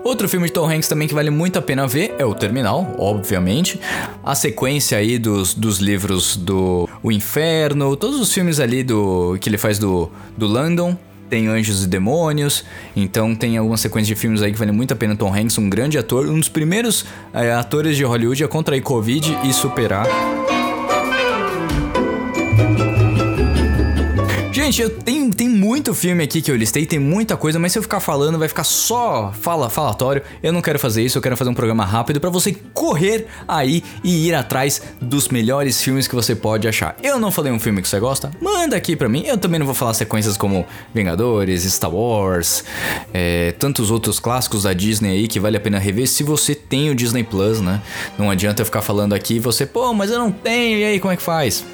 Outro 0.03 0.27
filme 0.27 0.47
de 0.47 0.53
Tom 0.53 0.69
Hanks 0.69 0.87
também 0.87 1.07
que 1.07 1.13
vale 1.13 1.29
muito 1.29 1.57
a 1.59 1.61
pena 1.61 1.87
ver 1.87 2.15
é 2.17 2.25
o 2.25 2.33
Terminal, 2.33 2.95
obviamente. 2.97 3.79
A 4.23 4.35
sequência 4.35 4.97
aí 4.97 5.17
dos, 5.17 5.53
dos 5.53 5.79
livros 5.79 6.35
do 6.35 6.89
O 7.01 7.11
Inferno, 7.11 7.95
todos 7.95 8.19
os 8.19 8.33
filmes 8.33 8.59
ali 8.59 8.83
do 8.83 9.37
que 9.39 9.49
ele 9.49 9.57
faz 9.57 9.77
do, 9.79 10.11
do 10.37 10.47
London, 10.47 10.97
tem 11.29 11.47
Anjos 11.47 11.83
e 11.83 11.87
Demônios, 11.87 12.65
então 12.95 13.35
tem 13.35 13.57
algumas 13.57 13.79
sequências 13.79 14.07
de 14.07 14.15
filmes 14.15 14.41
aí 14.41 14.51
que 14.51 14.57
vale 14.57 14.71
muito 14.71 14.93
a 14.93 14.95
pena. 14.95 15.15
Tom 15.15 15.33
Hanks, 15.33 15.57
um 15.57 15.69
grande 15.69 15.97
ator, 15.97 16.27
um 16.27 16.39
dos 16.39 16.49
primeiros 16.49 17.05
é, 17.33 17.53
atores 17.53 17.95
de 17.95 18.03
Hollywood 18.03 18.43
a 18.43 18.47
contrair 18.47 18.81
Covid 18.81 19.37
e 19.43 19.53
superar. 19.53 20.07
Gente, 24.69 24.83
eu 24.83 24.89
tenho, 24.91 25.33
tem 25.33 25.49
muito 25.49 25.95
filme 25.95 26.23
aqui 26.23 26.43
que 26.43 26.51
eu 26.51 26.55
listei, 26.55 26.85
tem 26.85 26.99
muita 26.99 27.35
coisa, 27.35 27.57
mas 27.57 27.71
se 27.71 27.79
eu 27.79 27.81
ficar 27.81 27.99
falando, 27.99 28.37
vai 28.37 28.47
ficar 28.47 28.63
só 28.63 29.33
fala, 29.33 29.67
falatório. 29.67 30.21
Eu 30.43 30.53
não 30.53 30.61
quero 30.61 30.77
fazer 30.77 31.03
isso, 31.03 31.17
eu 31.17 31.23
quero 31.23 31.35
fazer 31.35 31.49
um 31.49 31.55
programa 31.55 31.83
rápido 31.83 32.19
para 32.21 32.29
você 32.29 32.55
correr 32.71 33.25
aí 33.47 33.83
e 34.03 34.27
ir 34.27 34.35
atrás 34.35 34.79
dos 35.01 35.29
melhores 35.29 35.81
filmes 35.81 36.07
que 36.07 36.13
você 36.13 36.35
pode 36.35 36.67
achar. 36.67 36.95
Eu 37.01 37.17
não 37.17 37.31
falei 37.31 37.51
um 37.51 37.59
filme 37.59 37.81
que 37.81 37.87
você 37.87 37.99
gosta? 37.99 38.29
Manda 38.39 38.75
aqui 38.75 38.95
pra 38.95 39.09
mim. 39.09 39.23
Eu 39.25 39.39
também 39.39 39.57
não 39.57 39.65
vou 39.65 39.73
falar 39.73 39.95
sequências 39.95 40.37
como 40.37 40.63
Vingadores, 40.93 41.63
Star 41.63 41.91
Wars, 41.91 42.63
é, 43.11 43.53
tantos 43.53 43.89
outros 43.89 44.19
clássicos 44.19 44.61
da 44.61 44.73
Disney 44.73 45.13
aí 45.13 45.27
que 45.27 45.39
vale 45.39 45.57
a 45.57 45.59
pena 45.59 45.79
rever 45.79 46.07
se 46.07 46.21
você 46.21 46.53
tem 46.53 46.91
o 46.91 46.95
Disney 46.95 47.23
Plus, 47.23 47.59
né? 47.59 47.81
Não 48.19 48.29
adianta 48.29 48.61
eu 48.61 48.65
ficar 48.67 48.83
falando 48.83 49.13
aqui 49.13 49.37
e 49.37 49.39
você, 49.39 49.65
pô, 49.65 49.91
mas 49.95 50.11
eu 50.11 50.19
não 50.19 50.31
tenho, 50.31 50.77
e 50.77 50.83
aí 50.83 50.99
como 50.99 51.11
é 51.11 51.17
que 51.17 51.23
faz? 51.23 51.65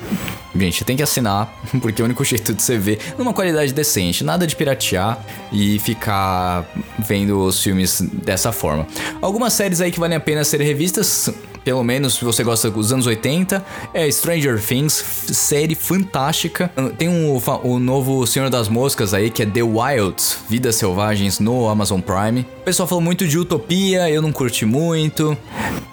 Gente, 0.57 0.85
tem 0.85 0.95
que 0.95 1.03
assinar, 1.03 1.53
porque 1.81 2.01
é 2.01 2.03
o 2.03 2.05
único 2.05 2.23
jeito 2.23 2.53
de 2.53 2.63
você 2.63 2.77
numa 3.17 3.33
qualidade 3.33 3.73
decente, 3.73 4.23
nada 4.23 4.45
de 4.45 4.55
piratear 4.55 5.19
e 5.51 5.79
ficar 5.79 6.65
vendo 6.99 7.43
os 7.43 7.61
filmes 7.61 8.01
dessa 8.01 8.51
forma. 8.51 8.88
Algumas 9.21 9.53
séries 9.53 9.81
aí 9.81 9.91
que 9.91 9.99
valem 9.99 10.17
a 10.17 10.19
pena 10.19 10.43
serem 10.43 10.65
revistas, 10.65 11.29
pelo 11.65 11.83
menos 11.83 12.13
se 12.13 12.23
você 12.23 12.43
gosta 12.43 12.69
dos 12.69 12.93
anos 12.93 13.07
80, 13.07 13.65
é 13.91 14.09
Stranger 14.11 14.61
Things, 14.61 14.93
série 14.93 15.73
fantástica. 15.73 16.71
Tem 16.95 17.09
um, 17.09 17.41
o 17.63 17.79
novo 17.79 18.25
Senhor 18.27 18.51
das 18.51 18.69
Moscas 18.69 19.15
aí, 19.15 19.31
que 19.31 19.41
é 19.41 19.45
The 19.47 19.63
Wilds, 19.63 20.38
Vidas 20.47 20.75
Selvagens 20.75 21.39
no 21.39 21.67
Amazon 21.67 21.99
Prime. 22.01 22.41
O 22.41 22.63
pessoal 22.63 22.88
falou 22.88 23.01
muito 23.01 23.27
de 23.27 23.39
Utopia, 23.39 24.07
eu 24.09 24.21
não 24.21 24.31
curti 24.31 24.63
muito. 24.63 25.36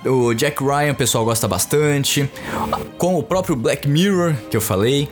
O 0.05 0.35
Jack 0.35 0.63
Ryan, 0.63 0.93
o 0.93 0.95
pessoal 0.95 1.25
gosta 1.25 1.49
bastante. 1.49 2.29
Com 2.99 3.19
o 3.19 3.23
próprio 3.23 3.57
Black 3.57 3.89
Mirror, 3.89 4.35
que 4.51 4.57
eu 4.57 4.61
falei. 4.61 5.09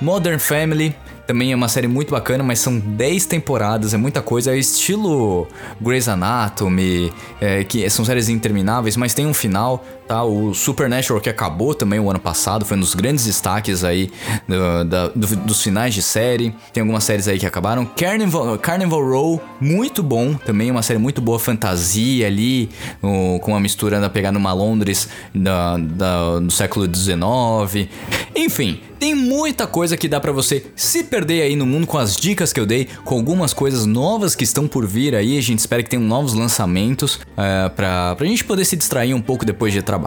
Modern 0.00 0.38
Family, 0.38 0.94
também 1.28 1.52
é 1.52 1.54
uma 1.54 1.68
série 1.68 1.86
muito 1.86 2.10
bacana, 2.10 2.42
mas 2.42 2.58
são 2.58 2.78
10 2.78 3.26
temporadas, 3.26 3.92
é 3.92 3.98
muita 3.98 4.22
coisa. 4.22 4.50
É 4.50 4.56
estilo 4.58 5.46
Grey's 5.78 6.08
Anatomy, 6.08 7.12
é, 7.38 7.62
que 7.64 7.88
são 7.90 8.02
séries 8.02 8.30
intermináveis, 8.30 8.96
mas 8.96 9.12
tem 9.12 9.26
um 9.26 9.34
final, 9.34 9.84
tá? 10.08 10.24
O 10.24 10.54
Supernatural, 10.54 11.20
que 11.20 11.28
acabou 11.28 11.74
também 11.74 12.00
o 12.00 12.10
ano 12.10 12.18
passado, 12.18 12.64
foi 12.64 12.76
um 12.76 12.80
dos 12.80 12.94
grandes 12.94 13.26
destaques 13.26 13.84
aí 13.84 14.10
do, 14.48 14.84
da, 14.84 15.08
do, 15.08 15.36
dos 15.36 15.62
finais 15.62 15.94
de 15.94 16.02
série. 16.02 16.54
Tem 16.72 16.80
algumas 16.80 17.04
séries 17.04 17.28
aí 17.28 17.38
que 17.38 17.46
acabaram. 17.46 17.84
Carnival, 17.84 18.58
Carnival 18.58 19.06
Row, 19.06 19.42
muito 19.60 20.02
bom, 20.02 20.34
também 20.34 20.70
uma 20.70 20.82
série 20.82 20.98
muito 20.98 21.20
boa, 21.20 21.38
fantasia 21.38 22.26
ali, 22.26 22.70
o, 23.02 23.38
com 23.40 23.52
uma 23.52 23.60
mistura 23.60 24.00
da 24.00 24.08
pegar 24.08 24.32
numa 24.32 24.52
Londres 24.52 25.08
da, 25.34 25.76
da, 25.76 26.40
do 26.40 26.50
século 26.50 26.86
XIX. 26.86 27.88
Enfim, 28.34 28.80
tem 28.98 29.14
muita 29.14 29.66
coisa 29.66 29.96
que 29.96 30.08
dá 30.08 30.18
para 30.18 30.32
você 30.32 30.66
se 30.74 31.04
perder 31.04 31.42
aí 31.42 31.54
no 31.54 31.64
mundo 31.64 31.86
com 31.86 31.98
as 31.98 32.16
dicas 32.16 32.52
que 32.52 32.58
eu 32.58 32.66
dei, 32.66 32.88
com 33.04 33.14
algumas 33.14 33.52
coisas 33.52 33.86
novas 33.86 34.34
que 34.34 34.42
estão 34.42 34.66
por 34.66 34.86
vir 34.86 35.14
aí. 35.14 35.38
A 35.38 35.40
gente 35.40 35.60
espera 35.60 35.82
que 35.82 35.90
tenham 35.90 36.04
novos 36.04 36.34
lançamentos 36.34 37.20
é, 37.36 37.68
pra, 37.68 38.16
pra 38.16 38.26
gente 38.26 38.44
poder 38.44 38.64
se 38.64 38.76
distrair 38.76 39.14
um 39.14 39.20
pouco 39.20 39.44
depois 39.44 39.72
de 39.72 39.82
trabalhar, 39.82 39.97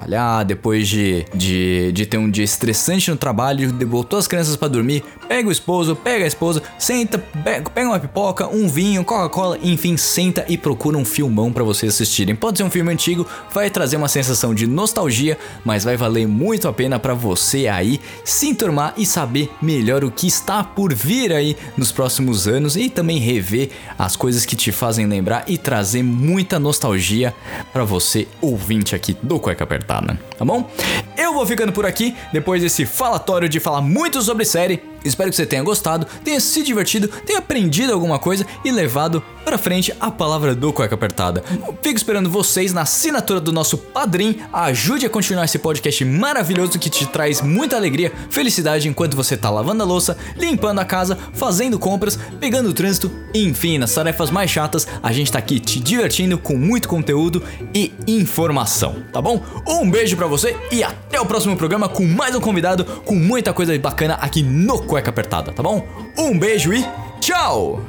depois 0.44 0.88
de, 0.88 1.26
de, 1.34 1.92
de 1.92 2.06
ter 2.06 2.18
um 2.18 2.30
dia 2.30 2.44
estressante 2.44 3.10
no 3.10 3.18
trabalho, 3.18 3.72
botou 3.86 4.20
as 4.20 4.28
crianças 4.28 4.56
para 4.56 4.68
dormir, 4.68 5.04
pega 5.32 5.48
o 5.48 5.52
esposo, 5.52 5.96
pega 5.96 6.26
a 6.26 6.28
esposa, 6.28 6.62
senta, 6.78 7.18
pega, 7.18 7.88
uma 7.88 7.98
pipoca, 7.98 8.50
um 8.50 8.68
vinho, 8.68 9.02
Coca-Cola, 9.02 9.58
enfim, 9.64 9.96
senta 9.96 10.44
e 10.50 10.58
procura 10.58 10.98
um 10.98 11.06
filmão 11.06 11.54
para 11.54 11.64
vocês 11.64 11.94
assistirem. 11.94 12.36
Pode 12.36 12.58
ser 12.58 12.66
um 12.66 12.70
filme 12.70 12.92
antigo, 12.92 13.26
vai 13.50 13.70
trazer 13.70 13.96
uma 13.96 14.10
sensação 14.10 14.54
de 14.54 14.68
nostalgia, 14.68 15.38
mas 15.64 15.86
vai 15.86 15.96
valer 15.96 16.28
muito 16.28 16.68
a 16.68 16.74
pena 16.74 17.00
para 17.00 17.14
você 17.14 17.70
aí 17.70 18.02
se 18.26 18.50
enturmar 18.50 18.94
e 18.98 19.06
saber 19.06 19.50
melhor 19.62 20.04
o 20.04 20.12
que 20.12 20.28
está 20.28 20.66
por 20.66 20.94
vir 20.94 21.32
aí 21.32 21.56
nos 21.78 21.94
próximos 21.94 22.46
anos 22.46 22.76
e 22.76 22.90
também 22.90 23.18
rever 23.18 23.70
as 23.98 24.18
coisas 24.18 24.46
que 24.46 24.58
te 24.58 24.70
fazem 24.70 25.06
lembrar 25.06 25.46
e 25.48 25.58
trazer 25.58 26.04
muita 26.04 26.60
nostalgia 26.60 27.34
para 27.72 27.86
você 27.86 28.28
ouvinte 28.42 28.98
aqui 28.98 29.16
do 29.24 29.40
Cueca 29.40 29.64
Apertada, 29.64 30.20
tá 30.38 30.44
bom? 30.44 30.70
Eu 31.16 31.34
vou 31.34 31.46
ficando 31.46 31.72
por 31.72 31.86
aqui 31.86 32.18
depois 32.34 32.62
desse 32.62 32.86
falatório 32.86 33.48
de 33.48 33.62
falar 33.62 33.80
muito 33.80 34.22
sobre 34.22 34.44
série. 34.44 34.91
Espero 35.04 35.30
que 35.30 35.36
você 35.36 35.46
tenha 35.46 35.64
gostado, 35.64 36.06
tenha 36.24 36.40
se 36.40 36.64
divertido, 36.64 37.08
tenha 37.08 37.40
aprendido 37.40 37.94
alguma 37.94 38.20
coisa 38.20 38.46
e 38.64 38.72
levado 38.72 39.24
para 39.44 39.58
frente 39.58 39.94
a 40.00 40.12
palavra 40.12 40.54
do 40.54 40.72
Cueca 40.72 40.96
Apertada. 40.96 41.44
Fico 41.82 41.98
esperando 41.98 42.30
vocês 42.30 42.74
na 42.74 42.82
assinatura 42.82 43.40
do 43.40 43.52
nosso 43.52 43.78
padrinho. 43.78 44.36
Ajude 44.54 45.06
a 45.06 45.10
continuar 45.10 45.46
esse 45.46 45.58
podcast 45.58 46.06
maravilhoso 46.06 46.78
que 46.78 46.90
te 46.90 47.06
traz 47.08 47.42
muita 47.42 47.76
alegria, 47.76 48.12
felicidade 48.30 48.88
enquanto 48.88 49.16
você 49.16 49.36
tá 49.36 49.50
lavando 49.50 49.84
a 49.84 49.86
louça, 49.86 50.18
limpando 50.38 50.80
a 50.80 50.86
casa, 50.86 51.18
fazendo 51.34 51.80
compras, 51.80 52.20
pegando 52.40 52.70
o 52.70 52.74
trânsito, 52.74 53.12
enfim, 53.34 53.78
nas 53.78 53.94
tarefas 53.94 54.30
mais 54.30 54.50
chatas, 54.52 54.88
a 55.02 55.12
gente 55.12 55.32
tá 55.32 55.40
aqui 55.40 55.60
te 55.60 55.80
divertindo 55.80 56.38
com 56.38 56.56
muito 56.56 56.88
conteúdo 56.88 57.44
e 57.74 57.92
informação, 58.08 58.98
tá 59.12 59.22
bom? 59.22 59.44
Um 59.68 59.90
beijo 59.90 60.16
para 60.16 60.28
você 60.28 60.56
e 60.72 60.84
até 60.84 61.20
o 61.20 61.26
próximo 61.26 61.56
programa 61.58 61.90
com 61.90 62.06
mais 62.06 62.36
um 62.36 62.42
convidado 62.42 62.86
com 62.86 63.16
muita 63.16 63.54
coisa 63.54 63.78
bacana 63.80 64.16
aqui 64.16 64.44
no 64.44 64.82
Cueca 64.92 65.10
Apertada, 65.10 65.54
tá 65.54 65.64
bom? 65.64 65.88
Um 66.18 66.38
beijo 66.38 66.74
e 66.74 66.86
tchau! 67.22 67.82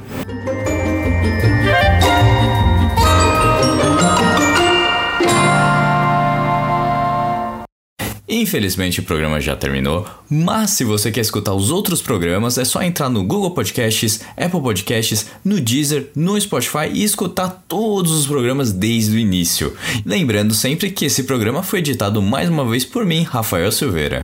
Infelizmente 8.25 9.01
o 9.01 9.03
programa 9.03 9.41
já 9.41 9.53
terminou, 9.53 10.07
mas 10.29 10.69
se 10.69 10.85
você 10.85 11.11
quer 11.11 11.19
escutar 11.19 11.53
os 11.53 11.69
outros 11.69 12.01
programas, 12.01 12.57
é 12.57 12.63
só 12.63 12.81
entrar 12.81 13.09
no 13.09 13.21
Google 13.25 13.51
Podcasts, 13.51 14.21
Apple 14.37 14.61
Podcasts, 14.61 15.29
no 15.43 15.59
Deezer, 15.59 16.09
no 16.15 16.39
Spotify 16.39 16.89
e 16.93 17.03
escutar 17.03 17.65
todos 17.67 18.13
os 18.13 18.25
programas 18.25 18.71
desde 18.71 19.17
o 19.17 19.19
início. 19.19 19.75
Lembrando 20.05 20.53
sempre 20.53 20.89
que 20.89 21.03
esse 21.03 21.25
programa 21.25 21.63
foi 21.63 21.79
editado 21.79 22.21
mais 22.21 22.47
uma 22.47 22.63
vez 22.65 22.85
por 22.85 23.05
mim, 23.05 23.23
Rafael 23.23 23.73
Silveira. 23.73 24.22